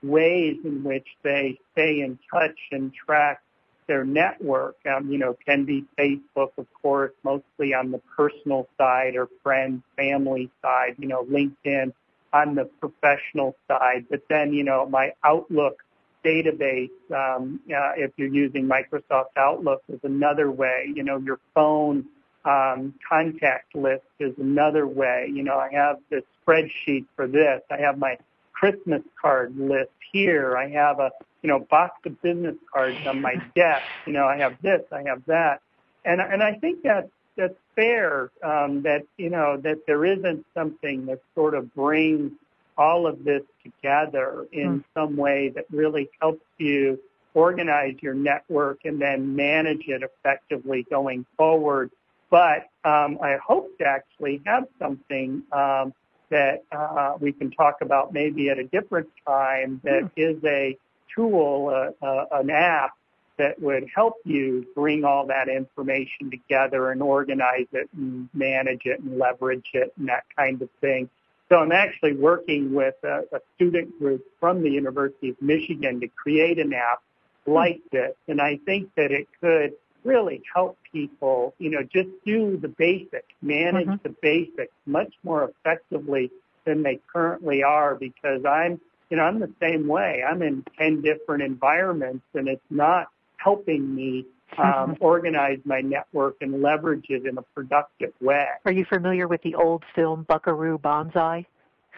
ways 0.00 0.58
in 0.64 0.84
which 0.84 1.08
they 1.24 1.58
stay 1.72 2.02
in 2.02 2.20
touch 2.32 2.56
and 2.70 2.94
track 2.94 3.42
their 3.88 4.04
network. 4.04 4.76
Um, 4.88 5.10
you 5.10 5.18
know, 5.18 5.36
can 5.44 5.64
be 5.64 5.84
Facebook, 5.98 6.52
of 6.56 6.66
course, 6.80 7.10
mostly 7.24 7.74
on 7.74 7.90
the 7.90 7.98
personal 8.16 8.68
side 8.78 9.16
or 9.16 9.28
friends, 9.42 9.82
family 9.96 10.52
side, 10.62 10.94
you 11.00 11.08
know, 11.08 11.24
LinkedIn 11.24 11.92
on 12.32 12.54
the 12.54 12.66
professional 12.80 13.56
side. 13.66 14.06
But 14.08 14.22
then, 14.30 14.52
you 14.52 14.62
know, 14.62 14.86
my 14.86 15.14
Outlook 15.24 15.82
database, 16.24 16.90
um, 17.10 17.58
uh, 17.68 17.92
if 17.96 18.12
you're 18.16 18.32
using 18.32 18.68
Microsoft 18.68 19.36
Outlook, 19.36 19.82
is 19.88 19.98
another 20.04 20.48
way. 20.48 20.92
You 20.94 21.02
know, 21.02 21.18
your 21.18 21.40
phone 21.54 22.06
um, 22.48 22.94
contact 23.06 23.74
list 23.74 24.04
is 24.18 24.32
another 24.38 24.86
way. 24.86 25.30
You 25.32 25.42
know, 25.42 25.58
I 25.58 25.70
have 25.72 25.96
this 26.10 26.22
spreadsheet 26.46 27.04
for 27.14 27.26
this. 27.26 27.60
I 27.70 27.78
have 27.78 27.98
my 27.98 28.16
Christmas 28.52 29.02
card 29.20 29.54
list 29.56 29.90
here. 30.12 30.56
I 30.56 30.70
have 30.70 30.98
a 30.98 31.10
you 31.42 31.48
know 31.48 31.60
box 31.60 31.94
of 32.06 32.20
business 32.22 32.56
cards 32.72 32.96
on 33.06 33.20
my 33.20 33.34
desk. 33.54 33.84
You 34.06 34.14
know, 34.14 34.26
I 34.26 34.38
have 34.38 34.60
this, 34.62 34.80
I 34.90 35.02
have 35.06 35.22
that, 35.26 35.60
and 36.04 36.20
and 36.20 36.42
I 36.42 36.54
think 36.54 36.82
that 36.84 37.10
that's 37.36 37.54
fair. 37.76 38.30
Um, 38.42 38.82
that 38.82 39.02
you 39.18 39.28
know 39.28 39.58
that 39.58 39.86
there 39.86 40.04
isn't 40.06 40.46
something 40.54 41.06
that 41.06 41.20
sort 41.34 41.54
of 41.54 41.74
brings 41.74 42.32
all 42.78 43.06
of 43.06 43.24
this 43.24 43.42
together 43.62 44.46
in 44.52 44.80
mm. 44.80 44.84
some 44.94 45.16
way 45.16 45.50
that 45.54 45.66
really 45.70 46.08
helps 46.20 46.44
you 46.56 46.98
organize 47.34 47.96
your 48.00 48.14
network 48.14 48.78
and 48.84 49.00
then 49.00 49.36
manage 49.36 49.82
it 49.88 50.02
effectively 50.02 50.86
going 50.88 51.26
forward. 51.36 51.90
But 52.30 52.68
um, 52.84 53.18
I 53.22 53.38
hope 53.44 53.76
to 53.78 53.86
actually 53.86 54.42
have 54.44 54.64
something 54.78 55.42
um, 55.52 55.94
that 56.30 56.64
uh, 56.72 57.14
we 57.20 57.32
can 57.32 57.50
talk 57.50 57.76
about 57.80 58.12
maybe 58.12 58.50
at 58.50 58.58
a 58.58 58.64
different 58.64 59.08
time 59.26 59.80
that 59.84 60.02
mm. 60.02 60.10
is 60.16 60.42
a 60.44 60.76
tool, 61.14 61.68
uh, 61.68 62.06
uh, 62.06 62.26
an 62.32 62.50
app 62.50 62.92
that 63.38 63.60
would 63.62 63.86
help 63.94 64.14
you 64.24 64.66
bring 64.74 65.04
all 65.04 65.26
that 65.26 65.48
information 65.48 66.30
together 66.30 66.90
and 66.90 67.00
organize 67.00 67.66
it 67.72 67.88
and 67.96 68.28
manage 68.34 68.82
it 68.84 69.00
and 69.00 69.16
leverage 69.16 69.70
it 69.72 69.92
and 69.96 70.08
that 70.08 70.24
kind 70.36 70.60
of 70.60 70.68
thing. 70.80 71.08
So 71.48 71.56
I'm 71.56 71.72
actually 71.72 72.14
working 72.14 72.74
with 72.74 72.96
a, 73.04 73.22
a 73.32 73.40
student 73.54 73.98
group 73.98 74.22
from 74.38 74.62
the 74.62 74.70
University 74.70 75.30
of 75.30 75.40
Michigan 75.40 76.00
to 76.00 76.08
create 76.08 76.58
an 76.58 76.74
app 76.74 77.00
like 77.46 77.80
this. 77.90 78.14
And 78.26 78.40
I 78.40 78.58
think 78.66 78.90
that 78.96 79.12
it 79.12 79.28
could 79.40 79.72
really 80.08 80.42
help 80.54 80.78
people, 80.90 81.54
you 81.58 81.70
know, 81.70 81.82
just 81.82 82.08
do 82.24 82.56
the 82.56 82.68
basics, 82.68 83.28
manage 83.42 83.86
mm-hmm. 83.86 84.02
the 84.02 84.14
basics 84.22 84.72
much 84.86 85.12
more 85.22 85.44
effectively 85.50 86.30
than 86.64 86.82
they 86.82 86.98
currently 87.12 87.62
are 87.62 87.94
because 87.94 88.44
I'm, 88.44 88.80
you 89.10 89.16
know, 89.16 89.22
I'm 89.22 89.38
the 89.38 89.52
same 89.60 89.86
way. 89.86 90.22
I'm 90.26 90.42
in 90.42 90.64
10 90.78 91.02
different 91.02 91.42
environments 91.42 92.24
and 92.34 92.48
it's 92.48 92.60
not 92.70 93.08
helping 93.36 93.94
me 93.94 94.26
um, 94.56 94.64
mm-hmm. 94.64 94.92
organize 95.00 95.58
my 95.64 95.80
network 95.80 96.36
and 96.40 96.62
leverage 96.62 97.06
it 97.10 97.26
in 97.26 97.36
a 97.36 97.42
productive 97.42 98.12
way. 98.20 98.46
Are 98.64 98.72
you 98.72 98.86
familiar 98.86 99.28
with 99.28 99.42
the 99.42 99.54
old 99.54 99.84
film 99.94 100.24
Buckaroo 100.26 100.78
Banzai? 100.78 101.46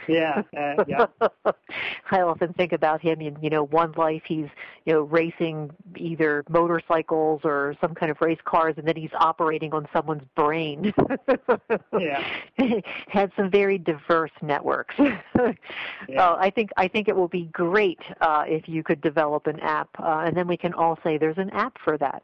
Yeah, 0.09 0.43
uh, 0.57 0.85
yeah. 0.87 1.07
I 2.11 2.21
often 2.23 2.53
think 2.55 2.73
about 2.73 3.01
him 3.01 3.21
in 3.21 3.37
you 3.41 3.51
know 3.51 3.65
one 3.67 3.93
life 3.93 4.23
he's 4.27 4.49
you 4.85 4.93
know 4.93 5.03
racing 5.03 5.71
either 5.97 6.45
motorcycles 6.49 7.43
or 7.45 7.77
some 7.81 7.95
kind 7.95 8.11
of 8.11 8.21
race 8.21 8.39
cars, 8.45 8.75
and 8.77 8.87
then 8.87 8.97
he's 8.97 9.11
operating 9.15 9.73
on 9.73 9.89
someone's 9.93 10.25
brain. 10.35 10.93
yeah, 11.99 12.25
had 13.09 13.31
some 13.37 13.51
very 13.51 13.79
diverse 13.79 14.33
networks. 14.43 14.95
yeah. 14.99 16.31
Uh, 16.31 16.37
I 16.39 16.51
think 16.51 16.71
I 16.77 16.89
think 16.89 17.09
it 17.09 17.17
will 17.17 17.29
be 17.29 17.45
great 17.53 18.01
uh, 18.21 18.45
if 18.47 18.69
you 18.69 18.83
could 18.83 19.01
develop 19.01 19.47
an 19.47 19.61
app, 19.61 19.89
uh, 19.99 20.25
and 20.27 20.37
then 20.37 20.47
we 20.47 20.57
can 20.57 20.75
all 20.75 20.99
say 21.05 21.19
there's 21.19 21.39
an 21.39 21.51
app 21.51 21.77
for 21.85 21.99
that. 21.99 22.23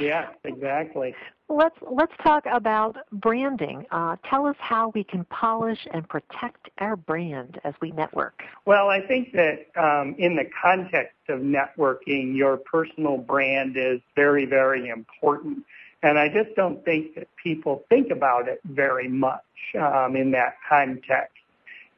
yeah, 0.00 0.28
exactly. 0.44 1.14
Let's 1.48 1.76
let's 1.88 2.12
talk 2.24 2.44
about 2.46 2.96
branding. 3.12 3.86
Uh, 3.92 4.16
tell 4.28 4.46
us 4.46 4.56
how 4.58 4.90
we 4.94 5.04
can 5.04 5.24
polish 5.26 5.86
and 5.92 6.08
protect 6.08 6.70
our 6.78 6.96
brand 6.96 7.60
as 7.62 7.72
we 7.80 7.92
network. 7.92 8.42
Well, 8.64 8.88
I 8.88 9.00
think 9.00 9.32
that 9.32 9.66
um, 9.76 10.16
in 10.18 10.34
the 10.34 10.44
context 10.60 11.14
of 11.28 11.40
networking, 11.40 12.36
your 12.36 12.56
personal 12.56 13.16
brand 13.16 13.76
is 13.76 14.00
very 14.16 14.44
very 14.44 14.88
important, 14.88 15.64
and 16.02 16.18
I 16.18 16.28
just 16.28 16.56
don't 16.56 16.84
think 16.84 17.14
that 17.14 17.28
people 17.36 17.84
think 17.88 18.10
about 18.10 18.48
it 18.48 18.60
very 18.64 19.08
much 19.08 19.44
um, 19.80 20.16
in 20.16 20.32
that 20.32 20.56
context. 20.68 21.36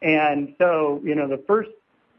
And 0.02 0.54
so, 0.58 1.00
you 1.02 1.14
know, 1.14 1.26
the 1.26 1.42
first 1.46 1.70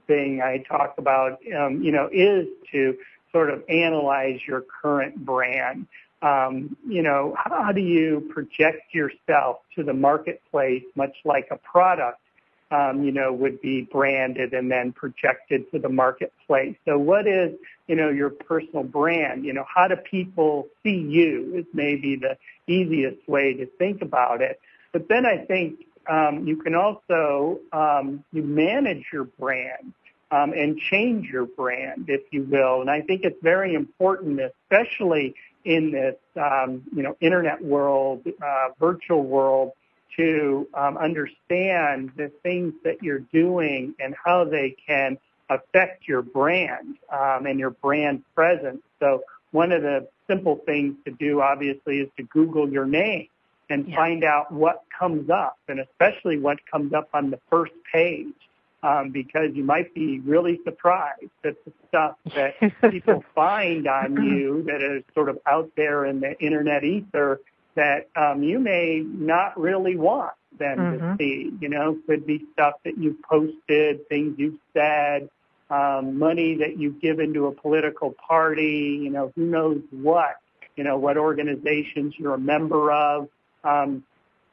thing 0.08 0.42
I 0.42 0.64
talk 0.68 0.96
about, 0.98 1.40
um, 1.56 1.82
you 1.84 1.92
know, 1.92 2.10
is 2.12 2.48
to 2.72 2.98
sort 3.32 3.52
of 3.52 3.64
analyze 3.70 4.40
your 4.48 4.66
current 4.82 5.24
brand 5.24 5.86
um, 6.22 6.76
you 6.88 7.02
know, 7.02 7.34
how 7.38 7.72
do 7.72 7.82
you 7.82 8.30
project 8.34 8.94
yourself 8.94 9.58
to 9.76 9.84
the 9.84 9.94
marketplace, 9.94 10.84
much 10.96 11.16
like 11.24 11.48
a 11.52 11.58
product, 11.58 12.20
um, 12.72 13.04
you 13.04 13.12
know, 13.12 13.34
would 13.34 13.62
be 13.62 13.82
branded 13.82 14.54
and 14.54 14.70
then 14.70 14.92
projected 14.92 15.72
to 15.72 15.80
the 15.80 15.90
marketplace. 15.90 16.76
So 16.86 16.98
what 16.98 17.28
is, 17.28 17.54
you 17.88 17.96
know, 17.96 18.10
your 18.10 18.30
personal 18.30 18.84
brand? 18.84 19.46
You 19.46 19.54
know, 19.54 19.66
how 19.74 19.88
do 19.88 19.96
people 19.96 20.68
see 20.84 20.98
you 20.98 21.54
is 21.56 21.66
maybe 21.74 22.16
the 22.16 22.38
easiest 22.68 23.28
way 23.28 23.54
to 23.54 23.66
think 23.66 24.02
about 24.02 24.42
it. 24.42 24.60
But 24.92 25.08
then 25.08 25.26
I 25.26 25.38
think 25.38 25.86
um, 26.08 26.46
you 26.48 26.58
can 26.58 26.76
also 26.76 27.60
um, 27.72 28.24
you 28.32 28.44
manage 28.44 29.06
your 29.12 29.24
brand 29.24 29.94
um, 30.32 30.54
and 30.54 30.78
change 30.78 31.28
your 31.28 31.46
brand, 31.46 32.06
if 32.08 32.22
you 32.32 32.44
will. 32.44 32.82
And 32.82 32.90
I 32.90 33.02
think 33.02 33.24
it's 33.24 33.42
very 33.42 33.74
important, 33.74 34.40
especially 34.40 35.36
in 35.70 35.92
this 35.92 36.16
um, 36.36 36.84
you 36.94 37.04
know 37.04 37.16
internet 37.22 37.64
world, 37.64 38.26
uh, 38.44 38.70
virtual 38.80 39.24
world, 39.24 39.72
to 40.18 40.68
um, 40.74 40.98
understand 40.98 42.12
the 42.18 42.32
things 42.42 42.74
that 42.84 43.02
you're 43.04 43.26
doing 43.32 43.94
and 44.00 44.16
how 44.22 44.44
they 44.44 44.76
can 44.86 45.18
affect 45.50 46.08
your 46.08 46.24
brand 46.24 46.98
um, 47.12 47.46
and 47.46 47.60
your 47.60 47.70
brand 47.70 48.24
presence. 48.34 48.82
So 49.00 49.24
one 49.52 49.72
of 49.72 49.84
the 49.84 50.08
simple 50.28 50.56
things 50.66 50.96
to 51.06 51.12
do, 51.12 51.42
obviously, 51.42 52.00
is 52.00 52.10
to 52.18 52.24
Google 52.24 52.68
your 52.68 52.86
name 52.86 53.28
and 53.70 53.88
yeah. 53.88 53.96
find 53.96 54.24
out 54.24 54.52
what 54.52 54.84
comes 54.98 55.30
up, 55.30 55.60
and 55.68 55.80
especially 55.80 56.40
what 56.40 56.58
comes 56.66 56.94
up 56.94 57.10
on 57.14 57.30
the 57.30 57.40
first 57.52 57.74
page 57.94 58.34
um, 58.82 59.12
because 59.12 59.50
you 59.54 59.64
might 59.64 59.94
be 59.94 60.20
really 60.20 60.60
surprised 60.64 61.32
at 61.44 61.56
the 61.66 61.72
stuff 61.88 62.16
that 62.34 62.56
people 62.92 63.24
find 63.36 63.88
on 63.88 64.24
you 64.24 64.64
that 64.68 64.82
is 64.82 65.04
sort 65.14 65.30
of 65.30 65.40
out 65.46 65.70
there 65.76 66.06
in 66.06 66.20
the 66.20 66.40
internet 66.40 66.84
ether 66.84 67.42
that 67.76 68.10
um, 68.16 68.44
you 68.44 68.60
may 68.60 69.04
not 69.06 69.60
really 69.60 69.96
want 69.96 70.34
them 70.58 70.78
mm-hmm. 70.78 71.12
to 71.12 71.18
see. 71.18 71.52
You 71.60 71.70
know, 71.70 71.98
could 72.08 72.26
be 72.26 72.46
stuff 72.54 72.76
that 72.84 72.98
you've 72.98 73.22
posted, 73.22 74.08
things 74.10 74.36
you've 74.38 74.60
said, 74.74 75.30
um, 75.70 76.18
money 76.18 76.56
that 76.58 76.78
you've 76.78 77.00
given 77.02 77.34
to 77.34 77.48
a 77.48 77.52
political 77.52 78.12
party. 78.28 79.00
You 79.02 79.10
know, 79.10 79.32
who 79.36 79.46
knows 79.46 79.82
what. 79.92 80.38
You 80.76 80.86
know, 80.86 80.98
what 80.98 81.18
organizations 81.18 82.14
you're 82.18 82.36
a 82.36 82.40
member 82.40 82.92
of. 82.92 83.28
Um, 83.66 84.04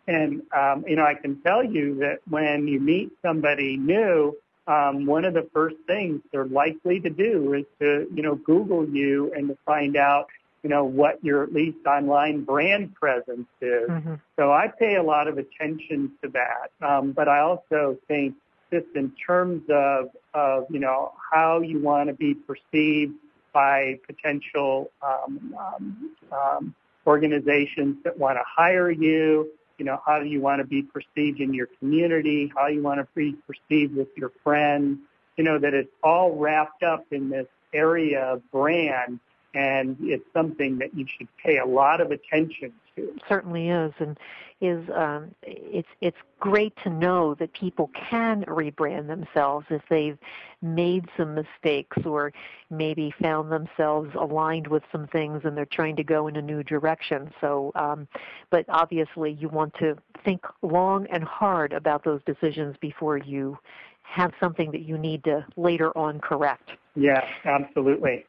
and 0.06 0.42
um, 0.56 0.84
you 0.86 0.96
know, 0.96 1.04
I 1.04 1.14
can 1.14 1.40
tell 1.42 1.64
you 1.64 1.96
that 1.96 2.20
when 2.28 2.68
you 2.68 2.80
meet 2.80 3.12
somebody 3.22 3.76
new, 3.76 4.36
um, 4.66 5.06
one 5.06 5.24
of 5.24 5.34
the 5.34 5.48
first 5.52 5.76
things 5.86 6.20
they're 6.32 6.46
likely 6.46 7.00
to 7.00 7.10
do 7.10 7.54
is 7.54 7.64
to 7.80 8.08
you 8.14 8.22
know 8.22 8.34
Google 8.34 8.88
you 8.88 9.32
and 9.34 9.48
to 9.48 9.58
find 9.64 9.96
out 9.96 10.26
you 10.62 10.70
know 10.70 10.84
what 10.84 11.22
your 11.24 11.42
at 11.42 11.52
least 11.52 11.78
online 11.86 12.44
brand 12.44 12.94
presence 12.94 13.48
is. 13.60 13.88
Mm-hmm. 13.88 14.14
So 14.36 14.52
I 14.52 14.68
pay 14.68 14.96
a 14.96 15.02
lot 15.02 15.28
of 15.28 15.38
attention 15.38 16.12
to 16.22 16.30
that, 16.30 16.86
um, 16.86 17.12
but 17.12 17.28
I 17.28 17.40
also 17.40 17.98
think 18.08 18.34
just 18.72 18.86
in 18.94 19.12
terms 19.26 19.62
of 19.70 20.10
of 20.34 20.66
you 20.70 20.80
know 20.80 21.12
how 21.32 21.60
you 21.60 21.80
want 21.80 22.08
to 22.08 22.14
be 22.14 22.34
perceived 22.34 23.14
by 23.52 23.98
potential 24.06 24.90
um, 25.02 25.54
um, 25.58 26.10
um, 26.30 26.74
organizations 27.06 27.96
that 28.04 28.18
want 28.18 28.36
to 28.36 28.42
hire 28.44 28.90
you 28.90 29.50
you 29.78 29.84
know, 29.84 30.00
how 30.04 30.18
do 30.18 30.26
you 30.26 30.40
want 30.40 30.60
to 30.60 30.66
be 30.66 30.82
perceived 30.82 31.40
in 31.40 31.52
your 31.52 31.68
community? 31.78 32.52
How 32.56 32.68
you 32.68 32.82
want 32.82 33.00
to 33.00 33.06
be 33.14 33.36
perceived 33.46 33.96
with 33.96 34.08
your 34.16 34.32
friends? 34.42 34.98
You 35.36 35.44
know, 35.44 35.58
that 35.58 35.74
it's 35.74 35.92
all 36.02 36.36
wrapped 36.36 36.82
up 36.82 37.04
in 37.10 37.28
this 37.28 37.46
area 37.72 38.24
of 38.24 38.50
brand 38.50 39.20
and 39.56 39.96
it's 40.02 40.24
something 40.34 40.78
that 40.78 40.94
you 40.94 41.06
should 41.16 41.28
pay 41.42 41.56
a 41.58 41.64
lot 41.64 42.02
of 42.02 42.10
attention 42.10 42.72
to. 42.94 43.02
It 43.02 43.22
certainly 43.26 43.70
is, 43.70 43.92
and 43.98 44.18
is 44.60 44.88
um, 44.94 45.34
it's 45.42 45.88
it's 46.00 46.16
great 46.40 46.74
to 46.84 46.90
know 46.90 47.34
that 47.34 47.52
people 47.54 47.90
can 48.10 48.44
rebrand 48.44 49.06
themselves 49.06 49.66
if 49.70 49.82
they've 49.88 50.18
made 50.60 51.06
some 51.16 51.34
mistakes 51.34 51.96
or 52.04 52.32
maybe 52.70 53.14
found 53.20 53.50
themselves 53.50 54.10
aligned 54.18 54.66
with 54.66 54.82
some 54.92 55.06
things 55.08 55.42
and 55.44 55.56
they're 55.56 55.66
trying 55.66 55.96
to 55.96 56.04
go 56.04 56.26
in 56.26 56.36
a 56.36 56.42
new 56.42 56.62
direction. 56.62 57.30
So, 57.40 57.72
um, 57.74 58.08
but 58.50 58.64
obviously 58.68 59.32
you 59.32 59.48
want 59.48 59.74
to 59.78 59.96
think 60.24 60.44
long 60.62 61.06
and 61.10 61.24
hard 61.24 61.72
about 61.72 62.04
those 62.04 62.20
decisions 62.26 62.76
before 62.80 63.18
you 63.18 63.58
have 64.02 64.32
something 64.40 64.70
that 64.70 64.82
you 64.82 64.96
need 64.96 65.24
to 65.24 65.44
later 65.56 65.96
on 65.96 66.20
correct. 66.20 66.70
Yeah, 66.94 67.26
absolutely. 67.44 68.24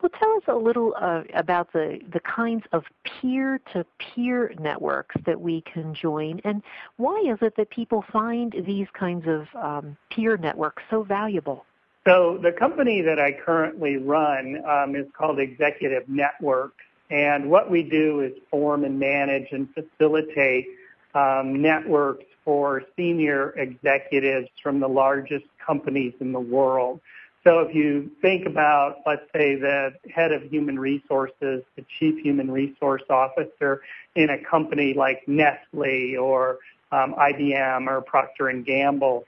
Well, 0.00 0.10
tell 0.18 0.30
us 0.36 0.42
a 0.48 0.54
little 0.54 0.94
uh, 1.00 1.22
about 1.34 1.72
the, 1.72 2.00
the 2.12 2.20
kinds 2.20 2.64
of 2.72 2.84
peer 3.04 3.60
to 3.72 3.84
peer 3.98 4.52
networks 4.58 5.16
that 5.26 5.40
we 5.40 5.62
can 5.62 5.94
join, 5.94 6.40
and 6.44 6.62
why 6.96 7.22
is 7.26 7.38
it 7.40 7.54
that 7.56 7.70
people 7.70 8.04
find 8.12 8.54
these 8.66 8.86
kinds 8.98 9.26
of 9.26 9.46
um, 9.60 9.96
peer 10.10 10.36
networks 10.36 10.82
so 10.90 11.02
valuable? 11.02 11.64
So 12.06 12.38
the 12.42 12.52
company 12.52 13.00
that 13.00 13.18
I 13.18 13.32
currently 13.32 13.96
run 13.96 14.62
um, 14.68 14.94
is 14.94 15.06
called 15.16 15.38
Executive 15.38 16.08
Networks, 16.08 16.84
and 17.10 17.50
what 17.50 17.70
we 17.70 17.82
do 17.82 18.20
is 18.20 18.32
form 18.50 18.84
and 18.84 18.98
manage 18.98 19.48
and 19.52 19.68
facilitate 19.72 20.66
um, 21.14 21.62
networks 21.62 22.24
for 22.44 22.82
senior 22.96 23.50
executives 23.52 24.48
from 24.62 24.80
the 24.80 24.88
largest 24.88 25.46
companies 25.64 26.12
in 26.20 26.32
the 26.32 26.40
world. 26.40 27.00
So 27.44 27.60
if 27.60 27.74
you 27.74 28.10
think 28.22 28.46
about, 28.46 29.00
let's 29.06 29.30
say, 29.34 29.54
the 29.56 29.94
head 30.12 30.32
of 30.32 30.42
human 30.44 30.78
resources, 30.78 31.62
the 31.76 31.84
chief 31.98 32.22
human 32.22 32.50
resource 32.50 33.02
officer 33.10 33.82
in 34.14 34.30
a 34.30 34.38
company 34.38 34.94
like 34.94 35.28
Nestle 35.28 36.16
or 36.16 36.58
um, 36.90 37.14
IBM 37.14 37.86
or 37.86 38.00
Procter 38.00 38.48
and 38.48 38.64
Gamble, 38.64 39.26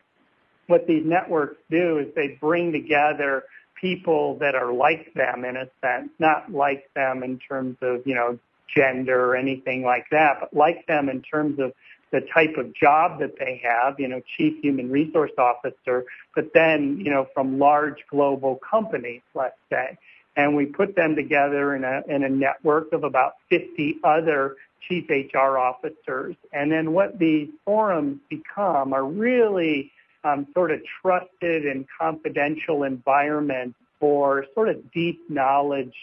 what 0.66 0.86
these 0.86 1.04
networks 1.04 1.58
do 1.70 1.98
is 1.98 2.14
they 2.14 2.38
bring 2.40 2.72
together 2.72 3.44
people 3.78 4.38
that 4.38 4.54
are 4.54 4.72
like 4.72 5.12
them 5.14 5.44
in 5.44 5.56
a 5.56 5.68
sense, 5.82 6.08
not 6.18 6.50
like 6.50 6.88
them 6.94 7.22
in 7.22 7.38
terms 7.38 7.76
of, 7.82 8.06
you 8.06 8.14
know, 8.14 8.38
gender 8.74 9.26
or 9.26 9.36
anything 9.36 9.82
like 9.82 10.06
that, 10.10 10.38
but 10.40 10.54
like 10.54 10.86
them 10.86 11.08
in 11.10 11.20
terms 11.22 11.58
of 11.60 11.72
the 12.12 12.20
type 12.20 12.56
of 12.56 12.72
job 12.74 13.18
that 13.20 13.38
they 13.38 13.60
have, 13.64 13.98
you 13.98 14.08
know, 14.08 14.20
chief 14.36 14.62
human 14.62 14.90
resource 14.90 15.32
officer, 15.38 16.04
but 16.34 16.52
then, 16.54 16.98
you 16.98 17.10
know, 17.10 17.26
from 17.34 17.58
large 17.58 18.04
global 18.10 18.56
companies, 18.56 19.22
let's 19.34 19.58
say. 19.70 19.98
And 20.36 20.54
we 20.54 20.66
put 20.66 20.94
them 20.94 21.16
together 21.16 21.74
in 21.74 21.84
a, 21.84 22.02
in 22.08 22.22
a 22.22 22.28
network 22.28 22.92
of 22.92 23.04
about 23.04 23.34
50 23.48 23.98
other 24.04 24.56
chief 24.86 25.08
HR 25.08 25.58
officers. 25.58 26.36
And 26.52 26.70
then 26.70 26.92
what 26.92 27.18
these 27.18 27.48
forums 27.64 28.20
become 28.28 28.92
are 28.92 29.04
really 29.04 29.90
um, 30.24 30.46
sort 30.54 30.70
of 30.70 30.80
trusted 31.00 31.66
and 31.66 31.86
confidential 31.98 32.82
environments 32.82 33.78
for 33.98 34.46
sort 34.54 34.68
of 34.68 34.92
deep 34.92 35.20
knowledge 35.28 35.94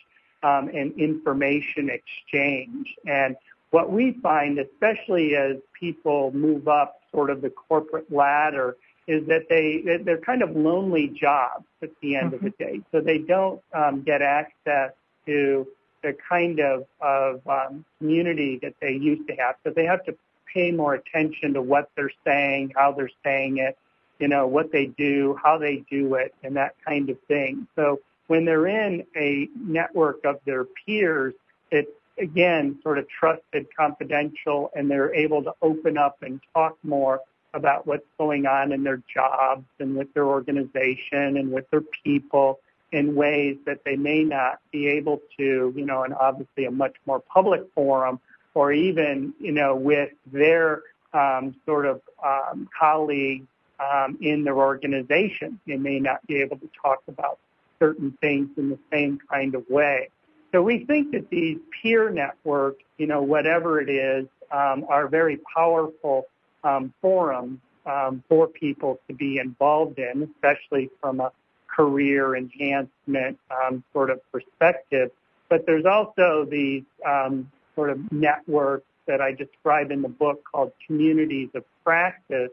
um, 0.41 0.69
and 0.69 0.93
information 0.99 1.89
exchange. 1.89 2.95
And 3.05 3.35
what 3.73 3.91
we 3.91 4.11
find, 4.21 4.59
especially 4.59 5.35
as 5.35 5.57
people 5.79 6.31
move 6.31 6.67
up 6.67 7.01
sort 7.11 7.31
of 7.31 7.41
the 7.41 7.49
corporate 7.49 8.11
ladder, 8.13 8.77
is 9.07 9.25
that 9.25 9.49
they 9.49 9.81
they're 10.03 10.19
kind 10.19 10.43
of 10.43 10.55
lonely 10.55 11.07
jobs 11.07 11.65
at 11.81 11.89
the 11.99 12.15
end 12.15 12.33
mm-hmm. 12.33 12.35
of 12.35 12.41
the 12.57 12.63
mm-hmm. 12.65 12.75
day. 12.75 12.81
So 12.91 13.01
they 13.01 13.17
don't 13.17 13.59
um, 13.73 14.03
get 14.03 14.21
access 14.21 14.91
to 15.25 15.67
the 16.03 16.15
kind 16.29 16.59
of 16.59 16.85
of 17.01 17.41
um, 17.47 17.83
community 17.97 18.59
that 18.61 18.75
they 18.79 18.91
used 18.91 19.27
to 19.29 19.35
have. 19.37 19.55
So 19.63 19.71
they 19.71 19.85
have 19.85 20.05
to 20.05 20.15
pay 20.53 20.69
more 20.71 20.93
attention 20.93 21.55
to 21.55 21.61
what 21.63 21.89
they're 21.95 22.11
saying, 22.23 22.73
how 22.75 22.91
they're 22.91 23.09
saying 23.25 23.57
it, 23.57 23.75
you 24.19 24.27
know, 24.27 24.45
what 24.45 24.71
they 24.71 24.85
do, 24.85 25.35
how 25.43 25.57
they 25.57 25.83
do 25.89 26.13
it, 26.13 26.35
and 26.43 26.55
that 26.57 26.75
kind 26.85 27.09
of 27.09 27.17
thing. 27.27 27.67
So 27.75 28.01
when 28.27 28.45
they're 28.45 28.67
in 28.67 29.03
a 29.15 29.49
network 29.57 30.25
of 30.25 30.41
their 30.45 30.63
peers, 30.85 31.33
it's 31.71 31.89
again, 32.17 32.79
sort 32.83 32.97
of 32.97 33.07
trusted, 33.07 33.67
confidential, 33.75 34.71
and 34.75 34.89
they're 34.89 35.13
able 35.13 35.43
to 35.43 35.53
open 35.61 35.97
up 35.97 36.17
and 36.21 36.39
talk 36.53 36.77
more 36.83 37.21
about 37.53 37.85
what's 37.85 38.05
going 38.17 38.45
on 38.45 38.71
in 38.71 38.83
their 38.83 39.01
jobs 39.13 39.65
and 39.79 39.95
with 39.95 40.13
their 40.13 40.25
organization 40.25 41.37
and 41.37 41.51
with 41.51 41.69
their 41.69 41.83
people 42.03 42.59
in 42.91 43.15
ways 43.15 43.57
that 43.65 43.83
they 43.85 43.95
may 43.95 44.23
not 44.23 44.59
be 44.71 44.87
able 44.87 45.19
to, 45.37 45.73
you 45.75 45.85
know, 45.85 46.03
and 46.03 46.13
obviously 46.13 46.65
a 46.65 46.71
much 46.71 46.95
more 47.05 47.19
public 47.19 47.61
forum 47.73 48.19
or 48.53 48.71
even, 48.71 49.33
you 49.39 49.51
know, 49.51 49.75
with 49.75 50.11
their 50.31 50.83
um, 51.13 51.55
sort 51.65 51.85
of 51.85 52.01
um, 52.23 52.69
colleagues 52.79 53.47
um, 53.79 54.17
in 54.21 54.43
their 54.43 54.57
organization. 54.57 55.59
They 55.65 55.77
may 55.77 55.99
not 55.99 56.25
be 56.27 56.41
able 56.41 56.57
to 56.57 56.69
talk 56.81 57.01
about 57.07 57.39
certain 57.79 58.17
things 58.21 58.49
in 58.57 58.69
the 58.69 58.79
same 58.91 59.19
kind 59.29 59.55
of 59.55 59.67
way. 59.69 60.09
So 60.53 60.61
we 60.61 60.85
think 60.85 61.11
that 61.13 61.29
these 61.31 61.57
peer 61.81 62.11
networks, 62.11 62.83
you 62.97 63.07
know, 63.07 63.23
whatever 63.23 63.81
it 63.81 63.89
is, 63.89 64.27
um, 64.51 64.85
are 64.87 65.07
very 65.07 65.39
powerful 65.55 66.27
um, 66.63 66.93
forums 67.01 67.59
um, 67.87 68.23
for 68.29 68.47
people 68.47 68.99
to 69.07 69.15
be 69.15 69.39
involved 69.39 69.97
in, 69.97 70.29
especially 70.35 70.91
from 71.01 71.19
a 71.19 71.31
career 71.67 72.35
enhancement 72.35 73.39
um, 73.49 73.83
sort 73.93 74.11
of 74.11 74.21
perspective. 74.31 75.09
But 75.49 75.65
there's 75.65 75.85
also 75.85 76.45
these 76.45 76.83
um, 77.03 77.51
sort 77.73 77.89
of 77.89 78.11
networks 78.11 78.85
that 79.07 79.21
I 79.21 79.31
describe 79.31 79.91
in 79.91 80.03
the 80.03 80.09
book 80.09 80.43
called 80.49 80.71
communities 80.85 81.49
of 81.55 81.63
practice, 81.83 82.51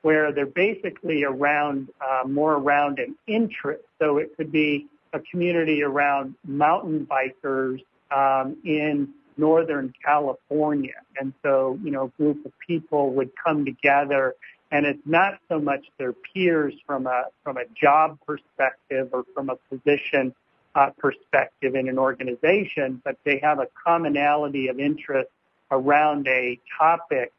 where 0.00 0.32
they're 0.32 0.46
basically 0.46 1.22
around 1.22 1.90
uh, 2.00 2.26
more 2.26 2.54
around 2.54 2.98
an 2.98 3.14
interest. 3.26 3.84
So 4.00 4.16
it 4.16 4.34
could 4.38 4.50
be 4.50 4.88
a 5.12 5.20
community 5.20 5.82
around 5.82 6.34
mountain 6.46 7.06
bikers 7.06 7.82
um, 8.10 8.56
in 8.64 9.08
Northern 9.36 9.92
California. 10.04 10.94
And 11.18 11.32
so, 11.42 11.78
you 11.82 11.90
know, 11.90 12.04
a 12.04 12.22
group 12.22 12.44
of 12.44 12.52
people 12.66 13.12
would 13.14 13.30
come 13.42 13.64
together 13.64 14.34
and 14.70 14.86
it's 14.86 15.02
not 15.04 15.34
so 15.50 15.60
much 15.60 15.84
their 15.98 16.14
peers 16.14 16.72
from 16.86 17.06
a, 17.06 17.24
from 17.44 17.58
a 17.58 17.64
job 17.78 18.18
perspective 18.26 19.10
or 19.12 19.24
from 19.34 19.50
a 19.50 19.56
position 19.68 20.34
uh, 20.74 20.88
perspective 20.98 21.74
in 21.74 21.88
an 21.90 21.98
organization, 21.98 23.02
but 23.04 23.18
they 23.24 23.38
have 23.42 23.58
a 23.58 23.66
commonality 23.86 24.68
of 24.68 24.80
interest 24.80 25.28
around 25.70 26.26
a 26.26 26.58
topic 26.78 27.32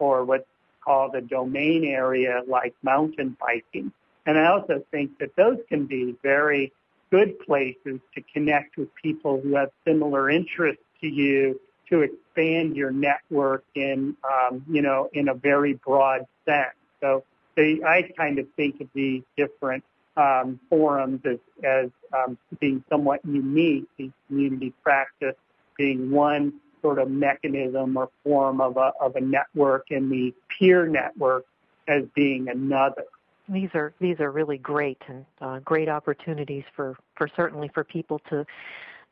or 0.00 0.24
what's 0.24 0.48
called 0.84 1.14
a 1.14 1.20
domain 1.20 1.84
area 1.84 2.42
like 2.48 2.74
mountain 2.82 3.36
biking. 3.38 3.92
And 4.26 4.36
I 4.36 4.48
also 4.48 4.84
think 4.90 5.18
that 5.18 5.36
those 5.36 5.58
can 5.68 5.86
be 5.86 6.16
very 6.24 6.72
good 7.10 7.38
places 7.40 8.00
to 8.14 8.22
connect 8.32 8.76
with 8.76 8.88
people 8.94 9.40
who 9.40 9.56
have 9.56 9.70
similar 9.86 10.30
interests 10.30 10.82
to 11.00 11.08
you 11.08 11.60
to 11.88 12.02
expand 12.02 12.76
your 12.76 12.90
network 12.90 13.64
in, 13.74 14.16
um, 14.24 14.64
you 14.70 14.80
know, 14.80 15.08
in 15.12 15.28
a 15.28 15.34
very 15.34 15.74
broad 15.74 16.24
sense. 16.44 16.74
So 17.00 17.24
they, 17.56 17.80
I 17.84 18.08
kind 18.16 18.38
of 18.38 18.46
think 18.56 18.80
of 18.80 18.88
these 18.94 19.22
different 19.36 19.82
um, 20.16 20.60
forums 20.68 21.20
as, 21.24 21.38
as 21.64 21.90
um, 22.16 22.38
being 22.60 22.84
somewhat 22.88 23.20
unique, 23.24 23.88
these 23.96 24.12
community 24.28 24.72
practice 24.82 25.34
being 25.76 26.10
one 26.10 26.52
sort 26.82 26.98
of 26.98 27.10
mechanism 27.10 27.96
or 27.96 28.10
form 28.22 28.60
of 28.60 28.76
a, 28.76 28.92
of 29.00 29.16
a 29.16 29.20
network 29.20 29.86
and 29.90 30.10
the 30.10 30.34
peer 30.48 30.86
network 30.86 31.44
as 31.88 32.04
being 32.14 32.48
another 32.48 33.04
these 33.50 33.70
are 33.74 33.92
these 34.00 34.20
are 34.20 34.30
really 34.30 34.58
great 34.58 35.00
and 35.08 35.24
uh, 35.40 35.58
great 35.60 35.88
opportunities 35.88 36.64
for 36.74 36.96
for 37.16 37.28
certainly 37.36 37.70
for 37.74 37.84
people 37.84 38.20
to 38.30 38.44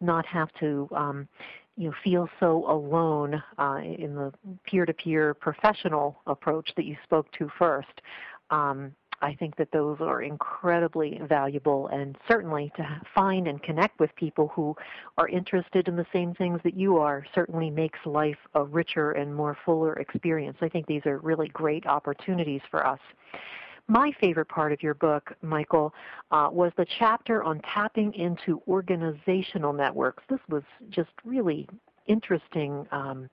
not 0.00 0.24
have 0.26 0.52
to 0.60 0.88
um, 0.94 1.28
you 1.76 1.88
know 1.88 1.94
feel 2.04 2.28
so 2.40 2.70
alone 2.70 3.42
uh, 3.58 3.80
in 3.82 4.14
the 4.14 4.32
peer-to-peer 4.64 5.34
professional 5.34 6.20
approach 6.26 6.70
that 6.76 6.84
you 6.84 6.96
spoke 7.04 7.30
to 7.32 7.50
first. 7.58 8.02
Um, 8.50 8.94
I 9.20 9.34
think 9.34 9.56
that 9.56 9.72
those 9.72 9.96
are 10.00 10.22
incredibly 10.22 11.20
valuable, 11.28 11.88
and 11.88 12.16
certainly 12.28 12.70
to 12.76 13.00
find 13.16 13.48
and 13.48 13.60
connect 13.60 13.98
with 13.98 14.14
people 14.14 14.46
who 14.54 14.76
are 15.16 15.26
interested 15.26 15.88
in 15.88 15.96
the 15.96 16.06
same 16.12 16.34
things 16.34 16.60
that 16.62 16.76
you 16.76 16.98
are 16.98 17.26
certainly 17.34 17.68
makes 17.68 17.98
life 18.06 18.38
a 18.54 18.62
richer 18.62 19.10
and 19.10 19.34
more 19.34 19.58
fuller 19.64 19.94
experience. 19.94 20.58
I 20.60 20.68
think 20.68 20.86
these 20.86 21.04
are 21.04 21.18
really 21.18 21.48
great 21.48 21.84
opportunities 21.84 22.60
for 22.70 22.86
us 22.86 23.00
my 23.88 24.12
favorite 24.20 24.48
part 24.48 24.72
of 24.72 24.82
your 24.82 24.94
book, 24.94 25.32
Michael, 25.42 25.94
uh, 26.30 26.48
was 26.52 26.72
the 26.76 26.86
chapter 26.98 27.42
on 27.42 27.60
tapping 27.60 28.12
into 28.14 28.62
organizational 28.68 29.72
networks. 29.72 30.22
This 30.28 30.40
was 30.48 30.62
just 30.90 31.10
really 31.24 31.66
interesting 32.06 32.86
um, 32.92 33.28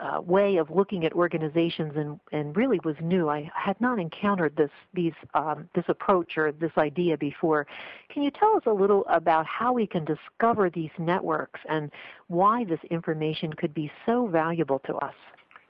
uh, 0.00 0.20
way 0.20 0.56
of 0.56 0.70
looking 0.70 1.04
at 1.04 1.12
organizations, 1.12 1.92
and, 1.96 2.18
and 2.32 2.56
really 2.56 2.80
was 2.84 2.96
new. 3.00 3.28
I 3.28 3.50
had 3.54 3.80
not 3.80 4.00
encountered 4.00 4.56
this 4.56 4.70
these 4.92 5.12
um, 5.34 5.68
this 5.74 5.84
approach 5.88 6.36
or 6.36 6.50
this 6.50 6.72
idea 6.76 7.16
before. 7.16 7.66
Can 8.08 8.22
you 8.24 8.30
tell 8.30 8.56
us 8.56 8.62
a 8.66 8.72
little 8.72 9.04
about 9.08 9.46
how 9.46 9.72
we 9.72 9.86
can 9.86 10.04
discover 10.04 10.68
these 10.68 10.90
networks 10.98 11.60
and 11.68 11.92
why 12.26 12.64
this 12.64 12.80
information 12.90 13.52
could 13.52 13.72
be 13.72 13.90
so 14.04 14.26
valuable 14.26 14.80
to 14.80 14.96
us? 14.96 15.14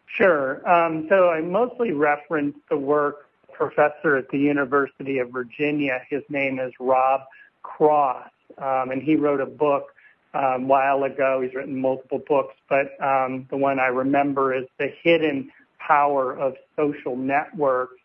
Sure. 0.07 0.67
Um, 0.69 1.07
so 1.11 1.29
I 1.29 1.41
mostly 1.41 1.93
reference 1.93 2.57
the 2.71 2.79
work 2.79 3.29
professor 3.55 4.17
at 4.17 4.29
the 4.31 4.39
University 4.39 5.19
of 5.19 5.31
Virginia. 5.31 6.01
His 6.09 6.23
name 6.29 6.59
is 6.59 6.73
Rob 6.79 7.23
Cross, 7.63 8.31
um, 8.59 8.91
and 8.91 9.03
he 9.03 9.17
wrote 9.17 9.41
a 9.41 9.47
book 9.47 9.95
um, 10.35 10.69
while 10.69 11.05
ago. 11.05 11.41
He's 11.43 11.55
written 11.55 11.81
multiple 11.81 12.23
books, 12.27 12.55
but 12.69 13.01
um, 13.03 13.47
the 13.51 13.57
one 13.57 13.79
I 13.79 13.87
remember 13.87 14.55
is 14.55 14.65
The 14.79 14.93
Hidden 15.03 15.51
Power 15.79 16.37
of 16.37 16.55
Social 16.77 17.17
Networks. 17.17 18.01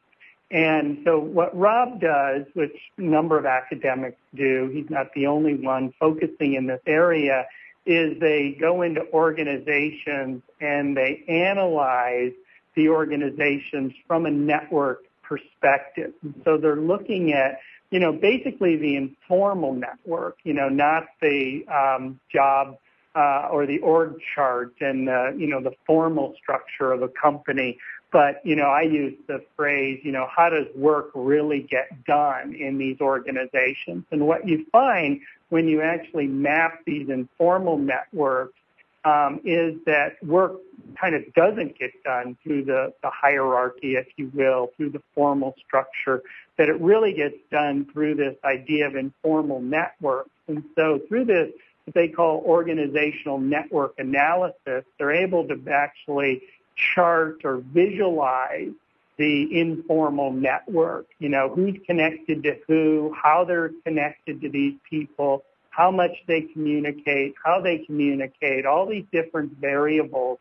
And 0.52 1.02
so 1.06 1.20
what 1.20 1.56
Rob 1.58 2.02
does, 2.02 2.46
which 2.54 2.76
a 2.98 3.02
number 3.02 3.38
of 3.38 3.46
academics 3.46 4.18
do, 4.36 4.70
he's 4.74 4.90
not 4.90 5.14
the 5.14 5.28
only 5.28 5.54
one 5.56 5.94
focusing 6.00 6.56
in 6.56 6.66
this 6.66 6.82
area, 6.88 7.46
is 7.86 8.20
they 8.20 8.58
go 8.60 8.82
into 8.82 9.06
organizations 9.14 10.42
and 10.60 10.98
they 10.98 11.24
analyze 11.28 12.32
the 12.76 12.90
organizations 12.90 13.94
from 14.08 14.26
a 14.26 14.32
network 14.32 15.04
perspective. 15.30 16.14
So 16.44 16.58
they're 16.58 16.76
looking 16.76 17.32
at 17.34 17.60
you 17.90 18.00
know, 18.00 18.14
basically 18.14 18.76
the 18.76 18.96
informal 18.96 19.74
network, 19.74 20.38
you 20.44 20.54
know, 20.54 20.70
not 20.70 21.08
the 21.22 21.66
um, 21.68 22.20
job 22.32 22.78
uh, 23.16 23.50
or 23.52 23.66
the 23.66 23.80
org 23.80 24.16
chart 24.36 24.74
and, 24.80 25.10
uh, 25.10 25.32
you 25.32 25.48
know, 25.48 25.62
the 25.62 25.74
formal 25.86 26.36
structure 26.42 26.92
of 26.92 27.02
a 27.02 27.08
company. 27.08 27.80
But, 28.12 28.42
you 28.44 28.56
know, 28.56 28.68
I 28.68 28.84
use 28.84 29.16
the 29.28 29.44
phrase, 29.56 30.02
you 30.04 30.12
know, 30.12 30.28
how 30.36 30.50
does 30.50 30.68
work 30.76 31.12
really 31.16 31.62
get 31.62 32.06
done 32.06 32.54
in 32.54 32.78
these 32.78 32.98
organizations? 33.02 34.06
And 34.12 34.28
what 34.28 34.48
you 34.48 34.66
find 34.72 35.22
when 35.50 35.68
you 35.68 35.82
actually 35.82 36.28
map 36.28 36.82
these 36.86 37.10
informal 37.10 37.78
networks 37.78 38.59
Um, 39.06 39.40
is 39.46 39.76
that 39.86 40.22
work 40.22 40.58
kind 41.00 41.16
of 41.16 41.34
doesn't 41.34 41.80
get 41.80 41.92
done 42.04 42.38
through 42.44 42.66
the, 42.66 42.94
the 43.02 43.10
hierarchy, 43.10 43.96
if 43.96 44.08
you 44.18 44.30
will, 44.34 44.72
through 44.76 44.90
the 44.90 45.02
formal 45.16 45.56
structure, 45.66 46.22
that 46.58 46.68
it 46.68 46.80
really 46.82 47.14
gets 47.14 47.38
done 47.50 47.88
through 47.94 48.16
this 48.16 48.36
idea 48.44 48.88
of 48.88 48.96
informal 48.96 49.62
networks. 49.62 50.32
And 50.48 50.64
so 50.76 51.00
through 51.08 51.26
this, 51.26 51.50
what 51.86 51.94
they 51.94 52.10
call 52.10 52.44
organizational 52.46 53.40
network 53.40 53.94
analysis, 53.98 54.84
they're 54.98 55.14
able 55.14 55.48
to 55.48 55.60
actually 55.72 56.42
chart 56.76 57.42
or 57.46 57.58
visualize 57.58 58.72
the 59.18 59.60
informal 59.60 60.32
network, 60.32 61.08
you 61.20 61.28
know, 61.28 61.50
who's 61.50 61.76
connected 61.86 62.42
to 62.44 62.58
who, 62.68 63.14
how 63.22 63.44
they're 63.44 63.72
connected 63.86 64.42
to 64.42 64.50
these 64.50 64.76
people, 64.90 65.44
how 65.80 65.90
much 65.90 66.12
they 66.28 66.42
communicate, 66.42 67.34
how 67.42 67.62
they 67.62 67.78
communicate, 67.78 68.66
all 68.66 68.86
these 68.86 69.06
different 69.14 69.50
variables 69.62 70.38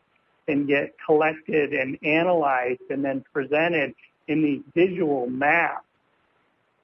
can 0.48 0.66
get 0.66 0.96
collected 1.06 1.72
and 1.72 1.96
analyzed 2.02 2.80
and 2.90 3.04
then 3.04 3.24
presented 3.32 3.94
in 4.26 4.42
these 4.42 4.62
visual 4.74 5.30
maps. 5.30 5.84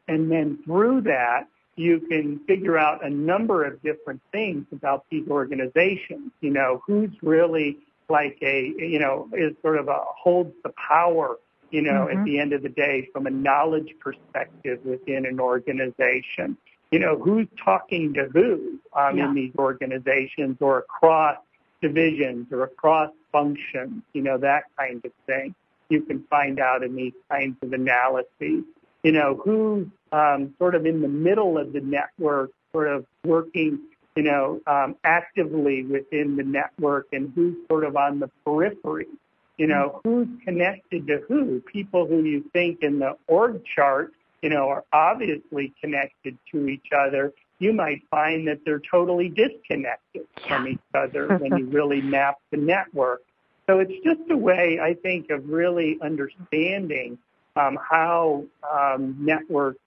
And 0.06 0.30
then 0.30 0.62
through 0.64 1.00
that, 1.00 1.48
you 1.74 1.98
can 1.98 2.38
figure 2.46 2.78
out 2.78 3.04
a 3.04 3.10
number 3.10 3.64
of 3.64 3.82
different 3.82 4.20
things 4.30 4.66
about 4.70 5.04
these 5.10 5.26
organizations. 5.28 6.30
You 6.40 6.50
know, 6.50 6.80
who's 6.86 7.10
really 7.22 7.78
like 8.08 8.38
a, 8.40 8.72
you 8.78 9.00
know, 9.00 9.28
is 9.32 9.56
sort 9.62 9.78
of 9.78 9.88
a 9.88 9.98
holds 10.16 10.54
the 10.62 10.72
power, 10.88 11.38
you 11.72 11.82
know, 11.82 12.06
mm-hmm. 12.06 12.20
at 12.20 12.24
the 12.24 12.38
end 12.38 12.52
of 12.52 12.62
the 12.62 12.68
day 12.68 13.08
from 13.12 13.26
a 13.26 13.30
knowledge 13.30 13.96
perspective 13.98 14.78
within 14.84 15.26
an 15.26 15.40
organization. 15.40 16.56
You 16.90 16.98
know, 17.00 17.18
who's 17.18 17.48
talking 17.62 18.14
to 18.14 18.26
who 18.32 18.78
um, 18.92 19.18
yeah. 19.18 19.26
in 19.26 19.34
these 19.34 19.52
organizations 19.58 20.58
or 20.60 20.78
across 20.78 21.38
divisions 21.82 22.46
or 22.52 22.62
across 22.62 23.10
functions, 23.32 24.02
you 24.12 24.22
know, 24.22 24.38
that 24.38 24.64
kind 24.78 25.04
of 25.04 25.12
thing. 25.26 25.54
You 25.88 26.02
can 26.02 26.24
find 26.30 26.60
out 26.60 26.82
in 26.82 26.94
these 26.94 27.12
kinds 27.30 27.56
of 27.62 27.72
analyses. 27.72 28.64
You 29.02 29.12
know, 29.12 29.40
who's 29.44 29.86
um, 30.12 30.54
sort 30.58 30.74
of 30.74 30.86
in 30.86 31.02
the 31.02 31.08
middle 31.08 31.58
of 31.58 31.72
the 31.72 31.80
network, 31.80 32.52
sort 32.72 32.88
of 32.88 33.04
working 33.24 33.80
you 34.16 34.22
know, 34.22 34.60
um, 34.66 34.96
actively 35.04 35.82
within 35.82 36.36
the 36.36 36.44
network 36.44 37.08
and 37.12 37.32
who's 37.34 37.56
sort 37.68 37.84
of 37.84 37.96
on 37.96 38.20
the 38.20 38.30
periphery. 38.44 39.08
You 39.58 39.68
know, 39.68 40.00
who's 40.02 40.28
connected 40.44 41.06
to 41.06 41.22
who? 41.28 41.60
People 41.60 42.06
who 42.06 42.24
you 42.24 42.44
think 42.52 42.82
in 42.82 42.98
the 42.98 43.16
org 43.28 43.64
chart, 43.64 44.12
you 44.44 44.50
know, 44.50 44.68
are 44.68 44.84
obviously 44.92 45.72
connected 45.80 46.36
to 46.52 46.68
each 46.68 46.88
other. 46.94 47.32
You 47.60 47.72
might 47.72 48.02
find 48.10 48.46
that 48.46 48.60
they're 48.66 48.82
totally 48.90 49.30
disconnected 49.30 50.26
from 50.46 50.68
each 50.68 50.78
other 50.92 51.38
when 51.38 51.56
you 51.56 51.64
really 51.64 52.02
map 52.02 52.36
the 52.50 52.58
network. 52.58 53.22
So 53.66 53.78
it's 53.78 53.94
just 54.04 54.30
a 54.30 54.36
way, 54.36 54.78
I 54.78 54.92
think, 54.92 55.30
of 55.30 55.48
really 55.48 55.96
understanding 56.02 57.16
um, 57.56 57.78
how 57.90 58.44
um, 58.70 59.16
networks 59.18 59.78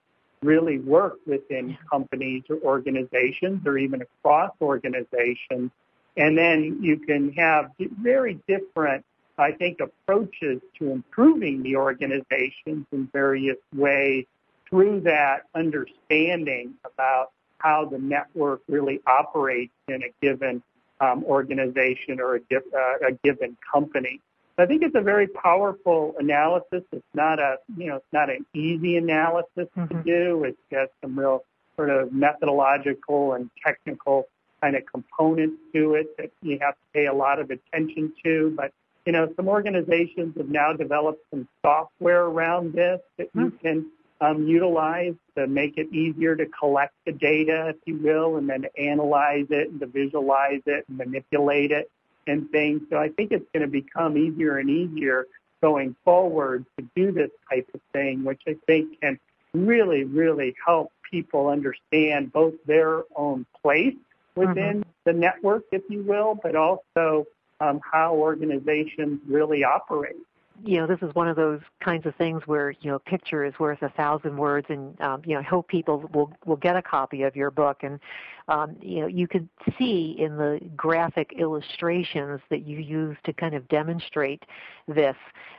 really 0.42 0.80
work 0.80 1.18
within 1.24 1.78
companies 1.88 2.42
or 2.50 2.56
organizations 2.56 3.64
or 3.64 3.78
even 3.78 4.02
across 4.02 4.50
organizations. 4.60 5.70
And 6.16 6.36
then 6.36 6.82
you 6.82 6.98
can 6.98 7.32
have 7.34 7.70
very 7.78 8.40
different, 8.48 9.04
I 9.38 9.52
think, 9.52 9.78
approaches 9.78 10.60
to 10.80 10.90
improving 10.90 11.62
the 11.62 11.76
organizations 11.76 12.86
in 12.90 13.08
various 13.12 13.58
ways 13.72 14.26
through 14.68 15.00
that 15.00 15.42
understanding 15.54 16.74
about 16.84 17.32
how 17.58 17.84
the 17.84 17.98
network 17.98 18.62
really 18.68 19.00
operates 19.06 19.72
in 19.88 20.02
a 20.02 20.12
given 20.22 20.62
um, 21.00 21.24
organization 21.24 22.20
or 22.20 22.36
a, 22.36 22.40
uh, 22.56 23.08
a 23.08 23.12
given 23.24 23.56
company. 23.72 24.20
I 24.60 24.66
think 24.66 24.82
it's 24.82 24.96
a 24.96 25.00
very 25.00 25.28
powerful 25.28 26.16
analysis. 26.18 26.82
It's 26.90 27.14
not 27.14 27.38
a, 27.38 27.58
you 27.76 27.86
know, 27.86 27.96
it's 27.96 28.12
not 28.12 28.28
an 28.28 28.44
easy 28.54 28.96
analysis 28.96 29.68
mm-hmm. 29.76 29.86
to 29.86 30.02
do. 30.02 30.44
It's 30.44 30.58
got 30.70 30.88
some 31.00 31.16
real 31.16 31.44
sort 31.76 31.90
of 31.90 32.12
methodological 32.12 33.34
and 33.34 33.50
technical 33.64 34.26
kind 34.60 34.74
of 34.74 34.82
components 34.86 35.58
to 35.72 35.94
it 35.94 36.16
that 36.16 36.32
you 36.42 36.58
have 36.60 36.74
to 36.74 36.80
pay 36.92 37.06
a 37.06 37.12
lot 37.12 37.38
of 37.38 37.50
attention 37.50 38.12
to. 38.24 38.52
But, 38.56 38.72
you 39.06 39.12
know, 39.12 39.32
some 39.36 39.46
organizations 39.46 40.36
have 40.36 40.48
now 40.48 40.72
developed 40.72 41.22
some 41.30 41.46
software 41.62 42.24
around 42.24 42.72
this 42.72 43.00
that 43.16 43.28
mm-hmm. 43.28 43.44
you 43.44 43.50
can 43.62 43.86
um, 44.20 44.46
utilize 44.46 45.14
to 45.36 45.46
make 45.46 45.78
it 45.78 45.92
easier 45.92 46.34
to 46.34 46.46
collect 46.46 46.94
the 47.06 47.12
data, 47.12 47.68
if 47.68 47.76
you 47.86 47.96
will, 47.96 48.36
and 48.36 48.48
then 48.48 48.66
analyze 48.76 49.46
it 49.50 49.70
and 49.70 49.80
to 49.80 49.86
visualize 49.86 50.62
it 50.66 50.84
and 50.88 50.98
manipulate 50.98 51.70
it 51.70 51.90
and 52.26 52.50
things. 52.50 52.82
So 52.90 52.96
I 52.96 53.08
think 53.10 53.32
it's 53.32 53.46
going 53.52 53.62
to 53.62 53.68
become 53.70 54.16
easier 54.16 54.58
and 54.58 54.68
easier 54.68 55.26
going 55.62 55.96
forward 56.04 56.64
to 56.78 56.86
do 56.94 57.12
this 57.12 57.30
type 57.50 57.68
of 57.74 57.80
thing, 57.92 58.24
which 58.24 58.42
I 58.46 58.56
think 58.66 59.00
can 59.00 59.18
really, 59.54 60.04
really 60.04 60.54
help 60.64 60.92
people 61.10 61.48
understand 61.48 62.32
both 62.32 62.54
their 62.66 63.02
own 63.16 63.46
place 63.62 63.94
within 64.34 64.80
mm-hmm. 64.80 64.90
the 65.04 65.12
network, 65.12 65.64
if 65.72 65.82
you 65.88 66.02
will, 66.02 66.38
but 66.40 66.54
also 66.54 67.26
um, 67.60 67.80
how 67.82 68.14
organizations 68.14 69.20
really 69.26 69.64
operate 69.64 70.16
you 70.64 70.78
know, 70.78 70.86
this 70.86 70.98
is 71.02 71.14
one 71.14 71.28
of 71.28 71.36
those 71.36 71.60
kinds 71.82 72.06
of 72.06 72.14
things 72.16 72.42
where 72.46 72.70
you 72.70 72.90
know, 72.90 72.96
a 72.96 73.00
picture 73.00 73.44
is 73.44 73.54
worth 73.58 73.82
a 73.82 73.90
thousand 73.90 74.36
words, 74.36 74.66
and 74.68 75.00
um, 75.00 75.22
you 75.24 75.34
know, 75.34 75.40
I 75.40 75.44
hope 75.44 75.68
people 75.68 76.08
will 76.12 76.32
will 76.44 76.56
get 76.56 76.76
a 76.76 76.82
copy 76.82 77.22
of 77.22 77.36
your 77.36 77.50
book. 77.50 77.78
And 77.82 78.00
um, 78.48 78.76
you 78.80 79.00
know, 79.00 79.06
you 79.06 79.28
can 79.28 79.48
see 79.78 80.16
in 80.18 80.36
the 80.36 80.60
graphic 80.76 81.32
illustrations 81.38 82.40
that 82.50 82.66
you 82.66 82.78
use 82.78 83.16
to 83.24 83.32
kind 83.32 83.54
of 83.54 83.68
demonstrate 83.68 84.44
this, 84.86 85.16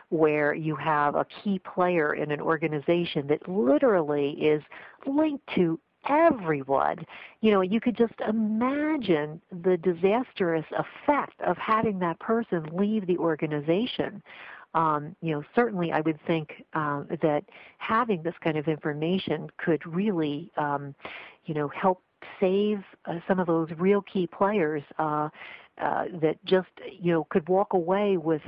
where 0.09 0.53
you 0.53 0.75
have 0.75 1.15
a 1.15 1.25
key 1.25 1.59
player 1.59 2.13
in 2.13 2.31
an 2.31 2.41
organization 2.41 3.27
that 3.27 3.47
literally 3.47 4.31
is 4.31 4.61
linked 5.05 5.47
to 5.55 5.79
everyone. 6.07 7.05
You 7.41 7.51
know, 7.51 7.61
you 7.61 7.79
could 7.79 7.97
just 7.97 8.13
imagine 8.27 9.41
the 9.51 9.77
disastrous 9.77 10.65
effect 10.71 11.39
of 11.41 11.57
having 11.57 11.99
that 11.99 12.19
person 12.19 12.67
leave 12.73 13.05
the 13.07 13.17
organization 13.17 14.21
um, 14.73 15.15
you 15.21 15.31
know, 15.31 15.43
certainly 15.55 15.91
I 15.91 16.01
would 16.01 16.19
think 16.27 16.63
uh, 16.73 17.03
that 17.21 17.43
having 17.77 18.23
this 18.23 18.35
kind 18.43 18.57
of 18.57 18.67
information 18.67 19.49
could 19.57 19.85
really, 19.85 20.51
um, 20.57 20.95
you 21.45 21.53
know, 21.53 21.67
help 21.69 22.01
save 22.39 22.83
uh, 23.05 23.19
some 23.27 23.39
of 23.39 23.47
those 23.47 23.69
real 23.77 24.01
key 24.01 24.27
players 24.27 24.83
uh, 24.97 25.29
uh, 25.79 26.05
that 26.21 26.37
just 26.43 26.67
you 26.99 27.11
know 27.11 27.25
could 27.29 27.47
walk 27.47 27.73
away 27.73 28.17
with 28.17 28.41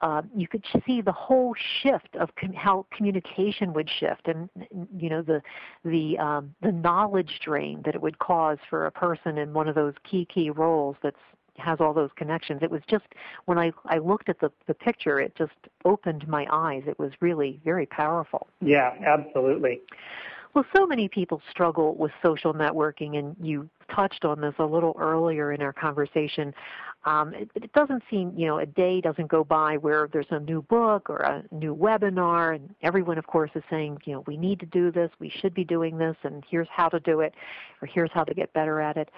uh, 0.00 0.22
you 0.34 0.48
could 0.48 0.64
see 0.86 1.02
the 1.02 1.12
whole 1.12 1.54
shift 1.82 2.16
of 2.18 2.30
com- 2.40 2.52
how 2.54 2.86
communication 2.96 3.74
would 3.74 3.90
shift 3.90 4.26
and 4.26 4.48
you 4.96 5.10
know 5.10 5.20
the 5.20 5.42
the 5.84 6.16
um, 6.18 6.54
the 6.62 6.72
knowledge 6.72 7.40
drain 7.44 7.82
that 7.84 7.94
it 7.94 8.00
would 8.00 8.18
cause 8.18 8.58
for 8.70 8.86
a 8.86 8.90
person 8.90 9.36
in 9.36 9.52
one 9.52 9.68
of 9.68 9.74
those 9.74 9.92
key 10.02 10.26
key 10.32 10.48
roles 10.48 10.96
that's 11.02 11.16
has 11.58 11.78
all 11.80 11.92
those 11.92 12.10
connections. 12.16 12.60
It 12.62 12.70
was 12.70 12.82
just 12.88 13.04
when 13.46 13.58
I 13.58 13.72
I 13.86 13.98
looked 13.98 14.28
at 14.28 14.40
the 14.40 14.50
the 14.66 14.74
picture, 14.74 15.20
it 15.20 15.34
just 15.36 15.52
opened 15.84 16.26
my 16.28 16.46
eyes. 16.50 16.84
It 16.86 16.98
was 16.98 17.12
really 17.20 17.60
very 17.64 17.86
powerful. 17.86 18.48
Yeah, 18.60 18.94
absolutely. 19.04 19.80
Well, 20.54 20.64
so 20.74 20.86
many 20.86 21.08
people 21.08 21.42
struggle 21.50 21.94
with 21.94 22.10
social 22.24 22.54
networking, 22.54 23.18
and 23.18 23.36
you 23.40 23.68
touched 23.94 24.24
on 24.24 24.40
this 24.40 24.54
a 24.58 24.64
little 24.64 24.96
earlier 24.98 25.52
in 25.52 25.62
our 25.62 25.72
conversation. 25.72 26.54
Um, 27.04 27.32
it, 27.34 27.50
it, 27.54 27.72
doesn't 27.72 28.02
seem, 28.10 28.32
you 28.36 28.46
know, 28.46 28.58
a 28.58 28.66
day 28.66 29.00
doesn't 29.00 29.28
go 29.28 29.44
by 29.44 29.76
where 29.76 30.08
there's 30.12 30.26
a 30.30 30.40
new 30.40 30.62
book 30.62 31.08
or 31.08 31.18
a 31.18 31.44
new 31.52 31.74
webinar, 31.74 32.56
and 32.56 32.74
everyone, 32.82 33.18
of 33.18 33.26
course, 33.26 33.50
is 33.54 33.62
saying, 33.70 33.98
you 34.04 34.14
know, 34.14 34.24
we 34.26 34.36
need 34.36 34.58
to 34.60 34.66
do 34.66 34.90
this, 34.90 35.10
we 35.20 35.30
should 35.30 35.54
be 35.54 35.64
doing 35.64 35.96
this, 35.96 36.16
and 36.24 36.44
here's 36.50 36.68
how 36.70 36.88
to 36.88 36.98
do 37.00 37.20
it, 37.20 37.34
or 37.80 37.86
here's 37.86 38.10
how 38.12 38.24
to 38.24 38.34
get 38.34 38.52
better 38.52 38.80
at 38.80 38.96
it. 38.96 39.10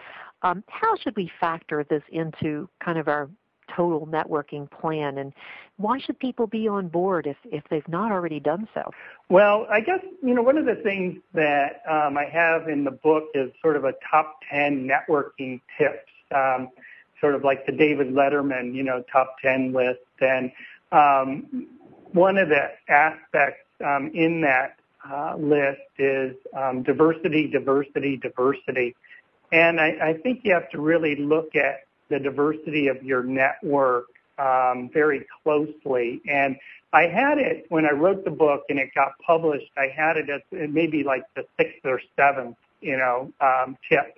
Um, 0.42 0.64
how 0.68 0.96
should 0.96 1.16
we 1.16 1.30
factor 1.40 1.84
this 1.88 2.02
into 2.10 2.68
kind 2.82 2.98
of 2.98 3.08
our 3.08 3.28
total 3.74 4.06
networking 4.06 4.70
plan 4.70 5.18
and 5.18 5.32
why 5.76 5.98
should 5.98 6.18
people 6.18 6.46
be 6.46 6.68
on 6.68 6.88
board 6.88 7.26
if, 7.26 7.36
if 7.44 7.62
they've 7.70 7.86
not 7.88 8.12
already 8.12 8.40
done 8.40 8.68
so? 8.74 8.90
Well, 9.28 9.66
I 9.70 9.80
guess, 9.80 10.00
you 10.22 10.34
know, 10.34 10.42
one 10.42 10.58
of 10.58 10.66
the 10.66 10.74
things 10.74 11.20
that 11.34 11.82
um, 11.88 12.18
I 12.18 12.24
have 12.24 12.68
in 12.68 12.84
the 12.84 12.90
book 12.90 13.24
is 13.34 13.50
sort 13.62 13.76
of 13.76 13.84
a 13.84 13.94
top 14.10 14.40
10 14.50 14.88
networking 14.88 15.60
tips, 15.78 16.10
um, 16.34 16.68
sort 17.20 17.34
of 17.34 17.44
like 17.44 17.64
the 17.64 17.72
David 17.72 18.08
Letterman, 18.08 18.74
you 18.74 18.82
know, 18.82 19.02
top 19.10 19.36
10 19.42 19.72
list. 19.72 20.00
And 20.20 20.52
um, 20.92 21.66
one 22.12 22.36
of 22.36 22.48
the 22.48 22.72
aspects 22.88 23.64
um, 23.84 24.10
in 24.12 24.42
that 24.42 24.76
uh, 25.10 25.36
list 25.36 25.80
is 25.98 26.36
um, 26.54 26.82
diversity, 26.82 27.46
diversity, 27.48 28.16
diversity. 28.18 28.94
And 29.52 29.80
I, 29.80 29.96
I, 30.00 30.14
think 30.14 30.40
you 30.44 30.54
have 30.54 30.70
to 30.70 30.80
really 30.80 31.16
look 31.16 31.56
at 31.56 31.84
the 32.08 32.18
diversity 32.18 32.88
of 32.88 33.02
your 33.02 33.22
network 33.22 34.06
um, 34.38 34.90
very 34.92 35.26
closely. 35.42 36.20
And 36.28 36.56
I 36.92 37.02
had 37.02 37.38
it 37.38 37.66
when 37.68 37.84
I 37.84 37.92
wrote 37.92 38.24
the 38.24 38.30
book 38.30 38.64
and 38.68 38.78
it 38.78 38.90
got 38.94 39.12
published. 39.24 39.70
I 39.76 39.88
had 39.94 40.16
it 40.16 40.28
at 40.28 40.42
maybe 40.50 41.02
like 41.04 41.24
the 41.34 41.44
sixth 41.58 41.84
or 41.84 42.00
seventh, 42.16 42.56
you 42.80 42.96
know, 42.96 43.32
um, 43.40 43.76
tip. 43.88 44.16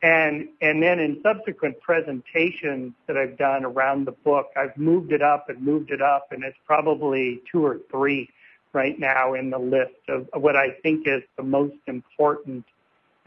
And 0.00 0.48
and 0.60 0.80
then 0.80 1.00
in 1.00 1.20
subsequent 1.22 1.80
presentations 1.80 2.92
that 3.08 3.16
I've 3.16 3.36
done 3.36 3.64
around 3.64 4.06
the 4.06 4.12
book, 4.12 4.46
I've 4.56 4.76
moved 4.76 5.12
it 5.12 5.22
up 5.22 5.48
and 5.48 5.60
moved 5.60 5.90
it 5.90 6.00
up, 6.00 6.28
and 6.30 6.44
it's 6.44 6.58
probably 6.66 7.42
two 7.50 7.66
or 7.66 7.80
three 7.90 8.30
right 8.72 8.98
now 8.98 9.34
in 9.34 9.50
the 9.50 9.58
list 9.58 10.08
of 10.08 10.28
what 10.34 10.54
I 10.54 10.70
think 10.82 11.08
is 11.08 11.22
the 11.36 11.42
most 11.42 11.78
important 11.86 12.64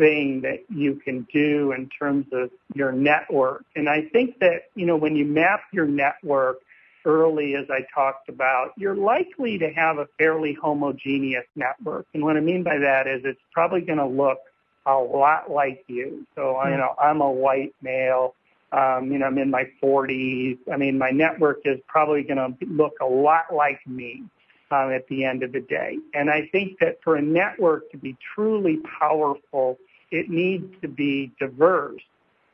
thing 0.02 0.42
that 0.42 0.64
you 0.68 0.96
can 0.96 1.28
do 1.32 1.74
in 1.74 1.88
terms 1.88 2.26
of 2.34 2.50
your 2.74 2.92
network. 2.92 3.64
And 3.76 3.88
I 3.88 4.10
think 4.12 4.40
that, 4.40 4.64
you 4.74 4.88
know, 4.88 4.98
when 4.98 5.16
you 5.16 5.26
map 5.26 5.62
your 5.72 5.86
network 5.86 6.58
early, 7.06 7.56
as 7.56 7.68
I 7.70 7.86
talked 7.94 8.28
about, 8.28 8.72
you're 8.78 8.96
likely 8.96 9.60
to 9.60 9.70
have 9.70 10.00
a 10.00 10.08
fairly 10.18 10.58
homogeneous 10.60 11.46
network. 11.56 12.08
And 12.16 12.24
what 12.24 12.36
I 12.36 12.40
mean 12.40 12.64
by 12.64 12.80
that 12.80 13.06
is 13.06 13.22
it's 13.26 13.40
probably 13.54 13.82
going 13.82 14.00
to 14.00 14.08
look 14.08 14.40
a 14.88 14.96
lot 14.96 15.52
like 15.52 15.84
you. 15.88 16.26
So, 16.36 16.60
you 16.66 16.78
know, 16.78 16.96
I'm 17.00 17.22
a 17.22 17.32
white 17.32 17.76
male. 17.84 18.34
Um, 18.72 19.12
you 19.12 19.20
know, 19.20 19.28
I'm 19.28 19.38
in 19.38 19.52
my 19.52 19.70
40s. 19.84 20.58
I 20.72 20.78
mean, 20.78 20.98
my 20.98 21.12
network 21.12 21.60
is 21.66 21.80
probably 21.88 22.24
going 22.24 22.38
to 22.38 22.66
look 22.66 22.94
a 23.02 23.06
lot 23.06 23.54
like 23.54 23.86
me 23.86 24.24
um, 24.72 24.92
at 24.92 25.08
the 25.10 25.26
end 25.26 25.44
of 25.44 25.52
the 25.52 25.60
day. 25.60 25.98
And 26.16 26.32
I 26.32 26.50
think 26.52 26.80
that 26.80 27.04
for 27.04 27.16
a 27.16 27.22
network 27.22 27.92
to 27.92 27.98
be 27.98 28.18
truly 28.34 28.80
powerful, 29.00 29.78
it 30.12 30.30
needs 30.30 30.74
to 30.82 30.88
be 30.88 31.32
diverse. 31.40 32.02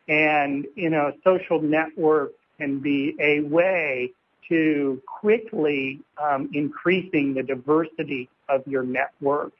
And, 0.07 0.65
you 0.75 0.89
know, 0.89 1.11
social 1.23 1.61
network 1.61 2.31
can 2.57 2.79
be 2.79 3.15
a 3.19 3.41
way 3.41 4.11
to 4.49 5.01
quickly 5.05 5.99
um, 6.21 6.49
increasing 6.53 7.33
the 7.33 7.43
diversity 7.43 8.29
of 8.47 8.65
your 8.65 8.83
network. 8.83 9.51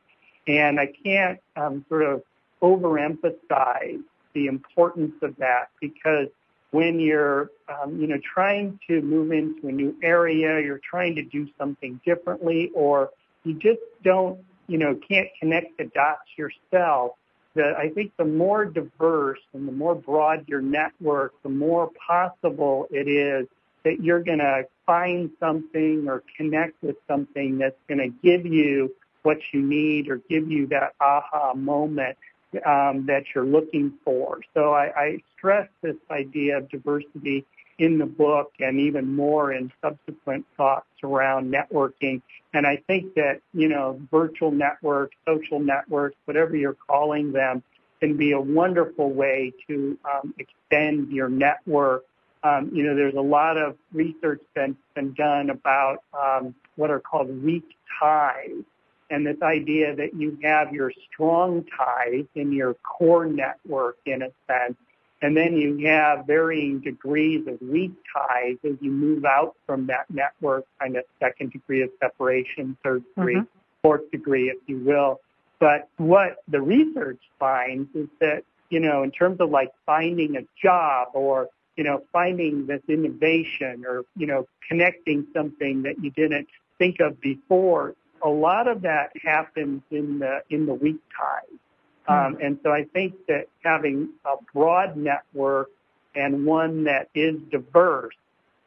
And 0.48 0.80
I 0.80 0.94
can't 1.04 1.40
um, 1.58 1.86
sort 1.90 2.04
of 2.04 2.24
overemphasize 2.62 4.02
the 4.34 4.48
importance 4.48 5.16
of 5.22 5.36
that 5.38 5.70
because 5.82 6.28
when 6.72 7.00
you're 7.00 7.50
um, 7.70 8.00
you 8.00 8.08
know 8.08 8.20
trying 8.34 8.80
to 8.88 9.02
move 9.02 9.32
into 9.32 9.68
a 9.68 9.72
new 9.72 9.96
area, 10.04 10.62
you're 10.62 10.82
trying 10.90 11.16
to 11.16 11.24
do 11.24 11.48
something 11.58 12.00
differently, 12.06 12.72
or 12.74 13.10
you 13.44 13.54
just 13.54 13.80
don't 14.04 14.40
you 14.68 14.78
know 14.78 15.00
can't 15.10 15.30
connect 15.40 15.78
the 15.78 15.86
dots 15.86 16.30
yourself. 16.38 17.14
That 17.58 17.76
I 17.78 17.90
think 17.90 18.14
the 18.18 18.26
more 18.26 18.66
diverse 18.66 19.40
and 19.54 19.68
the 19.68 19.72
more 19.72 19.96
broad 19.96 20.48
your 20.48 20.62
network, 20.62 21.34
the 21.44 21.50
more 21.50 21.92
possible 22.08 22.88
it 22.90 23.08
is 23.08 23.48
that 23.84 24.02
you're 24.02 24.24
going 24.24 24.40
to 24.40 24.66
find 24.86 25.32
something 25.40 26.08
or 26.08 26.24
connect 26.36 26.82
with 26.84 26.98
something 27.08 27.58
that's 27.58 27.80
going 27.88 28.00
to 28.00 28.10
give 28.22 28.46
you 28.46 28.96
what 29.24 29.40
you 29.52 29.62
need 29.62 30.10
or 30.10 30.18
give 30.30 30.50
you 30.50 30.68
that 30.68 30.94
aha 31.02 31.54
moment 31.54 32.18
um, 32.66 33.06
that 33.08 33.24
you're 33.34 33.46
looking 33.46 33.94
for. 34.06 34.40
So 34.54 34.74
I, 34.74 34.86
I 34.96 35.18
stress 35.38 35.68
this 35.82 35.98
idea 36.10 36.58
of 36.58 36.70
diversity 36.70 37.46
in 37.78 37.98
the 37.98 38.06
book 38.06 38.54
and 38.60 38.80
even 38.80 39.14
more 39.14 39.54
in 39.54 39.72
subsequent 39.82 40.46
thoughts 40.56 40.88
around 41.04 41.54
networking. 41.54 42.22
And 42.54 42.66
I 42.66 42.78
think 42.88 43.14
that, 43.16 43.42
you 43.54 43.68
know, 43.68 44.00
virtual 44.10 44.52
networks, 44.52 45.16
social 45.28 45.60
networks, 45.60 46.16
whatever 46.26 46.56
you're 46.56 46.78
calling 46.88 47.32
them, 47.32 47.64
can 48.00 48.18
be 48.18 48.32
a 48.32 48.40
wonderful 48.40 49.12
way 49.12 49.54
to 49.68 49.98
um, 50.06 50.34
extend 50.38 51.12
your 51.12 51.30
network. 51.30 52.06
Um, 52.44 52.70
you 52.74 52.84
know, 52.84 52.96
there's 52.96 53.16
a 53.16 53.22
lot 53.22 53.58
of 53.58 53.76
research 53.92 54.42
that's 54.56 54.74
been 54.96 55.14
done 55.14 55.50
about 55.50 56.04
um, 56.14 56.56
what 56.76 56.92
are 56.92 57.00
called 57.00 57.44
weak 57.44 57.76
ties 58.00 58.64
and 59.10 59.26
this 59.26 59.42
idea 59.42 59.96
that 59.96 60.14
you 60.16 60.38
have 60.44 60.74
your 60.74 60.92
strong 61.12 61.66
ties 61.76 62.26
in 62.36 62.52
your 62.52 62.74
core 62.76 63.26
network 63.26 63.98
in 64.06 64.22
a 64.22 64.30
sense, 64.48 64.78
and 65.22 65.36
then 65.36 65.58
you 65.58 65.88
have 65.88 66.28
varying 66.28 66.80
degrees 66.80 67.48
of 67.48 67.60
weak 67.62 67.94
ties 68.14 68.58
as 68.64 68.78
you 68.82 68.92
move 68.92 69.26
out 69.26 69.56
from 69.66 69.88
that 69.88 70.06
network, 70.10 70.66
kind 70.80 70.96
of 70.96 71.06
second 71.20 71.52
degree 71.52 71.82
of 71.82 71.90
separation, 72.00 72.78
third 72.84 73.04
degree, 73.16 73.36
mm-hmm. 73.36 73.46
fourth 73.82 74.10
degree, 74.12 74.50
if 74.50 74.58
you 74.68 74.78
will. 74.80 75.20
But 75.60 75.90
what 75.98 76.38
the 76.48 76.62
research 76.62 77.20
finds 77.40 77.90
is 77.96 78.08
that, 78.20 78.44
you 78.70 78.80
know, 78.80 79.02
in 79.02 79.12
terms 79.12 79.40
of 79.40 79.50
like 79.50 79.72
finding 79.88 80.38
a 80.38 80.42
job 80.62 81.10
or, 81.14 81.48
you 81.76 81.84
know, 81.84 82.04
finding 82.14 82.68
this 82.68 82.82
innovation 82.88 83.86
or, 83.88 84.04
you 84.16 84.28
know, 84.28 84.48
connecting 84.68 85.26
something 85.34 85.82
that 85.84 85.96
you 86.04 86.12
didn't 86.12 86.48
think 86.78 87.00
of 87.00 87.20
before, 87.22 87.96
a 88.24 88.30
lot 88.30 88.68
of 88.68 88.84
that 88.84 89.12
happens 89.24 89.82
in 89.90 90.20
the 90.20 90.42
in 90.50 90.68
the 90.68 90.74
weak 90.76 91.02
ties. 91.18 91.60
Hmm. 92.08 92.14
Um, 92.14 92.38
and 92.42 92.60
so 92.64 92.72
I 92.72 92.86
think 92.86 93.14
that 93.28 93.48
having 93.64 94.10
a 94.26 94.36
broad 94.54 94.98
network 94.98 95.70
and 96.16 96.46
one 96.46 96.84
that 96.86 97.10
is 97.14 97.40
diverse 97.52 98.16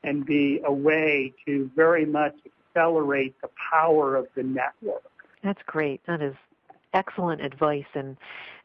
can 0.03 0.23
be 0.23 0.61
a 0.65 0.73
way 0.73 1.35
to 1.47 1.71
very 1.75 2.07
much 2.07 2.35
accelerate 2.47 3.35
the 3.43 3.51
power 3.71 4.17
of 4.17 4.29
the 4.35 4.43
network. 4.43 5.03
That's 5.43 5.63
great. 5.67 6.01
That 6.07 6.23
is 6.23 6.35
excellent 6.93 7.41
advice 7.41 7.87
and 7.95 8.17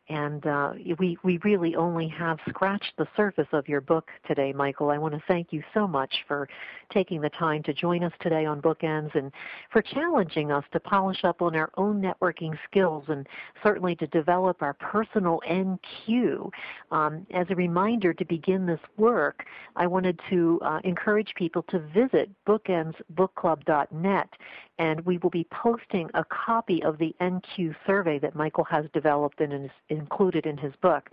and 0.09 0.45
uh, 0.45 0.73
we 0.99 1.17
we 1.23 1.39
really 1.43 1.75
only 1.75 2.07
have 2.07 2.37
scratched 2.47 2.93
the 2.97 3.07
surface 3.17 3.47
of 3.53 3.67
your 3.67 3.81
book 3.81 4.09
today, 4.27 4.53
Michael. 4.53 4.91
I 4.91 4.97
want 4.97 5.15
to 5.15 5.23
thank 5.27 5.51
you 5.51 5.63
so 5.73 5.87
much 5.87 6.13
for 6.27 6.47
taking 6.93 7.21
the 7.21 7.29
time 7.29 7.63
to 7.63 7.73
join 7.73 8.03
us 8.03 8.13
today 8.21 8.45
on 8.45 8.61
Bookends 8.61 9.15
and 9.15 9.31
for 9.71 9.81
challenging 9.81 10.51
us 10.51 10.63
to 10.73 10.79
polish 10.79 11.23
up 11.23 11.41
on 11.41 11.55
our 11.55 11.71
own 11.77 12.01
networking 12.01 12.55
skills 12.69 13.05
and 13.07 13.27
certainly 13.63 13.95
to 13.95 14.07
develop 14.07 14.61
our 14.61 14.73
personal 14.73 15.41
NQ. 15.49 16.51
Um, 16.91 17.25
as 17.33 17.47
a 17.49 17.55
reminder 17.55 18.13
to 18.13 18.25
begin 18.25 18.65
this 18.65 18.79
work, 18.97 19.45
I 19.75 19.87
wanted 19.87 20.19
to 20.29 20.59
uh, 20.63 20.79
encourage 20.83 21.33
people 21.35 21.63
to 21.69 21.79
visit 21.79 22.29
bookendsbookclub.net 22.47 24.29
and 24.77 25.05
we 25.05 25.17
will 25.19 25.29
be 25.29 25.47
posting 25.51 26.09
a 26.13 26.25
copy 26.25 26.83
of 26.83 26.97
the 26.97 27.15
NQ 27.21 27.73
survey 27.85 28.19
that 28.19 28.35
Michael 28.35 28.65
has 28.65 28.85
developed 28.93 29.39
and 29.41 29.65
is 29.65 29.71
included 29.89 30.45
in 30.45 30.57
his 30.57 30.73
book. 30.81 31.09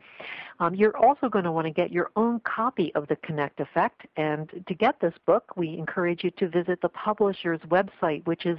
Um, 0.60 0.74
you're 0.74 0.96
also 0.96 1.28
going 1.28 1.44
to 1.44 1.52
want 1.52 1.66
to 1.66 1.72
get 1.72 1.92
your 1.92 2.10
own 2.16 2.40
copy 2.40 2.92
of 2.94 3.06
the 3.08 3.16
Connect 3.16 3.60
Effect, 3.60 4.06
and 4.16 4.64
to 4.66 4.74
get 4.74 4.98
this 5.00 5.14
book, 5.26 5.56
we 5.56 5.76
encourage 5.78 6.24
you 6.24 6.30
to 6.32 6.48
visit 6.48 6.80
the 6.80 6.88
publisher's 6.88 7.60
website, 7.68 8.26
which 8.26 8.46
is 8.46 8.58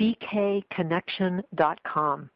bkconnection.com. 0.00 2.30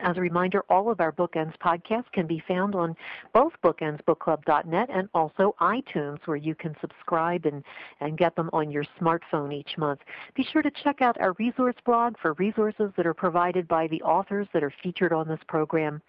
As 0.00 0.16
a 0.16 0.20
reminder, 0.20 0.64
all 0.68 0.90
of 0.90 1.00
our 1.00 1.12
Bookends 1.12 1.56
podcasts 1.58 2.10
can 2.12 2.26
be 2.26 2.42
found 2.46 2.74
on 2.74 2.96
both 3.34 3.52
bookendsbookclub.net 3.64 4.88
and 4.90 5.08
also 5.12 5.54
iTunes, 5.60 6.18
where 6.24 6.36
you 6.36 6.54
can 6.54 6.74
subscribe 6.80 7.46
and, 7.46 7.64
and 8.00 8.16
get 8.16 8.36
them 8.36 8.48
on 8.52 8.70
your 8.70 8.84
smartphone 9.00 9.52
each 9.52 9.76
month. 9.76 10.00
Be 10.34 10.44
sure 10.44 10.62
to 10.62 10.70
check 10.70 11.02
out 11.02 11.20
our 11.20 11.34
resource 11.38 11.76
blog 11.84 12.16
for 12.18 12.34
resources 12.34 12.92
that 12.96 13.06
are 13.06 13.14
provided 13.14 13.66
by 13.68 13.86
the 13.88 14.02
authors 14.02 14.48
that 14.52 14.62
are 14.62 14.72
featured 14.82 15.12
on 15.12 15.28
this 15.28 15.40
program. 15.48 16.00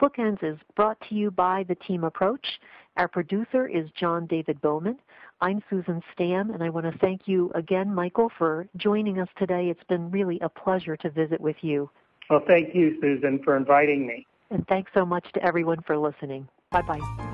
Bookends 0.00 0.42
is 0.42 0.58
brought 0.74 1.00
to 1.08 1.14
you 1.14 1.30
by 1.30 1.64
the 1.68 1.76
Team 1.76 2.04
Approach. 2.04 2.60
Our 2.96 3.08
producer 3.08 3.66
is 3.66 3.88
John 3.92 4.26
David 4.26 4.60
Bowman. 4.60 4.98
I'm 5.40 5.62
Susan 5.70 6.02
Stamm, 6.12 6.52
and 6.52 6.62
I 6.62 6.68
want 6.68 6.84
to 6.84 6.98
thank 6.98 7.22
you 7.26 7.50
again, 7.54 7.94
Michael, 7.94 8.30
for 8.36 8.66
joining 8.76 9.20
us 9.20 9.28
today. 9.38 9.70
It's 9.70 9.84
been 9.84 10.10
really 10.10 10.38
a 10.40 10.48
pleasure 10.48 10.96
to 10.96 11.08
visit 11.08 11.40
with 11.40 11.56
you. 11.62 11.88
Well, 12.30 12.42
thank 12.46 12.74
you, 12.74 12.96
Susan, 13.00 13.40
for 13.44 13.56
inviting 13.56 14.06
me. 14.06 14.26
And 14.50 14.64
thanks 14.68 14.90
so 14.94 15.04
much 15.04 15.26
to 15.34 15.44
everyone 15.44 15.78
for 15.86 15.98
listening. 15.98 16.48
Bye 16.70 16.82
bye. 16.82 17.29